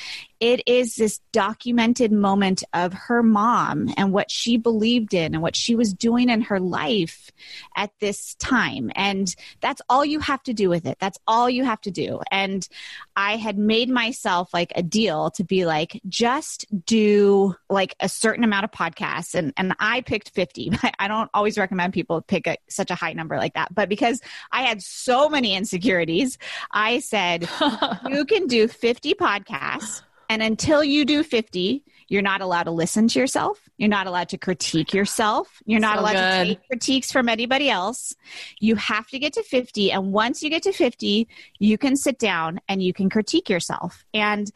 it 0.44 0.62
is 0.68 0.98
this 0.98 1.22
documented 1.32 2.12
moment 2.12 2.66
of 2.74 2.92
her 2.92 3.24
mom 3.24 3.90
and 3.96 4.12
what 4.12 4.30
she 4.30 4.58
believed 4.58 5.14
in 5.14 5.34
and 5.34 5.42
what 5.42 5.56
she 5.56 5.74
was 5.74 5.94
doing 5.94 6.28
in 6.28 6.42
her 6.42 6.60
life 6.60 7.32
at 7.78 7.92
this 8.02 8.36
time. 8.36 8.92
And 8.94 9.34
that's 9.62 9.82
all 9.88 10.04
you 10.04 10.20
have 10.20 10.44
to 10.44 10.54
do 10.54 10.68
with 10.68 10.86
it. 10.86 10.98
That's 11.00 11.18
all 11.26 11.50
you 11.50 11.64
have 11.64 11.80
to 11.82 11.92
do. 11.92 12.20
And 12.30 12.68
I 13.16 13.38
had 13.38 13.58
made 13.58 13.88
myself 13.90 14.54
like 14.54 14.74
a 14.76 14.84
deal 14.84 15.32
to 15.32 15.46
be 15.46 15.66
like, 15.66 16.02
just 16.10 16.66
do 16.86 17.56
like 17.70 17.96
a 18.02 18.10
certain 18.10 18.44
amount 18.44 18.66
of 18.66 18.72
podcasts. 18.72 19.36
And, 19.36 19.54
and 19.56 19.74
I 19.80 20.02
picked 20.02 20.32
50. 20.32 20.74
I 21.00 21.08
don't 21.08 21.30
always 21.34 21.58
recommend 21.58 21.94
people 21.94 22.22
pick 22.22 22.48
a, 22.48 22.58
such 22.68 22.92
a 22.92 22.96
high 22.96 23.14
number 23.14 23.38
like 23.38 23.54
that. 23.54 23.74
But 23.74 23.88
because 23.88 24.20
I 24.52 24.64
had 24.64 24.82
so 24.82 25.30
many 25.30 25.56
insecurities, 25.56 26.38
I 26.70 27.00
said, 27.00 27.48
you 28.10 28.26
can 28.26 28.48
do 28.48 28.68
50 28.68 29.14
podcasts 29.14 30.02
and 30.30 30.42
until 30.42 30.84
you 30.84 31.06
do 31.06 31.24
50, 31.24 31.84
you're 32.08 32.22
not 32.22 32.42
allowed 32.42 32.64
to 32.64 32.72
listen 32.72 33.08
to 33.08 33.20
yourself. 33.20 33.60
You're 33.78 33.90
not 33.90 34.08
allowed 34.08 34.30
to 34.30 34.38
critique 34.38 34.94
yourself. 34.94 35.62
You're 35.66 35.80
not 35.80 35.96
so 35.96 36.02
allowed 36.02 36.14
good. 36.14 36.44
to 36.44 36.56
take 36.56 36.68
critiques 36.68 37.12
from 37.12 37.28
anybody 37.28 37.70
else. 37.70 38.14
You 38.60 38.76
have 38.76 39.08
to 39.08 39.20
get 39.20 39.34
to 39.34 39.44
50. 39.44 39.92
And 39.92 40.12
once 40.12 40.44
you 40.44 40.50
get 40.50 40.64
to 40.64 40.74
50, 40.74 41.28
you 41.60 41.78
can 41.78 41.96
sit 41.96 42.20
down 42.20 42.60
and 42.68 42.84
you 42.84 42.94
can 42.94 43.10
critique 43.10 43.50
yourself. 43.50 44.06
And 44.14 44.52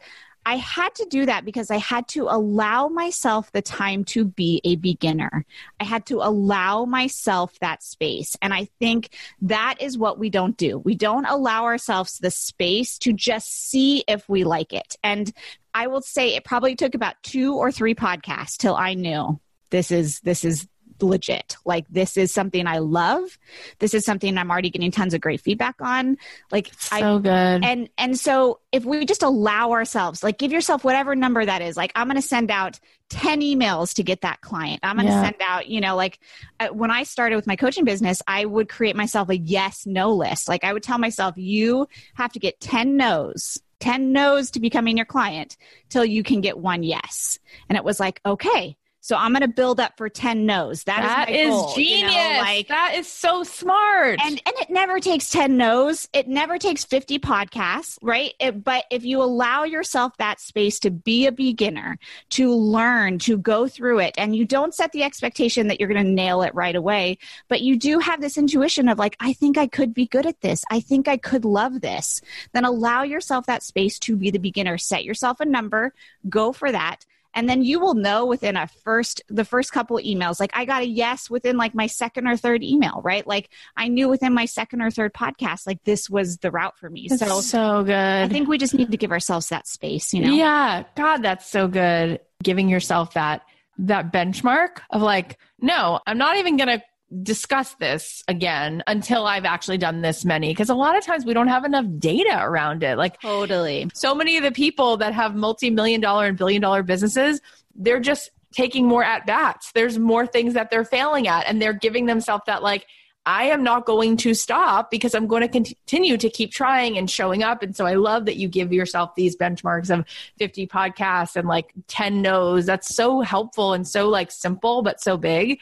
I 0.48 0.56
had 0.56 0.94
to 0.94 1.04
do 1.04 1.26
that 1.26 1.44
because 1.44 1.70
I 1.70 1.76
had 1.76 2.08
to 2.08 2.22
allow 2.22 2.88
myself 2.88 3.52
the 3.52 3.60
time 3.60 4.02
to 4.04 4.24
be 4.24 4.62
a 4.64 4.76
beginner. 4.76 5.44
I 5.78 5.84
had 5.84 6.06
to 6.06 6.22
allow 6.22 6.86
myself 6.86 7.58
that 7.58 7.82
space. 7.82 8.34
And 8.40 8.54
I 8.54 8.64
think 8.78 9.10
that 9.42 9.74
is 9.78 9.98
what 9.98 10.18
we 10.18 10.30
don't 10.30 10.56
do. 10.56 10.78
We 10.78 10.94
don't 10.94 11.26
allow 11.26 11.64
ourselves 11.64 12.16
the 12.16 12.30
space 12.30 12.96
to 13.00 13.12
just 13.12 13.68
see 13.68 14.04
if 14.08 14.26
we 14.26 14.44
like 14.44 14.72
it. 14.72 14.96
And 15.04 15.30
I 15.74 15.88
will 15.88 16.00
say 16.00 16.34
it 16.34 16.44
probably 16.44 16.76
took 16.76 16.94
about 16.94 17.22
two 17.22 17.54
or 17.54 17.70
three 17.70 17.94
podcasts 17.94 18.56
till 18.56 18.74
I 18.74 18.94
knew 18.94 19.38
this 19.68 19.90
is 19.90 20.20
this 20.20 20.44
is 20.44 20.66
legit. 21.02 21.56
Like 21.64 21.86
this 21.88 22.16
is 22.16 22.32
something 22.32 22.66
I 22.66 22.78
love. 22.78 23.38
This 23.78 23.94
is 23.94 24.04
something 24.04 24.36
I'm 24.36 24.50
already 24.50 24.70
getting 24.70 24.90
tons 24.90 25.14
of 25.14 25.20
great 25.20 25.40
feedback 25.40 25.76
on. 25.80 26.18
Like 26.50 26.70
so 26.78 27.16
I, 27.16 27.18
good. 27.18 27.64
And 27.64 27.88
and 27.98 28.18
so 28.18 28.60
if 28.72 28.84
we 28.84 29.04
just 29.04 29.22
allow 29.22 29.72
ourselves, 29.72 30.22
like 30.22 30.38
give 30.38 30.52
yourself 30.52 30.84
whatever 30.84 31.14
number 31.14 31.44
that 31.44 31.62
is. 31.62 31.76
Like 31.76 31.92
I'm 31.94 32.06
going 32.06 32.20
to 32.20 32.26
send 32.26 32.50
out 32.50 32.78
10 33.10 33.40
emails 33.40 33.94
to 33.94 34.02
get 34.02 34.20
that 34.20 34.40
client. 34.40 34.80
I'm 34.82 34.96
going 34.96 35.06
to 35.06 35.12
yeah. 35.12 35.22
send 35.22 35.36
out, 35.40 35.68
you 35.68 35.80
know, 35.80 35.96
like 35.96 36.18
uh, 36.60 36.68
when 36.68 36.90
I 36.90 37.04
started 37.04 37.36
with 37.36 37.46
my 37.46 37.56
coaching 37.56 37.84
business, 37.84 38.20
I 38.26 38.44
would 38.44 38.68
create 38.68 38.96
myself 38.96 39.30
a 39.30 39.38
yes 39.38 39.86
no 39.86 40.12
list. 40.14 40.48
Like 40.48 40.64
I 40.64 40.72
would 40.72 40.82
tell 40.82 40.98
myself 40.98 41.34
you 41.36 41.88
have 42.14 42.32
to 42.32 42.38
get 42.38 42.60
10 42.60 42.96
no's 42.96 43.58
10 43.80 44.12
no's 44.12 44.50
to 44.52 44.60
becoming 44.60 44.96
your 44.96 45.06
client 45.06 45.56
till 45.88 46.04
you 46.04 46.22
can 46.22 46.40
get 46.40 46.58
one 46.58 46.82
yes. 46.82 47.38
And 47.68 47.76
it 47.76 47.84
was 47.84 48.00
like, 48.00 48.20
okay, 48.24 48.76
so 49.08 49.16
I'm 49.16 49.32
going 49.32 49.40
to 49.40 49.48
build 49.48 49.80
up 49.80 49.96
for 49.96 50.10
10 50.10 50.44
no's. 50.44 50.84
That, 50.84 51.00
that 51.00 51.30
is, 51.30 51.48
goal, 51.48 51.74
genius. 51.74 52.12
You 52.12 52.18
know, 52.18 52.38
like, 52.40 52.68
that 52.68 52.92
is 52.94 53.10
so 53.10 53.42
smart. 53.42 54.20
And 54.22 54.38
and 54.44 54.54
it 54.60 54.68
never 54.68 55.00
takes 55.00 55.30
10 55.30 55.56
no's. 55.56 56.10
It 56.12 56.28
never 56.28 56.58
takes 56.58 56.84
50 56.84 57.18
podcasts, 57.18 57.96
right? 58.02 58.34
It, 58.38 58.62
but 58.62 58.84
if 58.90 59.06
you 59.06 59.22
allow 59.22 59.64
yourself 59.64 60.14
that 60.18 60.42
space 60.42 60.78
to 60.80 60.90
be 60.90 61.24
a 61.24 61.32
beginner, 61.32 61.98
to 62.32 62.52
learn, 62.52 63.18
to 63.20 63.38
go 63.38 63.66
through 63.66 64.00
it, 64.00 64.14
and 64.18 64.36
you 64.36 64.44
don't 64.44 64.74
set 64.74 64.92
the 64.92 65.04
expectation 65.04 65.68
that 65.68 65.80
you're 65.80 65.88
going 65.88 66.04
to 66.04 66.12
nail 66.12 66.42
it 66.42 66.54
right 66.54 66.76
away, 66.76 67.16
but 67.48 67.62
you 67.62 67.78
do 67.78 68.00
have 68.00 68.20
this 68.20 68.36
intuition 68.36 68.90
of 68.90 68.98
like, 68.98 69.16
I 69.20 69.32
think 69.32 69.56
I 69.56 69.68
could 69.68 69.94
be 69.94 70.06
good 70.06 70.26
at 70.26 70.42
this. 70.42 70.64
I 70.70 70.80
think 70.80 71.08
I 71.08 71.16
could 71.16 71.46
love 71.46 71.80
this. 71.80 72.20
Then 72.52 72.66
allow 72.66 73.04
yourself 73.04 73.46
that 73.46 73.62
space 73.62 73.98
to 74.00 74.16
be 74.16 74.30
the 74.30 74.38
beginner. 74.38 74.76
Set 74.76 75.02
yourself 75.02 75.40
a 75.40 75.46
number, 75.46 75.94
go 76.28 76.52
for 76.52 76.70
that 76.70 77.06
and 77.34 77.48
then 77.48 77.62
you 77.62 77.80
will 77.80 77.94
know 77.94 78.26
within 78.26 78.56
a 78.56 78.66
first 78.66 79.22
the 79.28 79.44
first 79.44 79.72
couple 79.72 79.98
emails. 79.98 80.40
Like 80.40 80.50
i 80.54 80.64
got 80.64 80.82
a 80.82 80.86
yes 80.86 81.30
within 81.30 81.56
like 81.56 81.74
my 81.74 81.86
second 81.86 82.26
or 82.26 82.36
third 82.36 82.62
email 82.62 83.00
right? 83.04 83.26
Like 83.26 83.50
i 83.76 83.88
knew 83.88 84.08
within 84.08 84.32
my 84.34 84.44
second 84.44 84.82
or 84.82 84.90
third 84.90 85.12
podcast 85.12 85.66
like 85.66 85.82
this 85.84 86.08
was 86.08 86.38
the 86.38 86.50
route 86.50 86.78
for 86.78 86.88
me. 86.90 87.06
That's 87.08 87.20
so 87.20 87.40
so 87.40 87.84
good. 87.84 87.94
i 87.94 88.28
think 88.28 88.48
we 88.48 88.58
just 88.58 88.74
need 88.74 88.90
to 88.90 88.96
give 88.96 89.12
ourselves 89.12 89.48
that 89.48 89.66
space 89.66 90.12
you 90.12 90.22
know? 90.22 90.34
Yeah. 90.34 90.84
God 90.96 91.18
that's 91.18 91.46
so 91.46 91.68
good. 91.68 92.20
Giving 92.42 92.68
yourself 92.68 93.14
that 93.14 93.42
that 93.78 94.12
benchmark 94.12 94.80
of 94.90 95.02
like 95.02 95.38
no 95.60 96.00
i'm 96.06 96.18
not 96.18 96.36
even 96.36 96.56
gonna 96.56 96.82
discuss 97.22 97.74
this 97.74 98.22
again 98.28 98.82
until 98.86 99.26
I've 99.26 99.44
actually 99.44 99.78
done 99.78 100.02
this 100.02 100.24
many. 100.24 100.48
Because 100.50 100.68
a 100.68 100.74
lot 100.74 100.96
of 100.96 101.04
times 101.04 101.24
we 101.24 101.34
don't 101.34 101.48
have 101.48 101.64
enough 101.64 101.86
data 101.98 102.38
around 102.40 102.82
it. 102.82 102.98
Like, 102.98 103.20
totally. 103.20 103.90
So 103.94 104.14
many 104.14 104.36
of 104.36 104.42
the 104.42 104.52
people 104.52 104.96
that 104.98 105.14
have 105.14 105.34
multi 105.34 105.70
million 105.70 106.00
dollar 106.00 106.26
and 106.26 106.36
billion 106.36 106.60
dollar 106.60 106.82
businesses, 106.82 107.40
they're 107.74 108.00
just 108.00 108.30
taking 108.52 108.86
more 108.86 109.04
at 109.04 109.26
bats. 109.26 109.72
There's 109.72 109.98
more 109.98 110.26
things 110.26 110.54
that 110.54 110.70
they're 110.70 110.84
failing 110.84 111.28
at, 111.28 111.46
and 111.46 111.60
they're 111.60 111.72
giving 111.72 112.06
themselves 112.06 112.44
that, 112.46 112.62
like, 112.62 112.86
I 113.28 113.44
am 113.44 113.62
not 113.62 113.84
going 113.84 114.16
to 114.18 114.32
stop 114.32 114.90
because 114.90 115.14
I'm 115.14 115.26
going 115.26 115.42
to 115.42 115.48
continue 115.48 116.16
to 116.16 116.30
keep 116.30 116.50
trying 116.50 116.96
and 116.96 117.10
showing 117.10 117.42
up. 117.42 117.62
And 117.62 117.76
so 117.76 117.84
I 117.84 117.92
love 117.92 118.24
that 118.24 118.36
you 118.36 118.48
give 118.48 118.72
yourself 118.72 119.14
these 119.16 119.36
benchmarks 119.36 119.90
of 119.90 120.06
50 120.38 120.66
podcasts 120.66 121.36
and 121.36 121.46
like 121.46 121.74
10 121.88 122.22
no's. 122.22 122.64
That's 122.64 122.94
so 122.94 123.20
helpful 123.20 123.74
and 123.74 123.86
so 123.86 124.08
like 124.08 124.30
simple, 124.30 124.80
but 124.80 125.02
so 125.02 125.18
big. 125.18 125.60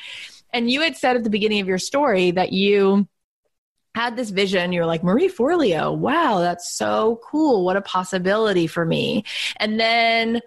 And 0.57 0.71
you 0.71 0.81
had 0.81 0.97
said 0.97 1.17
at 1.17 1.23
the 1.23 1.29
beginning 1.29 1.61
of 1.61 1.69
your 1.69 1.77
story 1.77 2.31
that 2.31 2.51
you 2.51 3.07
had 3.95 4.17
this 4.17 4.31
vision. 4.31 4.73
You're 4.73 4.87
like, 4.87 5.05
Marie 5.05 5.29
Forleo, 5.29 5.95
wow, 5.95 6.41
that's 6.41 6.75
so 6.75 7.21
cool. 7.23 7.63
What 7.63 7.77
a 7.77 7.83
possibility 7.83 8.67
for 8.67 8.83
me. 8.83 9.25
And 9.59 9.79
then 9.79 10.41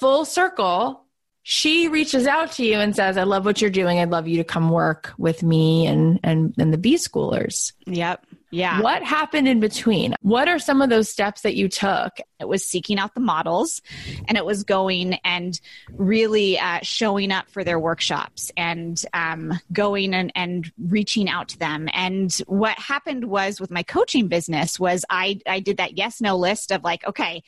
full 0.00 0.24
circle, 0.24 1.04
she 1.44 1.86
reaches 1.86 2.26
out 2.26 2.50
to 2.52 2.64
you 2.64 2.78
and 2.78 2.96
says, 2.96 3.16
I 3.16 3.22
love 3.22 3.44
what 3.44 3.60
you're 3.60 3.70
doing. 3.70 4.00
I'd 4.00 4.10
love 4.10 4.26
you 4.26 4.38
to 4.38 4.44
come 4.44 4.68
work 4.70 5.14
with 5.16 5.44
me 5.44 5.86
and 5.86 6.18
and, 6.24 6.52
and 6.58 6.72
the 6.72 6.78
B 6.78 6.96
schoolers. 6.96 7.72
Yep. 7.86 8.26
Yeah. 8.54 8.80
What 8.80 9.02
happened 9.02 9.48
in 9.48 9.58
between? 9.58 10.14
What 10.22 10.46
are 10.46 10.60
some 10.60 10.80
of 10.80 10.88
those 10.88 11.08
steps 11.08 11.40
that 11.40 11.56
you 11.56 11.68
took? 11.68 12.12
It 12.38 12.46
was 12.46 12.64
seeking 12.64 13.00
out 13.00 13.14
the 13.14 13.20
models 13.20 13.82
and 14.28 14.38
it 14.38 14.44
was 14.44 14.62
going 14.62 15.14
and 15.24 15.60
really 15.90 16.56
uh, 16.56 16.78
showing 16.82 17.32
up 17.32 17.50
for 17.50 17.64
their 17.64 17.80
workshops 17.80 18.52
and 18.56 19.02
um, 19.12 19.58
going 19.72 20.14
and, 20.14 20.30
and 20.36 20.70
reaching 20.78 21.28
out 21.28 21.48
to 21.48 21.58
them. 21.58 21.88
And 21.92 22.32
what 22.46 22.78
happened 22.78 23.24
was 23.24 23.60
with 23.60 23.72
my 23.72 23.82
coaching 23.82 24.28
business 24.28 24.78
was 24.78 25.04
I, 25.10 25.40
I 25.48 25.58
did 25.58 25.78
that 25.78 25.98
yes, 25.98 26.20
no 26.20 26.36
list 26.36 26.70
of 26.70 26.84
like, 26.84 27.04
okay, 27.08 27.42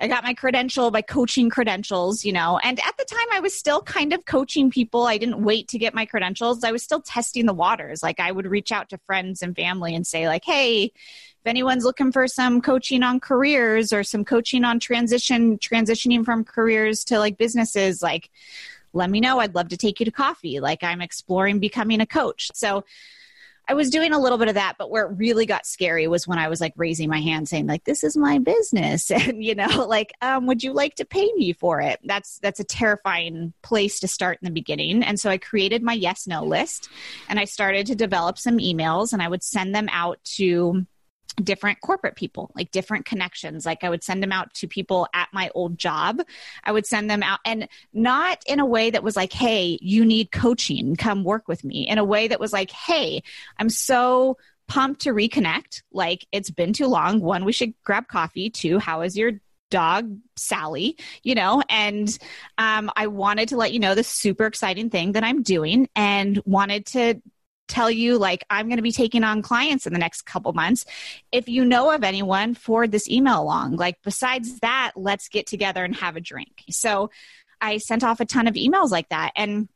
I 0.00 0.08
got 0.08 0.24
my 0.24 0.32
credential, 0.32 0.90
my 0.90 1.02
coaching 1.02 1.50
credentials, 1.50 2.24
you 2.24 2.32
know. 2.32 2.58
And 2.62 2.80
at 2.80 2.96
the 2.96 3.04
time, 3.04 3.26
I 3.32 3.40
was 3.40 3.54
still 3.54 3.82
kind 3.82 4.12
of 4.12 4.24
coaching 4.24 4.70
people. 4.70 5.04
I 5.06 5.18
didn't 5.18 5.42
wait 5.44 5.68
to 5.68 5.78
get 5.78 5.94
my 5.94 6.06
credentials. 6.06 6.64
I 6.64 6.72
was 6.72 6.82
still 6.82 7.02
testing 7.02 7.44
the 7.44 7.52
waters. 7.52 8.02
Like 8.02 8.18
I 8.18 8.32
would 8.32 8.46
reach 8.46 8.72
out 8.72 8.88
to 8.90 8.98
friends 9.06 9.42
and 9.42 9.54
family 9.54 9.94
and 9.94 10.06
say, 10.06 10.26
like, 10.26 10.44
hey, 10.44 10.84
if 10.84 11.46
anyone's 11.46 11.84
looking 11.84 12.12
for 12.12 12.26
some 12.26 12.62
coaching 12.62 13.02
on 13.02 13.20
careers 13.20 13.92
or 13.92 14.02
some 14.02 14.24
coaching 14.24 14.64
on 14.64 14.80
transition, 14.80 15.58
transitioning 15.58 16.24
from 16.24 16.44
careers 16.44 17.04
to 17.04 17.18
like 17.18 17.36
businesses, 17.36 18.02
like, 18.02 18.30
let 18.92 19.10
me 19.10 19.20
know. 19.20 19.38
I'd 19.38 19.54
love 19.54 19.68
to 19.68 19.76
take 19.76 20.00
you 20.00 20.06
to 20.06 20.12
coffee. 20.12 20.60
Like 20.60 20.82
I'm 20.82 21.00
exploring 21.00 21.60
becoming 21.60 22.00
a 22.00 22.06
coach. 22.06 22.50
So 22.54 22.84
I 23.70 23.74
was 23.74 23.88
doing 23.88 24.12
a 24.12 24.18
little 24.18 24.36
bit 24.36 24.48
of 24.48 24.54
that, 24.54 24.74
but 24.78 24.90
where 24.90 25.06
it 25.06 25.16
really 25.16 25.46
got 25.46 25.64
scary 25.64 26.08
was 26.08 26.26
when 26.26 26.40
I 26.40 26.48
was 26.48 26.60
like 26.60 26.72
raising 26.74 27.08
my 27.08 27.20
hand 27.20 27.48
saying 27.48 27.68
like, 27.68 27.84
this 27.84 28.02
is 28.02 28.16
my 28.16 28.38
business. 28.38 29.12
And, 29.20 29.44
you 29.44 29.54
know, 29.54 29.86
like, 29.86 30.12
um, 30.22 30.46
would 30.46 30.62
you 30.62 30.72
like 30.72 30.94
to 30.96 31.04
pay 31.04 31.30
me 31.34 31.52
for 31.52 31.80
it? 31.80 32.00
That's, 32.02 32.38
that's 32.38 32.58
a 32.58 32.64
terrifying 32.64 33.52
place 33.62 34.00
to 34.00 34.08
start 34.08 34.38
in 34.40 34.46
the 34.46 34.50
beginning. 34.50 35.04
And 35.04 35.20
so 35.20 35.28
I 35.28 35.36
created 35.36 35.82
my 35.82 35.92
yes, 35.92 36.26
no 36.26 36.42
list 36.42 36.88
and 37.28 37.38
I 37.38 37.44
started 37.44 37.86
to 37.86 37.94
develop 37.94 38.38
some 38.38 38.58
emails 38.58 39.12
and 39.12 39.22
I 39.22 39.28
would 39.28 39.42
send 39.42 39.74
them 39.74 39.88
out 39.92 40.18
to 40.36 40.86
different 41.34 41.80
corporate 41.80 42.16
people, 42.16 42.50
like 42.54 42.70
different 42.70 43.06
connections. 43.06 43.64
Like 43.66 43.84
I 43.84 43.90
would 43.90 44.02
send 44.02 44.22
them 44.22 44.32
out 44.32 44.52
to 44.54 44.68
people 44.68 45.08
at 45.14 45.28
my 45.32 45.50
old 45.54 45.78
job. 45.78 46.22
I 46.64 46.72
would 46.72 46.86
send 46.86 47.10
them 47.10 47.22
out 47.22 47.40
and 47.44 47.68
not 47.92 48.42
in 48.46 48.60
a 48.60 48.66
way 48.66 48.90
that 48.90 49.02
was 49.02 49.16
like, 49.16 49.32
hey, 49.32 49.78
you 49.80 50.04
need 50.04 50.32
coaching, 50.32 50.96
come 50.96 51.24
work 51.24 51.48
with 51.48 51.64
me. 51.64 51.88
In 51.88 51.98
a 51.98 52.04
way 52.04 52.28
that 52.28 52.40
was 52.40 52.52
like, 52.52 52.70
hey, 52.70 53.22
I'm 53.58 53.70
so 53.70 54.36
pumped 54.68 55.02
to 55.02 55.10
reconnect. 55.10 55.82
Like 55.92 56.26
it's 56.32 56.50
been 56.50 56.72
too 56.72 56.86
long. 56.86 57.20
One, 57.20 57.44
we 57.44 57.52
should 57.52 57.74
grab 57.82 58.08
coffee. 58.08 58.50
Two, 58.50 58.78
how 58.78 59.02
is 59.02 59.16
your 59.16 59.32
dog 59.70 60.18
Sally, 60.36 60.96
you 61.22 61.34
know, 61.34 61.62
and 61.68 62.18
um, 62.58 62.90
I 62.96 63.06
wanted 63.06 63.50
to 63.50 63.56
let 63.56 63.72
you 63.72 63.78
know 63.78 63.94
the 63.94 64.04
super 64.04 64.46
exciting 64.46 64.90
thing 64.90 65.12
that 65.12 65.24
I'm 65.24 65.42
doing 65.42 65.88
and 65.94 66.40
wanted 66.44 66.86
to 66.86 67.22
tell 67.70 67.90
you 67.90 68.18
like 68.18 68.44
i'm 68.50 68.66
going 68.66 68.76
to 68.76 68.82
be 68.82 68.92
taking 68.92 69.24
on 69.24 69.40
clients 69.40 69.86
in 69.86 69.92
the 69.92 69.98
next 69.98 70.22
couple 70.22 70.52
months 70.52 70.84
if 71.32 71.48
you 71.48 71.64
know 71.64 71.92
of 71.92 72.04
anyone 72.04 72.54
forward 72.54 72.92
this 72.92 73.08
email 73.08 73.40
along. 73.40 73.76
Like 73.76 73.98
besides 74.02 74.60
that 74.60 74.92
let's 74.96 75.28
get 75.28 75.46
together 75.46 75.84
and 75.84 75.94
have 75.96 76.16
a 76.16 76.20
drink. 76.20 76.64
So 76.70 77.10
i 77.60 77.78
sent 77.78 78.04
off 78.04 78.20
a 78.20 78.24
ton 78.24 78.46
of 78.46 78.54
emails 78.54 78.90
like 78.90 79.08
that 79.10 79.32
and 79.36 79.68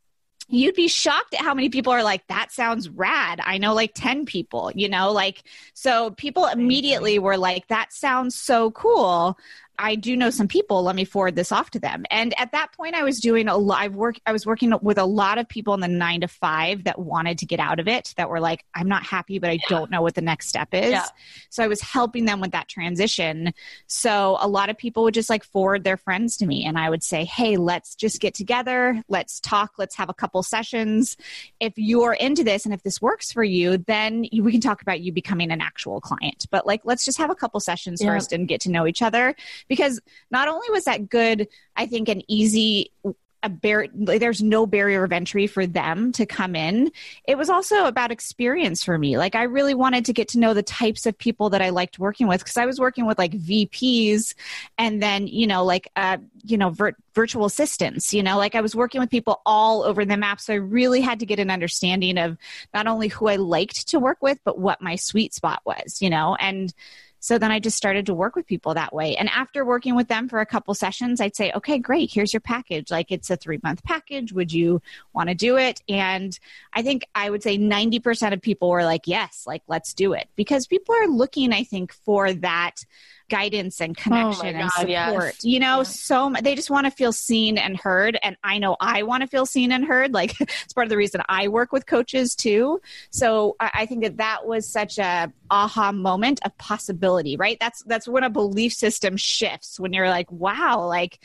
you'd 0.49 0.75
be 0.75 0.89
shocked 0.89 1.33
at 1.33 1.41
how 1.41 1.55
many 1.55 1.71
people 1.71 1.93
are 1.93 2.03
like 2.03 2.27
that 2.27 2.53
sounds 2.53 2.89
rad. 2.89 3.41
I 3.43 3.59
know 3.59 3.75
like 3.75 3.93
10 3.95 4.27
people 4.27 4.71
you 4.75 4.89
know 4.89 5.13
like 5.13 5.43
so 5.75 6.11
people 6.11 6.47
immediately 6.47 7.19
were 7.19 7.39
like 7.39 7.67
that 7.69 7.93
sounds 7.93 8.35
so 8.35 8.71
cool 8.73 9.39
I 9.79 9.97
do 9.97 10.17
know 10.17 10.31
some 10.31 10.47
people. 10.47 10.83
Let 10.83 10.95
me 10.95 11.05
forward 11.05 11.35
this 11.35 11.51
off 11.51 11.71
to 11.71 11.79
them. 11.79 12.05
And 12.11 12.39
at 12.39 12.53
that 12.53 12.73
point, 12.73 12.95
I 12.95 13.03
was 13.03 13.19
doing 13.19 13.49
a 13.49 13.57
live 13.57 13.95
work. 13.95 14.17
I 14.25 14.33
was 14.33 14.47
working 14.47 14.73
with 14.83 14.99
a 14.99 15.05
lot 15.05 15.39
of 15.39 15.49
people 15.49 15.75
in 15.75 15.81
the 15.81 15.89
nine 15.89 16.21
to 16.21 16.29
five 16.29 16.85
that 16.85 16.99
wanted 16.99 17.39
to 17.39 17.47
get 17.47 17.59
out 17.59 17.81
of 17.81 17.89
it, 17.89 18.15
that 18.17 18.31
were 18.31 18.41
like, 18.41 18.65
I'm 18.75 18.89
not 18.89 19.05
happy, 19.05 19.39
but 19.39 19.51
I 19.51 19.55
yeah. 19.55 19.69
don't 19.69 19.91
know 19.91 20.01
what 20.01 20.15
the 20.15 20.21
next 20.21 20.49
step 20.49 20.69
is. 20.73 20.93
Yeah. 20.93 21.07
So 21.51 21.65
I 21.65 21.67
was 21.67 21.81
helping 21.81 22.25
them 22.25 22.41
with 22.41 22.53
that 22.53 22.69
transition. 22.69 23.53
So 23.87 24.37
a 24.41 24.47
lot 24.47 24.71
of 24.71 24.79
people 24.79 25.03
would 25.05 25.15
just 25.15 25.29
like 25.29 25.45
forward 25.45 25.83
their 25.83 25.97
friends 25.97 26.37
to 26.39 26.47
me. 26.47 26.65
And 26.65 26.79
I 26.79 26.89
would 26.89 27.03
say, 27.03 27.25
Hey, 27.25 27.57
let's 27.57 27.95
just 27.97 28.21
get 28.21 28.35
together. 28.35 29.03
Let's 29.09 29.41
talk. 29.41 29.73
Let's 29.77 29.97
have 29.97 30.09
a 30.09 30.15
couple 30.15 30.43
sessions. 30.43 31.17
If 31.59 31.73
you're 31.77 32.15
into 32.15 32.45
this 32.45 32.65
and 32.65 32.73
if 32.73 32.83
this 32.83 33.03
works 33.03 33.33
for 33.33 33.43
you, 33.43 33.79
then 33.79 34.27
we 34.33 34.53
can 34.53 34.61
talk 34.61 34.83
about 34.83 35.01
you 35.01 35.13
becoming 35.13 35.51
an 35.51 35.61
actual 35.61 36.01
client. 36.01 36.47
But 36.51 36.67
like, 36.67 36.83
let's 36.85 37.05
just 37.05 37.19
have 37.19 37.31
a 37.31 37.35
couple 37.35 37.59
sessions 37.59 38.01
yeah. 38.01 38.11
first 38.11 38.33
and 38.33 38.47
get 38.47 38.61
to 38.63 38.71
know 38.71 38.87
each 38.87 39.03
other 39.03 39.35
because 39.69 40.01
not 40.31 40.49
only 40.49 40.69
was 40.71 40.85
that 40.85 41.09
good, 41.09 41.49
I 41.77 41.87
think 41.87 42.09
an 42.09 42.23
easy 42.31 42.93
a 43.45 43.49
bar- 43.51 43.89
there's 43.93 44.43
no 44.43 44.67
barrier 44.67 45.05
of 45.05 45.13
entry 45.13 45.47
for 45.47 45.67
them 45.67 46.13
to 46.13 46.25
come 46.25 46.57
in. 46.57 46.91
It 47.29 47.37
was 47.37 47.51
also 47.51 47.85
about 47.85 48.11
experience 48.11 48.83
for 48.83 48.97
me. 48.97 49.19
Like 49.19 49.35
I 49.35 49.43
really 49.43 49.75
wanted 49.75 50.07
to 50.07 50.15
get 50.15 50.29
to 50.29 50.39
know 50.39 50.55
the 50.55 50.63
types 50.63 51.05
of 51.05 51.17
people 51.17 51.51
that 51.51 51.61
I 51.61 51.69
liked 51.69 51.99
working 51.99 52.27
with 52.27 52.41
because 52.41 52.57
I 52.57 52.65
was 52.65 52.81
working 52.81 53.07
with 53.07 53.19
like 53.19 53.33
VPs 53.33 54.35
and 54.79 55.03
then, 55.03 55.27
you 55.27 55.47
know, 55.47 55.63
like 55.63 55.91
uh, 55.95 56.17
you 56.43 56.57
know, 56.57 56.71
vir- 56.71 56.97
virtual 57.15 57.45
assistants, 57.45 58.15
you 58.15 58.23
know, 58.23 58.39
like 58.39 58.55
I 58.55 58.63
was 58.63 58.75
working 58.75 59.01
with 59.03 59.11
people 59.11 59.43
all 59.45 59.83
over 59.83 60.07
the 60.07 60.17
map. 60.17 60.41
So 60.41 60.55
I 60.55 60.57
really 60.57 61.03
had 61.03 61.21
to 61.21 61.27
get 61.27 61.39
an 61.39 61.51
understanding 61.51 62.17
of 62.17 62.39
not 62.73 62.87
only 62.87 63.09
who 63.09 63.29
I 63.29 63.37
liked 63.37 63.89
to 63.89 64.01
work 64.01 64.23
with, 64.23 64.39
but 64.45 64.59
what 64.59 64.81
my 64.81 64.97
sweet 64.97 65.35
spot 65.35 65.61
was, 65.67 66.01
you 66.01 66.09
know, 66.09 66.35
and 66.37 66.73
so 67.25 67.39
then 67.39 67.51
I 67.51 67.59
just 67.59 67.79
started 67.79 68.05
to 68.05 68.15
work 68.15 68.37
with 68.37 68.47
people 68.47 68.75
that 68.75 68.93
way. 68.93 69.17
And 69.17 69.31
after 69.31 69.65
working 69.65 69.97
with 69.97 70.09
them 70.09 70.29
for 70.29 70.41
a 70.41 70.47
couple 70.47 70.75
sessions, 70.75 71.23
I'd 71.23 71.35
say, 71.35 71.53
okay, 71.53 71.79
great, 71.79 72.13
here's 72.13 72.35
your 72.35 72.41
package. 72.43 72.91
Like 72.91 73.11
it's 73.11 73.31
a 73.31 73.37
three 73.37 73.59
month 73.63 73.83
package. 73.83 74.35
Would 74.35 74.53
you 74.53 74.83
want 75.15 75.31
to 75.31 75.35
do 75.35 75.57
it? 75.57 75.81
And 75.89 76.39
I 76.75 76.83
think 76.83 77.07
I 77.15 77.31
would 77.31 77.43
say 77.43 77.57
90% 77.57 78.35
of 78.35 78.43
people 78.43 78.69
were 78.69 78.85
like, 78.85 79.07
yes, 79.07 79.45
like 79.47 79.63
let's 79.69 79.95
do 79.95 80.13
it 80.13 80.29
because 80.37 80.67
people 80.67 80.95
are 80.95 81.09
looking, 81.09 81.55
I 81.55 81.65
think, 81.65 81.95
for 81.95 82.31
that 82.35 82.85
guidance 83.29 83.81
and 83.81 83.97
oh 83.99 84.03
connection 84.03 84.57
oh 84.57 84.61
and 84.61 84.71
support. 84.73 84.91
Yes. 85.35 85.45
You 85.45 85.61
know, 85.61 85.79
yeah. 85.79 85.83
so 85.83 86.33
they 86.43 86.55
just 86.55 86.71
want 86.71 86.87
to 86.87 86.91
feel 86.91 87.13
seen 87.13 87.59
and 87.59 87.77
heard. 87.77 88.19
And 88.23 88.37
I 88.43 88.59
know 88.59 88.77
I 88.81 89.03
want 89.03 89.23
to 89.23 89.27
feel 89.27 89.47
seen 89.47 89.73
and 89.73 89.85
heard. 89.85 90.13
Like 90.13 90.41
it's 90.41 90.73
part 90.73 90.87
of 90.87 90.91
the 90.91 90.97
reason 90.97 91.23
I 91.29 91.49
work 91.49 91.73
with 91.73 91.87
coaches 91.87 92.35
too. 92.35 92.81
So 93.11 93.57
I, 93.61 93.71
I 93.75 93.87
think 93.87 94.03
that 94.03 94.19
that 94.19 94.47
was 94.47 94.69
such 94.69 94.99
a 94.99 95.33
aha 95.51 95.93
moment 95.93 96.41
of 96.45 96.57
possibility, 96.59 97.37
right? 97.37 97.57
That's 97.61 97.83
that's 97.85 98.09
when 98.09 98.25
a 98.25 98.31
belief 98.31 98.73
system 98.73 99.17
shifts. 99.17 99.79
When 99.81 99.93
you're 99.93 100.11
like, 100.11 100.31
wow, 100.31 100.87
like 100.87 101.21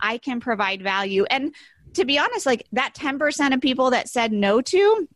I 0.00 0.18
can 0.18 0.40
provide 0.40 0.82
value. 0.82 1.24
And 1.30 1.54
to 1.94 2.04
be 2.04 2.18
honest, 2.18 2.46
like 2.46 2.66
that 2.72 2.94
10% 2.94 3.54
of 3.54 3.60
people 3.60 3.90
that 3.90 4.08
said 4.08 4.32
no 4.32 4.60
to, 4.60 5.08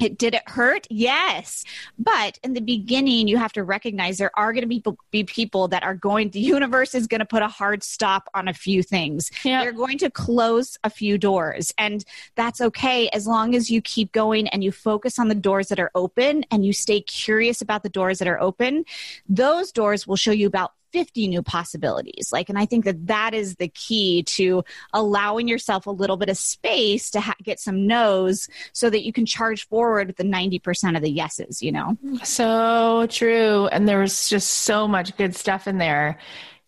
it 0.00 0.18
did 0.18 0.34
it 0.34 0.42
hurt? 0.46 0.86
Yes. 0.90 1.64
But 1.98 2.38
in 2.42 2.54
the 2.54 2.60
beginning 2.60 3.28
you 3.28 3.36
have 3.36 3.52
to 3.52 3.64
recognize 3.64 4.18
there 4.18 4.30
are 4.34 4.52
going 4.52 4.62
to 4.62 4.68
be, 4.68 4.82
be 5.10 5.24
people 5.24 5.68
that 5.68 5.82
are 5.82 5.94
going 5.94 6.30
the 6.30 6.40
universe 6.40 6.94
is 6.94 7.06
going 7.06 7.20
to 7.20 7.26
put 7.26 7.42
a 7.42 7.48
hard 7.48 7.82
stop 7.82 8.28
on 8.34 8.48
a 8.48 8.54
few 8.54 8.82
things. 8.82 9.30
Yep. 9.44 9.62
they're 9.62 9.72
going 9.72 9.98
to 9.98 10.10
close 10.10 10.78
a 10.84 10.90
few 10.90 11.18
doors 11.18 11.72
and 11.78 12.04
that's 12.34 12.60
okay 12.60 13.08
as 13.10 13.26
long 13.26 13.54
as 13.54 13.70
you 13.70 13.80
keep 13.80 14.12
going 14.12 14.48
and 14.48 14.62
you 14.62 14.72
focus 14.72 15.18
on 15.18 15.28
the 15.28 15.34
doors 15.34 15.68
that 15.68 15.80
are 15.80 15.90
open 15.94 16.44
and 16.50 16.64
you 16.64 16.72
stay 16.72 17.00
curious 17.00 17.60
about 17.60 17.82
the 17.82 17.88
doors 17.88 18.18
that 18.18 18.28
are 18.28 18.40
open. 18.40 18.84
Those 19.28 19.72
doors 19.72 20.06
will 20.06 20.16
show 20.16 20.32
you 20.32 20.46
about 20.46 20.72
50 20.92 21.28
new 21.28 21.42
possibilities. 21.42 22.30
Like, 22.32 22.48
and 22.48 22.58
I 22.58 22.66
think 22.66 22.84
that 22.84 23.06
that 23.06 23.34
is 23.34 23.56
the 23.56 23.68
key 23.68 24.22
to 24.24 24.64
allowing 24.92 25.48
yourself 25.48 25.86
a 25.86 25.90
little 25.90 26.16
bit 26.16 26.28
of 26.28 26.36
space 26.36 27.10
to 27.10 27.20
ha- 27.20 27.34
get 27.42 27.60
some 27.60 27.86
no's 27.86 28.48
so 28.72 28.90
that 28.90 29.04
you 29.04 29.12
can 29.12 29.26
charge 29.26 29.66
forward 29.68 30.08
with 30.08 30.16
the 30.16 30.24
90% 30.24 30.96
of 30.96 31.02
the 31.02 31.10
yeses, 31.10 31.62
you 31.62 31.72
know? 31.72 31.96
So 32.22 33.06
true. 33.08 33.66
And 33.68 33.88
there 33.88 34.00
was 34.00 34.28
just 34.28 34.48
so 34.48 34.86
much 34.86 35.16
good 35.16 35.34
stuff 35.34 35.66
in 35.66 35.78
there. 35.78 36.18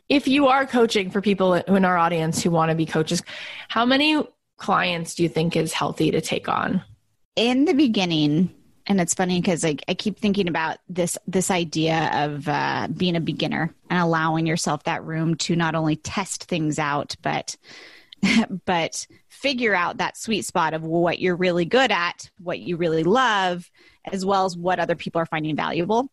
If 0.08 0.28
you 0.28 0.48
are 0.48 0.66
coaching 0.66 1.10
for 1.10 1.20
people 1.20 1.54
in 1.54 1.84
our 1.84 1.96
audience 1.96 2.42
who 2.42 2.50
want 2.50 2.70
to 2.70 2.74
be 2.74 2.86
coaches, 2.86 3.22
how 3.68 3.86
many 3.86 4.22
clients 4.58 5.14
do 5.14 5.22
you 5.22 5.28
think 5.28 5.56
is 5.56 5.72
healthy 5.72 6.10
to 6.10 6.20
take 6.20 6.48
on? 6.48 6.82
In 7.34 7.64
the 7.64 7.72
beginning, 7.72 8.54
and 8.86 9.00
it's 9.00 9.14
funny 9.14 9.40
because 9.40 9.62
like 9.62 9.84
I 9.88 9.94
keep 9.94 10.18
thinking 10.18 10.48
about 10.48 10.78
this 10.88 11.16
this 11.26 11.50
idea 11.50 12.10
of 12.12 12.48
uh, 12.48 12.88
being 12.94 13.16
a 13.16 13.20
beginner 13.20 13.74
and 13.88 14.00
allowing 14.00 14.46
yourself 14.46 14.84
that 14.84 15.04
room 15.04 15.36
to 15.36 15.56
not 15.56 15.74
only 15.74 15.96
test 15.96 16.44
things 16.44 16.78
out, 16.78 17.16
but 17.22 17.56
but 18.64 19.06
figure 19.28 19.74
out 19.74 19.98
that 19.98 20.16
sweet 20.16 20.44
spot 20.44 20.74
of 20.74 20.82
what 20.82 21.18
you're 21.18 21.36
really 21.36 21.64
good 21.64 21.92
at, 21.92 22.30
what 22.38 22.60
you 22.60 22.76
really 22.76 23.04
love, 23.04 23.70
as 24.10 24.24
well 24.24 24.44
as 24.44 24.56
what 24.56 24.78
other 24.78 24.96
people 24.96 25.20
are 25.20 25.26
finding 25.26 25.56
valuable. 25.56 26.10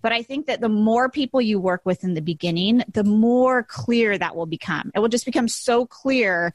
But 0.00 0.12
I 0.12 0.22
think 0.22 0.46
that 0.46 0.62
the 0.62 0.70
more 0.70 1.10
people 1.10 1.40
you 1.40 1.60
work 1.60 1.82
with 1.84 2.02
in 2.02 2.14
the 2.14 2.22
beginning, 2.22 2.82
the 2.92 3.04
more 3.04 3.62
clear 3.62 4.16
that 4.16 4.34
will 4.34 4.46
become. 4.46 4.90
It 4.94 5.00
will 5.00 5.08
just 5.08 5.26
become 5.26 5.48
so 5.48 5.84
clear 5.84 6.52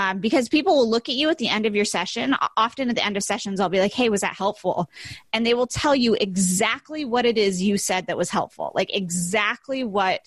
um, 0.00 0.18
because 0.18 0.48
people 0.48 0.74
will 0.76 0.88
look 0.88 1.10
at 1.10 1.14
you 1.14 1.28
at 1.28 1.36
the 1.36 1.48
end 1.48 1.66
of 1.66 1.76
your 1.76 1.84
session. 1.84 2.34
Often 2.56 2.88
at 2.88 2.96
the 2.96 3.04
end 3.04 3.18
of 3.18 3.22
sessions, 3.22 3.60
I'll 3.60 3.68
be 3.68 3.80
like, 3.80 3.92
hey, 3.92 4.08
was 4.08 4.22
that 4.22 4.34
helpful? 4.34 4.88
And 5.34 5.44
they 5.44 5.52
will 5.52 5.66
tell 5.66 5.94
you 5.94 6.16
exactly 6.18 7.04
what 7.04 7.26
it 7.26 7.36
is 7.36 7.62
you 7.62 7.76
said 7.76 8.06
that 8.06 8.16
was 8.16 8.30
helpful, 8.30 8.72
like 8.74 8.96
exactly 8.96 9.84
what 9.84 10.22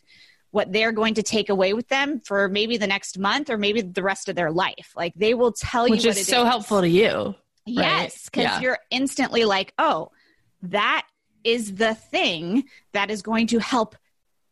what 0.51 0.71
they're 0.71 0.91
going 0.91 1.15
to 1.15 1.23
take 1.23 1.49
away 1.49 1.73
with 1.73 1.87
them 1.87 2.19
for 2.19 2.47
maybe 2.47 2.77
the 2.77 2.85
next 2.85 3.17
month 3.17 3.49
or 3.49 3.57
maybe 3.57 3.81
the 3.81 4.03
rest 4.03 4.29
of 4.29 4.35
their 4.35 4.51
life. 4.51 4.93
Like 4.95 5.15
they 5.15 5.33
will 5.33 5.51
tell 5.51 5.89
Which 5.89 6.03
you 6.03 6.11
Which 6.11 6.17
is 6.17 6.27
so 6.27 6.43
is. 6.43 6.47
helpful 6.47 6.81
to 6.81 6.87
you. 6.87 7.33
Yes, 7.65 8.25
because 8.25 8.45
right? 8.45 8.53
yeah. 8.53 8.59
you're 8.61 8.79
instantly 8.91 9.43
like, 9.45 9.73
oh, 9.79 10.11
that 10.61 11.07
is 11.43 11.73
the 11.73 11.95
thing 11.95 12.65
that 12.91 13.09
is 13.09 13.23
going 13.23 13.47
to 13.47 13.57
help 13.57 13.95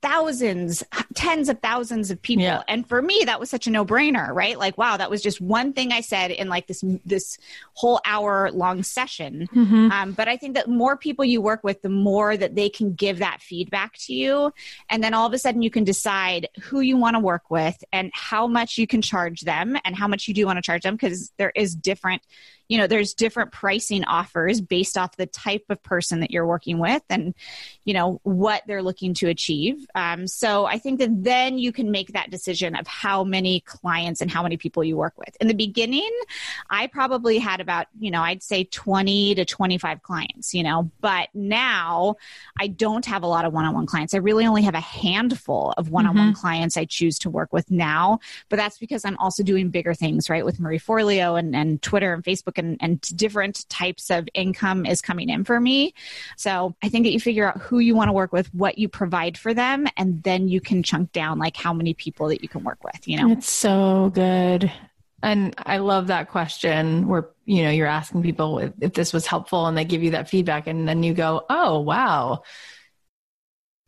thousands, 0.02 0.84
tens 1.14 1.50
of 1.50 1.60
thousands 1.60 2.12
of 2.12 2.22
people. 2.22 2.44
Yeah. 2.44 2.64
And 2.68 2.88
for 2.88 3.02
me, 3.02 3.24
that 3.26 3.40
was 3.40 3.50
such 3.50 3.68
a 3.68 3.70
no 3.70 3.86
brainer, 3.86 4.34
right? 4.34 4.58
Like, 4.58 4.78
wow, 4.78 4.98
that 4.98 5.10
was 5.10 5.22
just 5.22 5.40
one 5.40 5.74
thing 5.74 5.92
I 5.92 6.02
said 6.02 6.32
in 6.32 6.50
like 6.50 6.68
this, 6.68 6.84
this 7.06 7.38
whole 7.74 8.02
hour 8.06 8.52
long 8.52 8.84
session. 8.84 9.48
Mm-hmm. 9.54 9.92
Um, 9.92 10.12
but 10.14 10.28
I 10.28 10.38
think 10.38 10.56
that 10.56 10.68
more 10.68 10.98
people 10.98 11.24
you 11.24 11.42
work 11.42 11.64
with, 11.64 11.82
the 11.82 11.90
more 11.90 12.36
that 12.36 12.56
they 12.56 12.70
can 12.70 12.94
give 12.94 13.20
that 13.20 13.42
feedback 13.42 13.94
to 14.06 14.14
you. 14.14 14.54
And 14.90 15.04
then 15.04 15.14
all 15.14 15.28
of 15.28 15.34
a 15.34 15.40
sudden 15.40 15.62
you 15.62 15.70
can 15.70 15.84
decide 15.84 16.48
who 16.62 16.80
you 16.80 16.98
want 16.98 17.16
to 17.16 17.20
work 17.20 17.50
with 17.50 17.84
and 17.94 18.12
how 18.14 18.48
much 18.48 18.78
you 18.78 18.88
can 18.88 19.02
charge 19.02 19.42
them 19.42 19.78
and 19.86 19.96
how 19.96 20.08
much 20.08 20.28
you 20.28 20.34
do 20.34 20.46
want 20.46 20.58
to 20.58 20.62
charge 20.62 20.84
them 20.84 20.96
because 20.96 21.32
there 21.38 21.52
is 21.56 21.76
different 21.76 22.22
you 22.72 22.78
know 22.78 22.88
there's 22.88 23.14
different 23.14 23.52
pricing 23.52 24.06
offers 24.06 24.62
based 24.62 24.98
off 24.98 25.18
the 25.18 25.26
type 25.26 25.66
of 25.70 25.84
person 25.84 26.22
that 26.22 26.32
you're 26.32 26.46
working 26.46 26.80
with 26.80 27.04
and 27.10 27.36
you 27.86 27.94
know 27.94 28.20
what 28.24 28.64
they're 28.68 28.84
looking 28.84 29.14
to 29.14 29.28
achieve 29.28 29.86
um, 29.96 30.28
so 30.28 30.66
i 30.66 30.78
think 30.78 31.00
that 31.00 31.10
then 31.24 31.58
you 31.58 31.72
can 31.72 31.92
make 31.92 32.14
that 32.14 32.30
decision 32.30 32.76
of 32.76 32.88
how 32.88 33.24
many 33.24 33.60
clients 33.62 34.22
and 34.22 34.30
how 34.30 34.44
many 34.44 34.58
people 34.58 34.84
you 34.84 34.98
work 34.98 35.14
with 35.18 35.36
in 35.40 35.48
the 35.48 35.54
beginning 35.54 36.10
i 36.70 36.88
probably 36.88 37.38
had 37.38 37.60
about 37.60 37.88
you 38.00 38.12
know 38.12 38.22
i'd 38.22 38.44
say 38.44 38.64
20 38.64 39.36
to 39.36 39.46
25 39.46 40.04
clients 40.04 40.54
you 40.54 40.64
know 40.64 40.90
but 41.02 41.30
now 41.34 42.16
i 42.60 42.68
don't 42.68 43.06
have 43.06 43.24
a 43.24 43.28
lot 43.28 43.46
of 43.46 43.54
one-on-one 43.54 43.86
clients 43.86 44.14
i 44.14 44.18
really 44.18 44.46
only 44.46 44.62
have 44.62 44.76
a 44.76 44.80
handful 44.80 45.74
of 45.78 45.90
one-on-one 45.90 46.32
mm-hmm. 46.32 46.40
clients 46.40 46.78
i 46.78 46.86
choose 46.86 47.18
to 47.18 47.30
work 47.30 47.52
with 47.54 47.70
now 47.72 48.20
but 48.50 48.58
that's 48.58 48.78
because 48.78 49.06
i'm 49.06 49.18
also 49.18 49.44
doing 49.44 49.70
bigger 49.70 49.94
things 49.94 50.30
right 50.30 50.46
with 50.46 50.60
marie 50.60 50.80
forleo 50.80 51.38
and, 51.38 51.56
and 51.56 51.82
twitter 51.82 52.14
and 52.14 52.24
facebook 52.24 52.58
and, 52.58 52.78
and 52.80 53.02
different 53.16 53.68
types 53.70 54.10
of 54.10 54.28
income 54.34 54.86
is 54.86 55.02
coming 55.02 55.30
in 55.30 55.44
for 55.44 55.60
me. 55.60 55.94
So 56.38 56.76
I 56.84 56.90
think 56.90 57.06
that 57.06 57.12
you 57.12 57.20
figure 57.20 57.48
out 57.48 57.58
who 57.72 57.80
you 57.80 57.96
want 57.96 58.10
to 58.10 58.12
work 58.12 58.34
with, 58.34 58.54
what 58.54 58.78
you 58.78 58.90
provide 58.90 59.38
for 59.38 59.54
them, 59.54 59.88
and 59.96 60.22
then 60.24 60.50
you 60.50 60.60
can 60.60 60.84
chunk 60.84 61.10
down 61.14 61.40
like 61.40 61.56
how 61.56 61.72
many 61.72 61.94
people 61.94 62.28
that 62.28 62.44
you 62.44 62.50
can 62.50 62.66
work 62.66 62.84
with, 62.84 63.08
you 63.08 63.16
know? 63.16 63.32
It's 63.32 63.50
so 63.50 64.12
good. 64.14 64.70
And 65.24 65.56
I 65.58 65.78
love 65.78 66.08
that 66.08 66.30
question 66.30 67.08
where, 67.08 67.30
you 67.46 67.64
know, 67.64 67.70
you're 67.70 67.88
asking 67.88 68.24
people 68.24 68.60
if, 68.60 68.74
if 68.82 68.92
this 68.92 69.14
was 69.14 69.26
helpful 69.26 69.68
and 69.68 69.78
they 69.78 69.86
give 69.86 70.04
you 70.04 70.12
that 70.12 70.30
feedback 70.30 70.68
and 70.68 70.86
then 70.86 71.02
you 71.02 71.14
go, 71.14 71.46
oh, 71.50 71.80
wow 71.80 72.44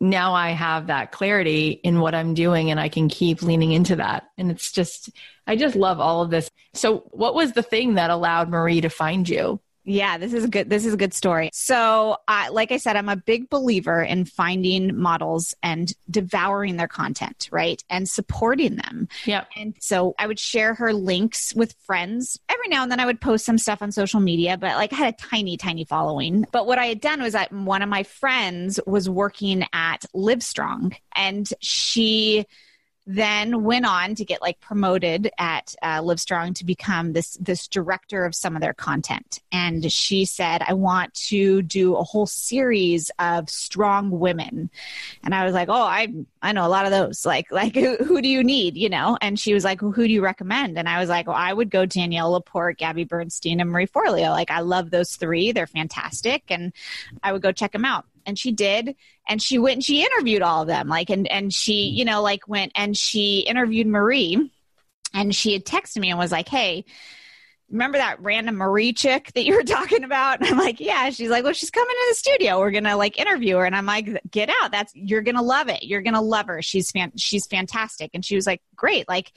now 0.03 0.33
I 0.33 0.49
have 0.49 0.87
that 0.87 1.13
clarity 1.13 1.69
in 1.69 2.01
what 2.01 2.13
I'm 2.13 2.33
doing 2.33 2.69
and 2.69 2.79
I 2.79 2.89
can 2.89 3.07
keep 3.07 3.41
leaning 3.41 3.71
into 3.71 3.95
that. 3.95 4.25
And 4.37 4.51
it's 4.51 4.69
just, 4.69 5.09
I 5.47 5.55
just 5.55 5.77
love 5.77 6.01
all 6.01 6.21
of 6.21 6.29
this. 6.29 6.51
So, 6.73 7.05
what 7.11 7.33
was 7.33 7.53
the 7.53 7.63
thing 7.63 7.95
that 7.95 8.09
allowed 8.09 8.49
Marie 8.49 8.81
to 8.81 8.89
find 8.89 9.27
you? 9.27 9.61
Yeah, 9.85 10.17
this 10.17 10.33
is 10.33 10.45
a 10.45 10.47
good 10.47 10.69
this 10.69 10.85
is 10.85 10.93
a 10.93 10.97
good 10.97 11.13
story. 11.13 11.49
So, 11.51 12.17
uh, 12.27 12.47
like 12.51 12.71
I 12.71 12.77
said, 12.77 12.95
I'm 12.95 13.09
a 13.09 13.17
big 13.17 13.49
believer 13.49 14.01
in 14.01 14.25
finding 14.25 14.97
models 14.97 15.53
and 15.61 15.91
devouring 16.09 16.77
their 16.77 16.87
content, 16.87 17.49
right, 17.51 17.83
and 17.89 18.07
supporting 18.07 18.77
them. 18.77 19.09
Yeah. 19.25 19.43
And 19.57 19.75
so, 19.79 20.15
I 20.17 20.27
would 20.27 20.39
share 20.39 20.73
her 20.75 20.93
links 20.93 21.53
with 21.53 21.75
friends. 21.85 22.39
Every 22.47 22.69
now 22.69 22.83
and 22.83 22.91
then, 22.91 23.01
I 23.01 23.05
would 23.05 23.19
post 23.19 23.45
some 23.45 23.57
stuff 23.57 23.81
on 23.81 23.91
social 23.91 24.21
media, 24.21 24.57
but 24.57 24.75
like 24.77 24.93
I 24.93 24.95
had 24.95 25.13
a 25.13 25.17
tiny, 25.17 25.57
tiny 25.57 25.83
following. 25.83 26.45
But 26.51 26.65
what 26.65 26.79
I 26.79 26.85
had 26.85 27.01
done 27.01 27.21
was 27.21 27.33
that 27.33 27.51
one 27.51 27.81
of 27.81 27.89
my 27.89 28.03
friends 28.03 28.79
was 28.85 29.09
working 29.09 29.65
at 29.73 30.05
Livestrong, 30.15 30.95
and 31.15 31.49
she 31.59 32.45
then 33.05 33.63
went 33.63 33.85
on 33.85 34.15
to 34.15 34.23
get 34.23 34.41
like 34.41 34.59
promoted 34.61 35.29
at 35.37 35.75
uh, 35.81 35.99
Livestrong 35.99 36.55
to 36.55 36.65
become 36.65 37.13
this 37.13 37.37
this 37.41 37.67
director 37.67 38.25
of 38.25 38.33
some 38.33 38.55
of 38.55 38.61
their 38.61 38.73
content. 38.73 39.41
And 39.51 39.91
she 39.91 40.23
said, 40.23 40.63
"I 40.65 40.73
want 40.73 41.13
to 41.15 41.61
do 41.63 41.95
a 41.95 42.03
whole 42.03 42.25
series 42.25 43.11
of 43.19 43.49
strong 43.49 44.09
women." 44.09 44.69
And 45.23 45.35
I 45.35 45.43
was 45.43 45.53
like, 45.53 45.67
"Oh, 45.69 45.73
I 45.73 46.13
I 46.41 46.53
know 46.53 46.65
a 46.65 46.69
lot 46.69 46.85
of 46.85 46.91
those. 46.91 47.25
Like 47.25 47.51
like 47.51 47.75
who, 47.75 47.97
who 47.97 48.21
do 48.21 48.29
you 48.29 48.43
need? 48.43 48.77
You 48.77 48.89
know?" 48.89 49.17
And 49.21 49.37
she 49.37 49.53
was 49.53 49.65
like, 49.65 49.81
well, 49.81 49.91
"Who 49.91 50.07
do 50.07 50.13
you 50.13 50.23
recommend?" 50.23 50.77
And 50.77 50.87
I 50.87 50.99
was 50.99 51.09
like, 51.09 51.27
"Well, 51.27 51.35
I 51.35 51.51
would 51.51 51.69
go 51.69 51.85
Danielle 51.85 52.31
Laporte, 52.31 52.77
Gabby 52.77 53.03
Bernstein, 53.03 53.59
and 53.59 53.69
Marie 53.69 53.87
Forleo. 53.87 54.29
Like 54.29 54.51
I 54.51 54.61
love 54.61 54.91
those 54.91 55.15
three. 55.17 55.51
They're 55.51 55.67
fantastic, 55.67 56.43
and 56.49 56.71
I 57.21 57.33
would 57.33 57.41
go 57.41 57.51
check 57.51 57.73
them 57.73 57.85
out." 57.85 58.05
And 58.25 58.37
she 58.37 58.51
did 58.51 58.95
and 59.27 59.41
she 59.41 59.57
went 59.57 59.75
and 59.75 59.83
she 59.83 60.05
interviewed 60.05 60.41
all 60.41 60.61
of 60.61 60.67
them 60.67 60.87
like 60.87 61.09
and 61.09 61.27
and 61.27 61.53
she 61.53 61.87
you 61.87 62.05
know 62.05 62.21
like 62.21 62.47
went 62.47 62.71
and 62.75 62.97
she 62.97 63.39
interviewed 63.39 63.87
marie 63.87 64.51
and 65.13 65.35
she 65.35 65.53
had 65.53 65.65
texted 65.65 65.97
me 65.97 66.09
and 66.09 66.19
was 66.19 66.31
like 66.31 66.47
hey 66.47 66.85
remember 67.73 67.97
that 67.97 68.21
random 68.21 68.55
marie 68.55 68.93
chick 68.93 69.31
that 69.33 69.45
you 69.45 69.55
were 69.55 69.63
talking 69.63 70.03
about? 70.03 70.39
And 70.39 70.49
i'm 70.49 70.57
like 70.57 70.79
yeah. 70.79 71.09
She's 71.09 71.29
like 71.29 71.43
well 71.43 71.53
she's 71.53 71.71
coming 71.71 71.89
to 71.93 72.05
the 72.09 72.15
studio. 72.15 72.59
We're 72.59 72.71
gonna 72.71 72.95
like 72.95 73.19
interview 73.19 73.57
her. 73.57 73.65
And 73.65 73.75
i'm 73.75 73.85
like 73.85 74.21
get 74.29 74.49
out. 74.61 74.71
That's 74.71 74.93
you're 74.95 75.21
gonna 75.21 75.41
love 75.41 75.67
it. 75.67 75.83
You're 75.83 76.01
gonna 76.01 76.21
love 76.21 76.47
her. 76.47 76.61
She's 76.61 76.91
fan 76.91 77.11
she's 77.17 77.47
fantastic. 77.47 78.11
And 78.13 78.23
she 78.23 78.35
was 78.35 78.47
like 78.47 78.61
great. 78.75 79.09
Like 79.09 79.31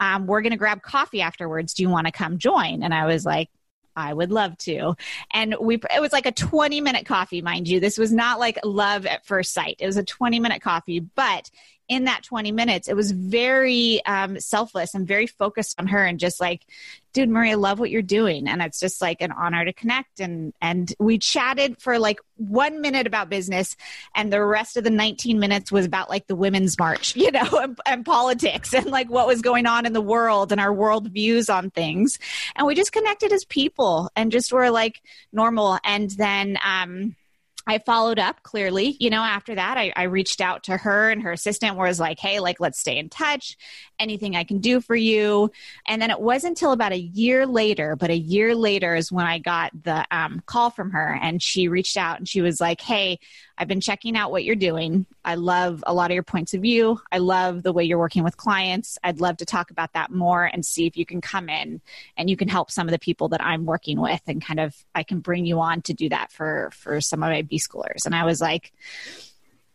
um, 0.00 0.26
we're 0.26 0.42
gonna 0.42 0.56
grab 0.56 0.82
coffee 0.82 1.20
afterwards. 1.20 1.74
Do 1.74 1.82
you 1.82 1.88
want 1.88 2.06
to 2.06 2.12
come 2.12 2.38
join? 2.38 2.82
And 2.82 2.92
i 2.92 3.06
was 3.06 3.24
like 3.24 3.50
I 3.96 4.12
would 4.12 4.30
love 4.30 4.56
to. 4.58 4.94
And 5.32 5.56
we, 5.60 5.76
it 5.76 6.00
was 6.00 6.12
like 6.12 6.26
a 6.26 6.32
20 6.32 6.80
minute 6.80 7.06
coffee, 7.06 7.42
mind 7.42 7.68
you. 7.68 7.80
This 7.80 7.98
was 7.98 8.12
not 8.12 8.38
like 8.38 8.58
love 8.64 9.06
at 9.06 9.26
first 9.26 9.52
sight. 9.52 9.76
It 9.80 9.86
was 9.86 9.96
a 9.96 10.04
20 10.04 10.40
minute 10.40 10.62
coffee, 10.62 11.00
but 11.00 11.50
in 11.88 12.04
that 12.04 12.22
20 12.22 12.52
minutes, 12.52 12.88
it 12.88 12.96
was 12.96 13.10
very 13.10 14.04
um, 14.06 14.38
selfless 14.40 14.94
and 14.94 15.06
very 15.06 15.26
focused 15.26 15.78
on 15.78 15.88
her 15.88 16.04
and 16.04 16.18
just 16.18 16.40
like, 16.40 16.64
dude, 17.12 17.28
Maria, 17.28 17.58
love 17.58 17.78
what 17.78 17.90
you're 17.90 18.00
doing. 18.00 18.48
And 18.48 18.62
it's 18.62 18.80
just 18.80 19.02
like 19.02 19.20
an 19.20 19.32
honor 19.32 19.64
to 19.64 19.72
connect. 19.72 20.20
And, 20.20 20.54
and 20.62 20.92
we 20.98 21.18
chatted 21.18 21.80
for 21.80 21.98
like 21.98 22.20
one 22.36 22.80
minute 22.80 23.06
about 23.06 23.28
business. 23.28 23.76
And 24.14 24.32
the 24.32 24.42
rest 24.42 24.76
of 24.76 24.84
the 24.84 24.90
19 24.90 25.38
minutes 25.38 25.70
was 25.70 25.84
about 25.84 26.08
like 26.08 26.26
the 26.26 26.36
women's 26.36 26.78
march, 26.78 27.14
you 27.16 27.30
know, 27.30 27.48
and, 27.52 27.78
and 27.84 28.04
politics 28.04 28.72
and 28.72 28.86
like 28.86 29.10
what 29.10 29.26
was 29.26 29.42
going 29.42 29.66
on 29.66 29.84
in 29.84 29.92
the 29.92 30.00
world 30.00 30.52
and 30.52 30.60
our 30.60 30.72
world 30.72 31.10
views 31.10 31.50
on 31.50 31.70
things. 31.70 32.18
And 32.56 32.66
we 32.66 32.74
just 32.74 32.92
connected 32.92 33.32
as 33.32 33.44
people 33.44 34.10
and 34.16 34.32
just 34.32 34.52
were 34.52 34.70
like 34.70 35.02
normal. 35.32 35.78
And 35.84 36.10
then, 36.10 36.58
um, 36.64 37.16
I 37.66 37.78
followed 37.78 38.18
up 38.18 38.42
clearly, 38.42 38.96
you 38.98 39.10
know, 39.10 39.22
after 39.22 39.54
that, 39.54 39.78
I, 39.78 39.92
I, 39.94 40.04
reached 40.04 40.40
out 40.40 40.64
to 40.64 40.76
her 40.76 41.10
and 41.10 41.22
her 41.22 41.32
assistant 41.32 41.76
was 41.76 42.00
like, 42.00 42.18
Hey, 42.18 42.40
like, 42.40 42.60
let's 42.60 42.78
stay 42.78 42.98
in 42.98 43.08
touch. 43.08 43.56
Anything 43.98 44.36
I 44.36 44.44
can 44.44 44.58
do 44.58 44.80
for 44.80 44.96
you. 44.96 45.50
And 45.86 46.02
then 46.02 46.10
it 46.10 46.20
wasn't 46.20 46.52
until 46.52 46.72
about 46.72 46.92
a 46.92 46.98
year 46.98 47.46
later, 47.46 47.96
but 47.96 48.10
a 48.10 48.16
year 48.16 48.54
later 48.54 48.94
is 48.94 49.12
when 49.12 49.26
I 49.26 49.38
got 49.38 49.70
the 49.84 50.04
um, 50.10 50.42
call 50.44 50.70
from 50.70 50.90
her 50.90 51.18
and 51.22 51.42
she 51.42 51.68
reached 51.68 51.96
out 51.96 52.18
and 52.18 52.28
she 52.28 52.40
was 52.40 52.60
like, 52.60 52.80
Hey, 52.80 53.20
I've 53.58 53.68
been 53.68 53.80
checking 53.80 54.16
out 54.16 54.30
what 54.30 54.44
you're 54.44 54.56
doing. 54.56 55.06
I 55.24 55.36
love 55.36 55.82
a 55.86 55.94
lot 55.94 56.10
of 56.10 56.14
your 56.14 56.22
points 56.22 56.54
of 56.54 56.62
view. 56.62 57.00
I 57.10 57.18
love 57.18 57.62
the 57.62 57.72
way 57.72 57.84
you're 57.84 57.98
working 57.98 58.24
with 58.24 58.36
clients. 58.36 58.98
I'd 59.04 59.20
love 59.20 59.36
to 59.38 59.44
talk 59.44 59.70
about 59.70 59.92
that 59.92 60.10
more 60.10 60.44
and 60.44 60.64
see 60.64 60.86
if 60.86 60.96
you 60.96 61.06
can 61.06 61.20
come 61.20 61.48
in 61.48 61.80
and 62.16 62.30
you 62.30 62.36
can 62.36 62.48
help 62.48 62.70
some 62.70 62.86
of 62.86 62.92
the 62.92 62.98
people 62.98 63.28
that 63.28 63.42
I'm 63.42 63.64
working 63.64 64.00
with 64.00 64.22
and 64.26 64.44
kind 64.44 64.60
of 64.60 64.74
I 64.94 65.02
can 65.02 65.20
bring 65.20 65.46
you 65.46 65.60
on 65.60 65.82
to 65.82 65.94
do 65.94 66.08
that 66.08 66.32
for 66.32 66.70
for 66.72 67.00
some 67.00 67.22
of 67.22 67.30
my 67.30 67.42
B 67.42 67.58
schoolers. 67.58 68.06
And 68.06 68.14
I 68.14 68.24
was 68.24 68.40
like, 68.40 68.72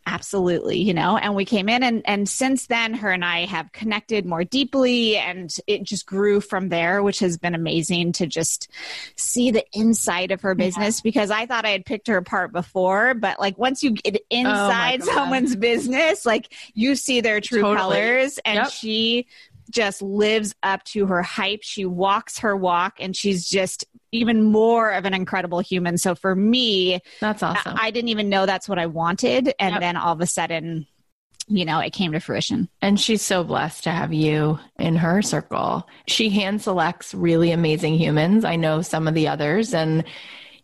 absolutely 0.08 0.78
you 0.78 0.94
know 0.94 1.18
and 1.18 1.36
we 1.36 1.44
came 1.44 1.68
in 1.68 1.84
and 1.84 2.02
and 2.06 2.30
since 2.30 2.68
then 2.68 2.94
her 2.94 3.12
and 3.12 3.26
i 3.26 3.46
have 3.46 3.70
connected 3.74 4.26
more 4.26 4.46
deeply 4.46 5.18
and 5.18 5.54
it 5.68 5.84
just 5.84 6.06
grew 6.06 6.40
from 6.40 6.70
there 6.70 7.04
which 7.04 7.20
has 7.20 7.38
been 7.38 7.54
amazing 7.54 8.14
to 8.14 8.26
just 8.26 8.70
see 9.18 9.52
the 9.52 9.66
inside 9.74 10.32
of 10.32 10.40
her 10.42 10.56
business 10.56 11.00
yeah. 11.00 11.02
because 11.04 11.30
i 11.30 11.46
thought 11.46 11.66
i 11.66 11.72
had 11.72 11.86
picked 11.86 12.08
her 12.08 12.16
apart 12.16 12.54
before 12.54 13.14
but 13.16 13.38
like 13.38 13.58
once 13.58 13.84
you 13.84 13.92
get 13.92 14.16
oh 14.16 14.26
inside 14.30 15.02
oh 15.02 15.14
someone's 15.14 15.56
business 15.58 16.26
like 16.26 16.54
you 16.74 16.96
see 16.96 17.20
their 17.20 17.42
true 17.42 17.62
totally. 17.62 17.78
colors 17.78 18.40
and 18.46 18.56
yep. 18.56 18.70
she 18.70 19.28
just 19.70 20.02
lives 20.02 20.56
up 20.64 20.84
to 20.86 21.06
her 21.08 21.22
hype. 21.22 21.62
She 21.64 21.86
walks 21.86 22.40
her 22.40 22.56
walk 22.56 22.96
and 23.00 23.16
she's 23.16 23.48
just 23.50 23.86
even 24.12 24.44
more 24.44 24.92
of 24.92 25.06
an 25.06 25.14
incredible 25.14 25.60
human. 25.60 25.98
So 25.98 26.16
for 26.16 26.36
me, 26.36 27.02
that's 27.20 27.44
awesome. 27.44 27.76
I, 27.80 27.92
didn't 27.92 28.10
even 28.10 28.30
know 28.30 28.46
that's 28.46 28.70
what 28.70 28.80
I 28.80 28.86
wanted. 28.86 29.54
And 29.60 29.74
yep. 29.74 29.82
then 29.82 29.98
all 29.98 30.14
of 30.14 30.22
a 30.22 30.26
sudden, 30.26 30.88
you 31.48 31.66
know, 31.66 31.80
it 31.80 31.94
came 31.94 32.12
to 32.12 32.20
fruition. 32.20 32.70
And 32.82 33.00
she's 33.00 33.22
so 33.22 33.44
blessed 33.44 33.84
to 33.86 33.92
have 33.92 34.14
you 34.14 34.60
in 34.78 34.96
her 34.98 35.22
circle. 35.22 35.88
She 36.08 36.30
hand 36.30 36.62
selects 36.62 37.14
really 37.14 37.52
amazing 37.52 37.98
humans. 37.98 38.44
I 38.44 38.56
know 38.56 38.82
some 38.82 39.08
of 39.08 39.14
the 39.14 39.30
others, 39.30 39.74
and 39.74 40.04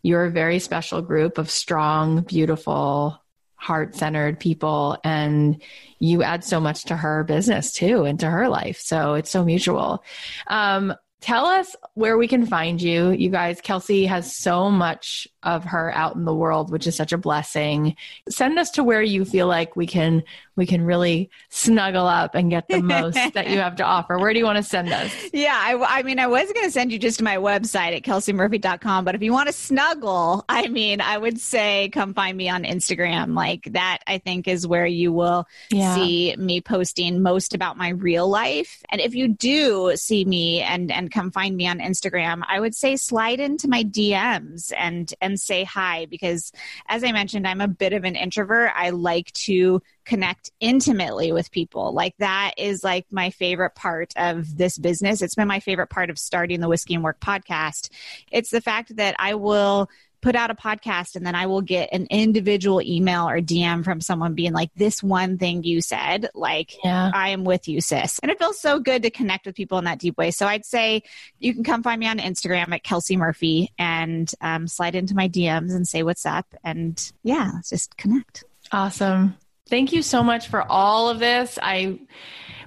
you're 0.02 0.26
a 0.26 0.30
very 0.30 0.58
special 0.58 1.00
group 1.00 1.38
of 1.38 1.50
strong, 1.50 2.22
beautiful, 2.22 3.18
heart 3.64 3.94
centered 3.94 4.38
people. 4.38 4.98
And 5.02 5.62
you 5.98 6.22
add 6.22 6.44
so 6.44 6.60
much 6.60 6.84
to 6.84 6.96
her 6.96 7.24
business 7.24 7.72
too 7.72 8.04
and 8.04 8.20
to 8.20 8.30
her 8.30 8.48
life. 8.48 8.78
So 8.78 9.14
it's 9.14 9.30
so 9.30 9.42
mutual. 9.42 10.04
Um, 10.48 10.94
tell 11.22 11.46
us 11.46 11.74
where 11.94 12.18
we 12.18 12.28
can 12.28 12.44
find 12.44 12.82
you. 12.82 13.10
You 13.12 13.30
guys, 13.30 13.62
Kelsey 13.62 14.04
has 14.04 14.36
so 14.36 14.70
much 14.70 15.26
of 15.42 15.64
her 15.64 15.90
out 15.94 16.14
in 16.14 16.26
the 16.26 16.34
world, 16.34 16.70
which 16.70 16.86
is 16.86 16.94
such 16.94 17.14
a 17.14 17.18
blessing. 17.18 17.96
Send 18.28 18.58
us 18.58 18.70
to 18.72 18.84
where 18.84 19.02
you 19.02 19.24
feel 19.24 19.46
like 19.46 19.76
we 19.76 19.86
can 19.86 20.22
we 20.56 20.66
can 20.66 20.82
really 20.82 21.30
snuggle 21.48 22.06
up 22.06 22.34
and 22.34 22.50
get 22.50 22.68
the 22.68 22.80
most 22.80 23.18
that 23.34 23.48
you 23.48 23.58
have 23.60 23.76
to 23.76 23.84
offer? 23.84 24.18
Where 24.18 24.32
do 24.32 24.38
you 24.38 24.44
want 24.44 24.56
to 24.56 24.62
send 24.62 24.92
us? 24.92 25.12
Yeah, 25.32 25.58
I, 25.60 25.98
I 25.98 26.02
mean, 26.02 26.18
I 26.18 26.26
was 26.26 26.50
going 26.52 26.66
to 26.66 26.70
send 26.70 26.92
you 26.92 26.98
just 26.98 27.18
to 27.18 27.24
my 27.24 27.36
website 27.36 27.96
at 27.96 28.02
kelseymurphy.com, 28.02 29.04
but 29.04 29.14
if 29.14 29.22
you 29.22 29.32
want 29.32 29.48
to 29.48 29.52
snuggle, 29.52 30.44
I 30.48 30.68
mean, 30.68 31.00
I 31.00 31.18
would 31.18 31.40
say 31.40 31.90
come 31.92 32.14
find 32.14 32.36
me 32.36 32.48
on 32.48 32.64
Instagram. 32.64 33.34
Like 33.34 33.68
that, 33.72 33.98
I 34.06 34.18
think 34.18 34.48
is 34.48 34.66
where 34.66 34.86
you 34.86 35.12
will 35.12 35.46
yeah. 35.70 35.94
see 35.94 36.34
me 36.36 36.60
posting 36.60 37.22
most 37.22 37.54
about 37.54 37.76
my 37.76 37.90
real 37.90 38.28
life. 38.28 38.82
And 38.90 39.00
if 39.00 39.14
you 39.14 39.28
do 39.28 39.92
see 39.96 40.24
me 40.24 40.60
and, 40.60 40.90
and 40.92 41.10
come 41.10 41.30
find 41.30 41.56
me 41.56 41.66
on 41.66 41.78
Instagram, 41.78 42.42
I 42.48 42.60
would 42.60 42.74
say 42.74 42.96
slide 42.96 43.40
into 43.40 43.68
my 43.68 43.84
DMs 43.84 44.72
and, 44.76 45.12
and 45.20 45.40
say 45.40 45.64
hi 45.64 46.06
because 46.06 46.52
as 46.88 47.04
I 47.04 47.12
mentioned, 47.12 47.46
I'm 47.46 47.60
a 47.60 47.68
bit 47.68 47.92
of 47.92 48.04
an 48.04 48.16
introvert. 48.16 48.70
I 48.74 48.90
like 48.90 49.32
to 49.32 49.82
connect 50.04 50.50
intimately 50.60 51.32
with 51.32 51.50
people. 51.50 51.92
Like 51.92 52.14
that 52.18 52.54
is 52.56 52.84
like 52.84 53.06
my 53.10 53.30
favorite 53.30 53.74
part 53.74 54.12
of 54.16 54.56
this 54.56 54.78
business. 54.78 55.22
It's 55.22 55.34
been 55.34 55.48
my 55.48 55.60
favorite 55.60 55.90
part 55.90 56.10
of 56.10 56.18
starting 56.18 56.60
the 56.60 56.68
Whiskey 56.68 56.94
and 56.94 57.04
Work 57.04 57.20
podcast. 57.20 57.90
It's 58.30 58.50
the 58.50 58.60
fact 58.60 58.96
that 58.96 59.16
I 59.18 59.34
will 59.34 59.88
put 60.24 60.34
out 60.34 60.50
a 60.50 60.54
podcast 60.54 61.16
and 61.16 61.26
then 61.26 61.34
I 61.34 61.44
will 61.44 61.60
get 61.60 61.90
an 61.92 62.06
individual 62.08 62.80
email 62.80 63.28
or 63.28 63.40
DM 63.40 63.84
from 63.84 64.00
someone 64.00 64.34
being 64.34 64.54
like, 64.54 64.70
this 64.74 65.02
one 65.02 65.36
thing 65.36 65.64
you 65.64 65.82
said, 65.82 66.30
like, 66.34 66.72
yeah. 66.82 67.10
I 67.12 67.28
am 67.28 67.44
with 67.44 67.68
you, 67.68 67.82
sis. 67.82 68.18
And 68.20 68.30
it 68.30 68.38
feels 68.38 68.58
so 68.58 68.80
good 68.80 69.02
to 69.02 69.10
connect 69.10 69.44
with 69.44 69.54
people 69.54 69.76
in 69.76 69.84
that 69.84 69.98
deep 69.98 70.16
way. 70.16 70.30
So 70.30 70.46
I'd 70.46 70.64
say 70.64 71.02
you 71.38 71.52
can 71.52 71.62
come 71.62 71.82
find 71.82 72.00
me 72.00 72.06
on 72.06 72.18
Instagram 72.18 72.72
at 72.72 72.82
Kelsey 72.82 73.18
Murphy 73.18 73.70
and 73.78 74.32
um, 74.40 74.66
slide 74.66 74.94
into 74.94 75.14
my 75.14 75.28
DMs 75.28 75.74
and 75.74 75.86
say 75.86 76.02
what's 76.02 76.24
up. 76.24 76.46
And 76.64 77.12
yeah, 77.22 77.50
let's 77.54 77.68
just 77.68 77.98
connect. 77.98 78.44
Awesome. 78.72 79.36
Thank 79.74 79.92
you 79.92 80.02
so 80.02 80.22
much 80.22 80.46
for 80.46 80.62
all 80.62 81.08
of 81.08 81.18
this. 81.18 81.58
I 81.60 81.98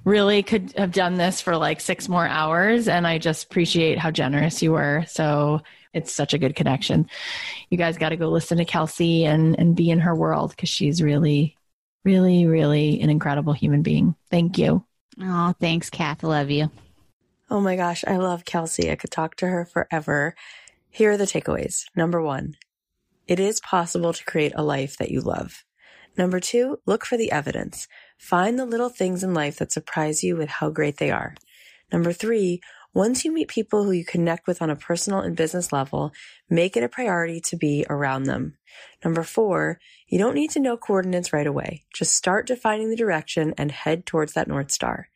really 0.03 0.43
could 0.43 0.74
have 0.76 0.91
done 0.91 1.16
this 1.16 1.39
for 1.39 1.55
like 1.55 1.80
six 1.80 2.10
more 2.10 2.28
hours, 2.28 2.89
and 2.89 3.08
I 3.08 3.18
just 3.18 3.45
appreciate 3.45 3.97
how 3.97 4.12
generous 4.12 4.62
you 4.62 4.74
were. 4.74 5.05
So 5.08 5.62
it's 5.93 6.12
such 6.12 6.34
a 6.34 6.38
good 6.38 6.58
connection. 6.58 7.10
You 7.70 7.78
guys 7.78 7.97
got 7.97 8.10
to 8.10 8.18
go 8.18 8.28
listen 8.28 8.58
to 8.58 8.66
Kelsey 8.66 9.24
and 9.24 9.58
and 9.58 9.74
be 9.74 9.89
in 9.89 9.99
her 9.99 10.14
world 10.14 10.49
because 10.49 10.68
she's 10.68 11.01
really, 11.01 11.55
really, 12.03 12.45
really 12.45 12.99
an 12.99 13.10
incredible 13.10 13.53
human 13.53 13.84
being. 13.84 14.14
Thank 14.30 14.58
you. 14.58 14.84
Oh, 15.22 15.53
thanks, 15.62 15.89
Kath. 15.89 16.26
I 16.26 16.28
love 16.28 16.51
you. 16.51 16.70
Oh 17.49 17.62
my 17.62 17.78
gosh, 17.78 18.03
I 18.05 18.18
love 18.18 18.43
Kelsey. 18.43 18.91
I 18.91 18.97
could 18.97 19.12
talk 19.12 19.38
to 19.38 19.47
her 19.47 19.64
forever. 19.64 20.36
Here 20.89 21.12
are 21.12 21.18
the 21.18 21.24
takeaways. 21.24 21.86
Number 21.95 22.22
one, 22.22 22.58
it 23.28 23.39
is 23.39 23.62
possible 23.62 24.12
to 24.12 24.26
create 24.26 24.51
a 24.55 24.62
life 24.62 24.97
that 24.97 25.10
you 25.10 25.22
love. 25.22 25.64
Number 26.18 26.39
two, 26.39 26.80
look 26.86 27.05
for 27.05 27.18
the 27.18 27.32
evidence. 27.32 27.88
Find 28.18 28.57
the 28.57 28.65
little 28.65 28.89
things 28.89 29.24
in 29.24 29.34
life 29.34 29.57
that 29.57 29.72
surprise 29.72 30.24
you 30.24 30.36
with 30.36 30.49
how 30.49 30.70
great 30.70 30.97
they 30.97 31.11
are. 31.11 31.36
Number 31.91 32.11
three, 32.11 32.61
once 32.93 33.24
you 33.24 33.32
meet 33.32 33.47
people 33.47 33.84
who 33.84 33.91
you 33.91 34.03
connect 34.03 34.47
with 34.47 34.61
on 34.61 34.72
a 34.72 34.76
personal 34.76 35.20
and 35.20 35.36
business 35.36 35.72
level, 35.72 36.11
make 36.49 36.76
it 36.76 36.84
a 36.84 36.89
priority 36.89 37.39
to 37.41 37.55
be 37.55 37.86
around 37.89 38.24
them. 38.24 38.57
Number 39.05 39.22
four, 39.22 39.80
you 40.07 40.18
don't 40.18 40.34
need 40.34 40.49
to 40.51 40.59
know 40.59 40.78
coordinates 40.78 41.32
right 41.32 41.45
away. 41.45 41.86
Just 41.93 42.15
start 42.15 42.47
defining 42.47 42.89
the 42.89 42.95
direction 42.95 43.53
and 43.57 43.72
head 43.72 44.05
towards 44.07 44.34
that 44.34 44.47
North 44.47 44.72
Star. 44.72 45.09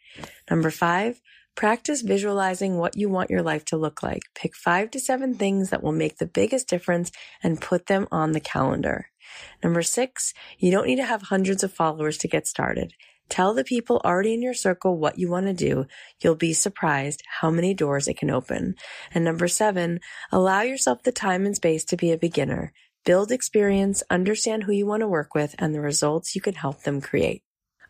Number 0.50 0.70
five, 0.70 1.22
practice 1.56 2.02
visualizing 2.02 2.78
what 2.78 2.98
you 2.98 3.10
want 3.10 3.30
your 3.30 3.42
life 3.42 3.66
to 3.66 3.78
look 3.78 4.02
like. 4.02 4.24
Pick 4.36 4.56
five 4.56 4.92
to 4.92 5.00
seven 5.00 5.36
things 5.36 5.70
that 5.70 5.84
will 5.84 5.92
make 5.92 6.18
the 6.18 6.26
biggest 6.26 6.68
difference 6.68 7.12
and 7.44 7.62
put 7.62 7.88
them 7.88 8.08
on 8.12 8.32
the 8.32 8.40
calendar. 8.40 9.08
Number 9.64 9.82
six, 9.82 10.34
you 10.58 10.72
don't 10.72 10.88
need 10.88 10.98
to 10.98 11.06
have 11.06 11.24
hundreds 11.24 11.64
of 11.64 11.74
followers 11.74 12.18
to 12.20 12.28
get 12.28 12.48
started. 12.48 12.94
Tell 13.30 13.54
the 13.54 13.64
people 13.64 14.02
already 14.04 14.34
in 14.34 14.42
your 14.42 14.54
circle 14.54 14.98
what 14.98 15.18
you 15.18 15.30
want 15.30 15.46
to 15.46 15.54
do. 15.54 15.86
You'll 16.22 16.36
be 16.36 16.52
surprised 16.52 17.24
how 17.40 17.50
many 17.50 17.74
doors 17.74 18.10
it 18.10 18.18
can 18.18 18.30
open. 18.30 18.76
And 19.14 19.24
number 19.24 19.48
seven, 19.48 20.02
allow 20.34 20.64
yourself 20.64 21.04
the 21.04 21.14
time 21.14 21.46
and 21.46 21.56
space 21.56 21.86
to 21.86 21.98
be 21.98 22.12
a 22.12 22.18
beginner. 22.18 22.74
Build 23.06 23.32
experience, 23.32 24.04
understand 24.10 24.64
who 24.64 24.74
you 24.74 24.86
want 24.86 25.02
to 25.02 25.08
work 25.08 25.34
with, 25.34 25.56
and 25.58 25.74
the 25.74 25.80
results 25.80 26.36
you 26.36 26.42
can 26.42 26.56
help 26.56 26.84
them 26.84 27.00
create. 27.00 27.42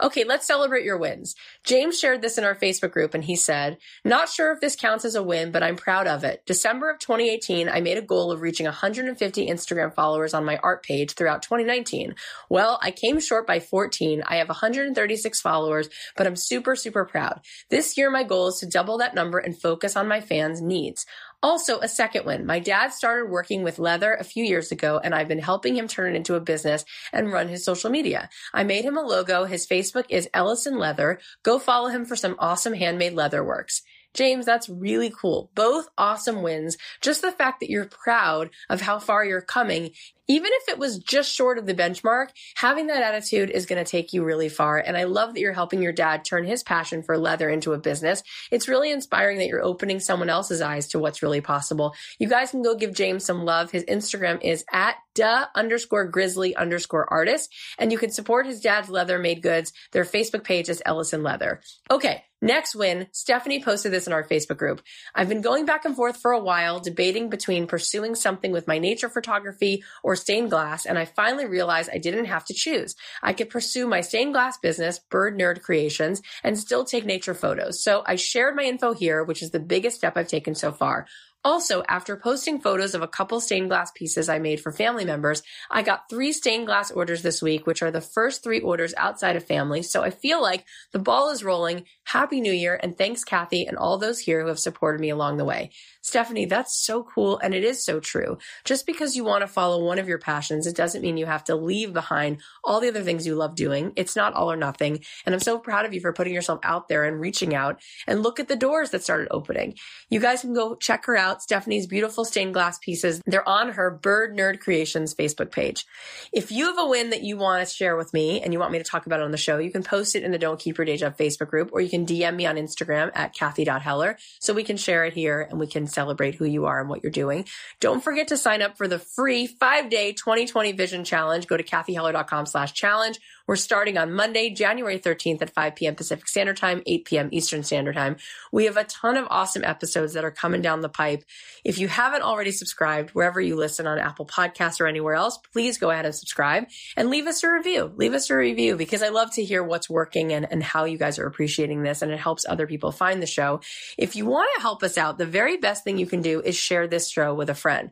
Okay, 0.01 0.23
let's 0.23 0.47
celebrate 0.47 0.83
your 0.83 0.97
wins. 0.97 1.35
James 1.63 1.99
shared 1.99 2.23
this 2.23 2.39
in 2.39 2.43
our 2.43 2.55
Facebook 2.55 2.91
group 2.91 3.13
and 3.13 3.23
he 3.23 3.35
said, 3.35 3.77
Not 4.03 4.29
sure 4.29 4.51
if 4.51 4.59
this 4.59 4.75
counts 4.75 5.05
as 5.05 5.13
a 5.13 5.21
win, 5.21 5.51
but 5.51 5.61
I'm 5.61 5.75
proud 5.75 6.07
of 6.07 6.23
it. 6.23 6.43
December 6.47 6.89
of 6.89 6.97
2018, 6.97 7.69
I 7.69 7.81
made 7.81 7.99
a 7.99 8.01
goal 8.01 8.31
of 8.31 8.41
reaching 8.41 8.65
150 8.65 9.47
Instagram 9.47 9.93
followers 9.93 10.33
on 10.33 10.43
my 10.43 10.57
art 10.63 10.81
page 10.81 11.13
throughout 11.13 11.43
2019. 11.43 12.15
Well, 12.49 12.79
I 12.81 12.89
came 12.89 13.19
short 13.19 13.45
by 13.45 13.59
14. 13.59 14.23
I 14.25 14.37
have 14.37 14.47
136 14.47 15.39
followers, 15.39 15.89
but 16.17 16.25
I'm 16.25 16.35
super, 16.35 16.75
super 16.75 17.05
proud. 17.05 17.41
This 17.69 17.95
year, 17.95 18.09
my 18.09 18.23
goal 18.23 18.47
is 18.47 18.57
to 18.59 18.65
double 18.65 18.97
that 18.97 19.13
number 19.13 19.37
and 19.37 19.59
focus 19.59 19.95
on 19.95 20.07
my 20.07 20.19
fans' 20.19 20.61
needs. 20.61 21.05
Also, 21.43 21.79
a 21.79 21.87
second 21.87 22.25
one. 22.25 22.45
My 22.45 22.59
dad 22.59 22.93
started 22.93 23.31
working 23.31 23.63
with 23.63 23.79
leather 23.79 24.13
a 24.13 24.23
few 24.23 24.43
years 24.43 24.71
ago, 24.71 25.01
and 25.03 25.15
I've 25.15 25.27
been 25.27 25.39
helping 25.39 25.75
him 25.75 25.87
turn 25.87 26.13
it 26.13 26.17
into 26.17 26.35
a 26.35 26.39
business 26.39 26.85
and 27.11 27.33
run 27.33 27.47
his 27.47 27.65
social 27.65 27.89
media. 27.89 28.29
I 28.53 28.63
made 28.63 28.85
him 28.85 28.95
a 28.95 29.01
logo. 29.01 29.45
His 29.45 29.65
Facebook 29.65 30.05
is 30.09 30.29
Ellison 30.35 30.77
Leather. 30.77 31.19
Go 31.41 31.57
follow 31.57 31.89
him 31.89 32.05
for 32.05 32.15
some 32.15 32.35
awesome 32.37 32.73
handmade 32.73 33.13
leather 33.13 33.43
works. 33.43 33.81
James, 34.13 34.45
that's 34.45 34.69
really 34.69 35.11
cool. 35.11 35.51
Both 35.55 35.87
awesome 35.97 36.41
wins. 36.41 36.77
Just 37.01 37.21
the 37.21 37.31
fact 37.31 37.59
that 37.59 37.69
you're 37.69 37.85
proud 37.85 38.49
of 38.69 38.81
how 38.81 38.99
far 38.99 39.25
you're 39.25 39.41
coming 39.41 39.91
even 40.31 40.51
if 40.53 40.69
it 40.69 40.79
was 40.79 40.99
just 40.99 41.33
short 41.33 41.57
of 41.57 41.65
the 41.65 41.73
benchmark, 41.73 42.29
having 42.55 42.87
that 42.87 43.03
attitude 43.03 43.49
is 43.49 43.65
going 43.65 43.83
to 43.83 43.89
take 43.89 44.13
you 44.13 44.23
really 44.23 44.47
far. 44.47 44.77
And 44.77 44.95
I 44.95 45.03
love 45.03 45.33
that 45.33 45.41
you're 45.41 45.51
helping 45.51 45.81
your 45.81 45.91
dad 45.91 46.23
turn 46.23 46.45
his 46.45 46.63
passion 46.63 47.03
for 47.03 47.17
leather 47.17 47.49
into 47.49 47.73
a 47.73 47.77
business. 47.77 48.23
It's 48.49 48.69
really 48.69 48.91
inspiring 48.91 49.39
that 49.39 49.47
you're 49.47 49.61
opening 49.63 49.99
someone 49.99 50.29
else's 50.29 50.61
eyes 50.61 50.87
to 50.89 50.99
what's 50.99 51.21
really 51.21 51.41
possible. 51.41 51.93
You 52.17 52.29
guys 52.29 52.51
can 52.51 52.61
go 52.61 52.75
give 52.75 52.93
James 52.93 53.25
some 53.25 53.43
love. 53.43 53.71
His 53.71 53.83
Instagram 53.83 54.41
is 54.41 54.63
at 54.71 54.95
duh 55.15 55.47
underscore 55.53 56.05
grizzly 56.05 56.55
underscore 56.55 57.11
artist. 57.11 57.53
And 57.77 57.91
you 57.91 57.97
can 57.97 58.11
support 58.11 58.45
his 58.45 58.61
dad's 58.61 58.89
leather 58.89 59.19
made 59.19 59.41
goods. 59.41 59.73
Their 59.91 60.05
Facebook 60.05 60.45
page 60.45 60.69
is 60.69 60.81
Ellison 60.85 61.23
Leather. 61.23 61.61
Okay. 61.89 62.23
Next 62.43 62.75
win, 62.75 63.05
Stephanie 63.11 63.63
posted 63.63 63.91
this 63.91 64.07
in 64.07 64.13
our 64.13 64.23
Facebook 64.23 64.57
group. 64.57 64.81
I've 65.13 65.29
been 65.29 65.43
going 65.43 65.67
back 65.67 65.85
and 65.85 65.95
forth 65.95 66.17
for 66.17 66.31
a 66.31 66.41
while, 66.41 66.79
debating 66.79 67.29
between 67.29 67.67
pursuing 67.67 68.15
something 68.15 68.51
with 68.51 68.67
my 68.67 68.79
nature 68.79 69.09
photography 69.09 69.83
or 70.01 70.15
stained 70.15 70.49
glass, 70.49 70.87
and 70.87 70.97
I 70.97 71.05
finally 71.05 71.45
realized 71.45 71.91
I 71.93 71.99
didn't 71.99 72.25
have 72.25 72.45
to 72.45 72.55
choose. 72.55 72.95
I 73.21 73.33
could 73.33 73.51
pursue 73.51 73.85
my 73.85 74.01
stained 74.01 74.33
glass 74.33 74.57
business, 74.57 74.97
Bird 74.97 75.37
Nerd 75.37 75.61
Creations, 75.61 76.23
and 76.43 76.57
still 76.57 76.83
take 76.83 77.05
nature 77.05 77.35
photos. 77.35 77.83
So 77.83 78.01
I 78.07 78.15
shared 78.15 78.55
my 78.55 78.63
info 78.63 78.93
here, 78.93 79.23
which 79.23 79.43
is 79.43 79.51
the 79.51 79.59
biggest 79.59 79.97
step 79.97 80.17
I've 80.17 80.27
taken 80.27 80.55
so 80.55 80.71
far. 80.71 81.05
Also, 81.43 81.83
after 81.87 82.15
posting 82.15 82.61
photos 82.61 82.93
of 82.93 83.01
a 83.01 83.07
couple 83.07 83.39
stained 83.39 83.69
glass 83.69 83.91
pieces 83.91 84.29
I 84.29 84.37
made 84.37 84.61
for 84.61 84.71
family 84.71 85.05
members, 85.05 85.41
I 85.71 85.81
got 85.81 86.09
three 86.09 86.33
stained 86.33 86.67
glass 86.67 86.91
orders 86.91 87.23
this 87.23 87.41
week, 87.41 87.65
which 87.65 87.81
are 87.81 87.89
the 87.89 88.01
first 88.01 88.43
three 88.43 88.59
orders 88.59 88.93
outside 88.95 89.35
of 89.35 89.43
family. 89.43 89.81
So 89.81 90.03
I 90.03 90.11
feel 90.11 90.41
like 90.41 90.65
the 90.91 90.99
ball 90.99 91.31
is 91.31 91.43
rolling. 91.43 91.85
Happy 92.03 92.41
New 92.41 92.51
Year. 92.53 92.79
And 92.81 92.97
thanks, 92.97 93.23
Kathy, 93.23 93.65
and 93.65 93.77
all 93.77 93.97
those 93.97 94.19
here 94.19 94.41
who 94.41 94.47
have 94.49 94.59
supported 94.59 95.01
me 95.01 95.09
along 95.09 95.37
the 95.37 95.45
way. 95.45 95.71
Stephanie, 96.03 96.45
that's 96.45 96.83
so 96.83 97.03
cool. 97.03 97.39
And 97.39 97.53
it 97.53 97.63
is 97.63 97.83
so 97.83 97.99
true. 97.99 98.37
Just 98.65 98.85
because 98.85 99.15
you 99.15 99.23
want 99.23 99.41
to 99.41 99.47
follow 99.47 99.83
one 99.83 99.99
of 99.99 100.07
your 100.07 100.17
passions, 100.17 100.67
it 100.67 100.75
doesn't 100.75 101.01
mean 101.01 101.17
you 101.17 101.27
have 101.27 101.43
to 101.45 101.55
leave 101.55 101.93
behind 101.93 102.41
all 102.63 102.79
the 102.79 102.87
other 102.87 103.03
things 103.03 103.25
you 103.25 103.35
love 103.35 103.55
doing. 103.55 103.93
It's 103.95 104.15
not 104.15 104.33
all 104.33 104.51
or 104.51 104.57
nothing. 104.57 105.03
And 105.25 105.33
I'm 105.33 105.41
so 105.41 105.59
proud 105.59 105.85
of 105.85 105.93
you 105.93 106.01
for 106.01 106.11
putting 106.11 106.33
yourself 106.33 106.59
out 106.63 106.87
there 106.87 107.05
and 107.05 107.19
reaching 107.19 107.55
out 107.55 107.81
and 108.07 108.23
look 108.23 108.39
at 108.39 108.47
the 108.47 108.55
doors 108.55 108.89
that 108.91 109.03
started 109.03 109.27
opening. 109.31 109.75
You 110.09 110.19
guys 110.19 110.41
can 110.41 110.53
go 110.53 110.75
check 110.75 111.05
her 111.05 111.15
out, 111.15 111.30
Stephanie's 111.39 111.85
beautiful 111.85 112.25
stained 112.25 112.53
glass 112.53 112.79
pieces. 112.79 113.21
They're 113.27 113.47
on 113.47 113.73
her 113.73 113.91
Bird 113.91 114.35
Nerd 114.35 114.59
Creations 114.59 115.13
Facebook 115.13 115.51
page. 115.51 115.85
If 116.33 116.51
you 116.51 116.65
have 116.65 116.79
a 116.79 116.87
win 116.87 117.11
that 117.11 117.21
you 117.21 117.37
want 117.37 117.67
to 117.67 117.73
share 117.73 117.95
with 117.95 118.11
me 118.13 118.41
and 118.41 118.53
you 118.53 118.59
want 118.59 118.71
me 118.71 118.79
to 118.79 118.83
talk 118.83 119.05
about 119.05 119.19
it 119.19 119.23
on 119.23 119.31
the 119.31 119.37
show, 119.37 119.59
you 119.59 119.69
can 119.71 119.83
post 119.83 120.15
it 120.15 120.23
in 120.23 120.31
the 120.31 120.39
Don't 120.39 120.59
Keep 120.59 120.79
Your 120.79 120.85
Day 120.85 120.97
Job 120.97 121.15
Facebook 121.17 121.49
group 121.49 121.69
or 121.73 121.81
you 121.81 121.89
can 121.89 122.05
DM 122.07 122.35
me 122.35 122.47
on 122.47 122.55
Instagram 122.55 123.11
at 123.13 123.33
Kathy.Heller 123.33 124.17
so 124.39 124.53
we 124.53 124.63
can 124.63 124.77
share 124.77 125.05
it 125.05 125.13
here 125.13 125.41
and 125.41 125.59
we 125.59 125.67
can 125.67 125.85
celebrate 125.85 126.35
who 126.35 126.45
you 126.45 126.65
are 126.65 126.79
and 126.79 126.89
what 126.89 127.03
you're 127.03 127.11
doing. 127.11 127.45
Don't 127.79 128.03
forget 128.03 128.29
to 128.29 128.37
sign 128.37 128.61
up 128.61 128.77
for 128.77 128.87
the 128.87 128.99
free 128.99 129.45
five 129.45 129.89
day 129.89 130.13
2020 130.13 130.71
vision 130.71 131.03
challenge. 131.03 131.47
Go 131.47 131.57
to 131.57 131.63
kathyheller.com 131.63 132.45
slash 132.45 132.73
challenge. 132.73 133.19
We're 133.51 133.57
starting 133.57 133.97
on 133.97 134.13
Monday, 134.13 134.49
January 134.51 134.97
13th 134.97 135.41
at 135.41 135.49
5 135.49 135.75
p.m. 135.75 135.95
Pacific 135.95 136.25
Standard 136.29 136.55
Time, 136.55 136.81
8 136.85 137.03
p.m. 137.03 137.29
Eastern 137.33 137.63
Standard 137.63 137.95
Time. 137.95 138.15
We 138.53 138.63
have 138.63 138.77
a 138.77 138.85
ton 138.85 139.17
of 139.17 139.27
awesome 139.29 139.65
episodes 139.65 140.13
that 140.13 140.23
are 140.23 140.31
coming 140.31 140.61
down 140.61 140.79
the 140.79 140.87
pipe. 140.87 141.25
If 141.65 141.77
you 141.77 141.89
haven't 141.89 142.21
already 142.21 142.53
subscribed, 142.53 143.09
wherever 143.09 143.41
you 143.41 143.57
listen 143.57 143.87
on 143.87 143.99
Apple 143.99 144.25
Podcasts 144.25 144.79
or 144.79 144.87
anywhere 144.87 145.15
else, 145.15 145.37
please 145.51 145.77
go 145.77 145.89
ahead 145.89 146.05
and 146.05 146.15
subscribe 146.15 146.67
and 146.95 147.09
leave 147.09 147.27
us 147.27 147.43
a 147.43 147.51
review. 147.51 147.91
Leave 147.97 148.13
us 148.13 148.29
a 148.29 148.37
review 148.37 148.77
because 148.77 149.03
I 149.03 149.09
love 149.09 149.33
to 149.33 149.43
hear 149.43 149.61
what's 149.61 149.89
working 149.89 150.31
and, 150.31 150.49
and 150.49 150.63
how 150.63 150.85
you 150.85 150.97
guys 150.97 151.19
are 151.19 151.27
appreciating 151.27 151.83
this 151.83 152.01
and 152.01 152.09
it 152.09 152.21
helps 152.21 152.45
other 152.47 152.67
people 152.67 152.93
find 152.93 153.21
the 153.21 153.27
show. 153.27 153.59
If 153.97 154.15
you 154.15 154.25
want 154.25 154.49
to 154.55 154.61
help 154.61 154.81
us 154.81 154.97
out, 154.97 155.17
the 155.17 155.25
very 155.25 155.57
best 155.57 155.83
thing 155.83 155.97
you 155.97 156.07
can 156.07 156.21
do 156.21 156.39
is 156.39 156.55
share 156.55 156.87
this 156.87 157.09
show 157.09 157.33
with 157.33 157.49
a 157.49 157.55
friend 157.55 157.89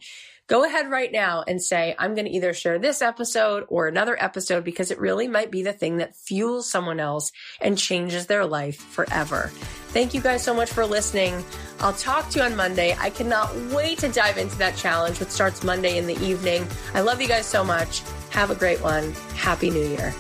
Go 0.50 0.66
ahead 0.66 0.90
right 0.90 1.12
now 1.12 1.44
and 1.48 1.62
say, 1.62 1.96
I'm 2.00 2.16
going 2.16 2.26
to 2.26 2.32
either 2.32 2.56
share 2.56 2.80
this 2.80 3.04
episode 3.04 3.66
or 3.68 3.88
another 3.88 4.18
episode 4.20 4.64
because 4.64 4.90
it 4.90 5.00
really 5.00 5.28
might 5.28 5.52
be 5.52 5.62
the 5.62 5.74
thing 5.74 5.98
that 5.98 6.16
fuels 6.16 6.68
someone 6.68 7.00
else 7.00 7.32
and 7.62 7.78
changes 7.78 8.26
their 8.26 8.48
life 8.48 8.78
forever. 8.82 9.52
Thank 9.90 10.16
you 10.16 10.22
guys 10.22 10.44
so 10.44 10.56
much 10.56 10.72
for 10.72 10.88
listening. 10.88 11.46
I'll 11.82 11.94
talk 11.94 12.32
to 12.32 12.40
you 12.40 12.46
on 12.46 12.56
Monday. 12.56 12.96
I 13.00 13.12
cannot 13.12 13.56
wait 13.72 14.00
to 14.00 14.10
dive 14.10 14.40
into 14.40 14.58
that 14.58 14.76
challenge, 14.76 15.20
which 15.20 15.30
starts 15.30 15.64
Monday 15.64 16.00
in 16.00 16.08
the 16.08 16.18
evening. 16.18 16.66
I 16.96 17.02
love 17.02 17.22
you 17.22 17.28
guys 17.28 17.46
so 17.46 17.64
much. 17.64 18.02
Have 18.32 18.50
a 18.50 18.56
great 18.56 18.82
one. 18.82 19.14
Happy 19.36 19.70
New 19.70 19.88
Year. 19.88 20.16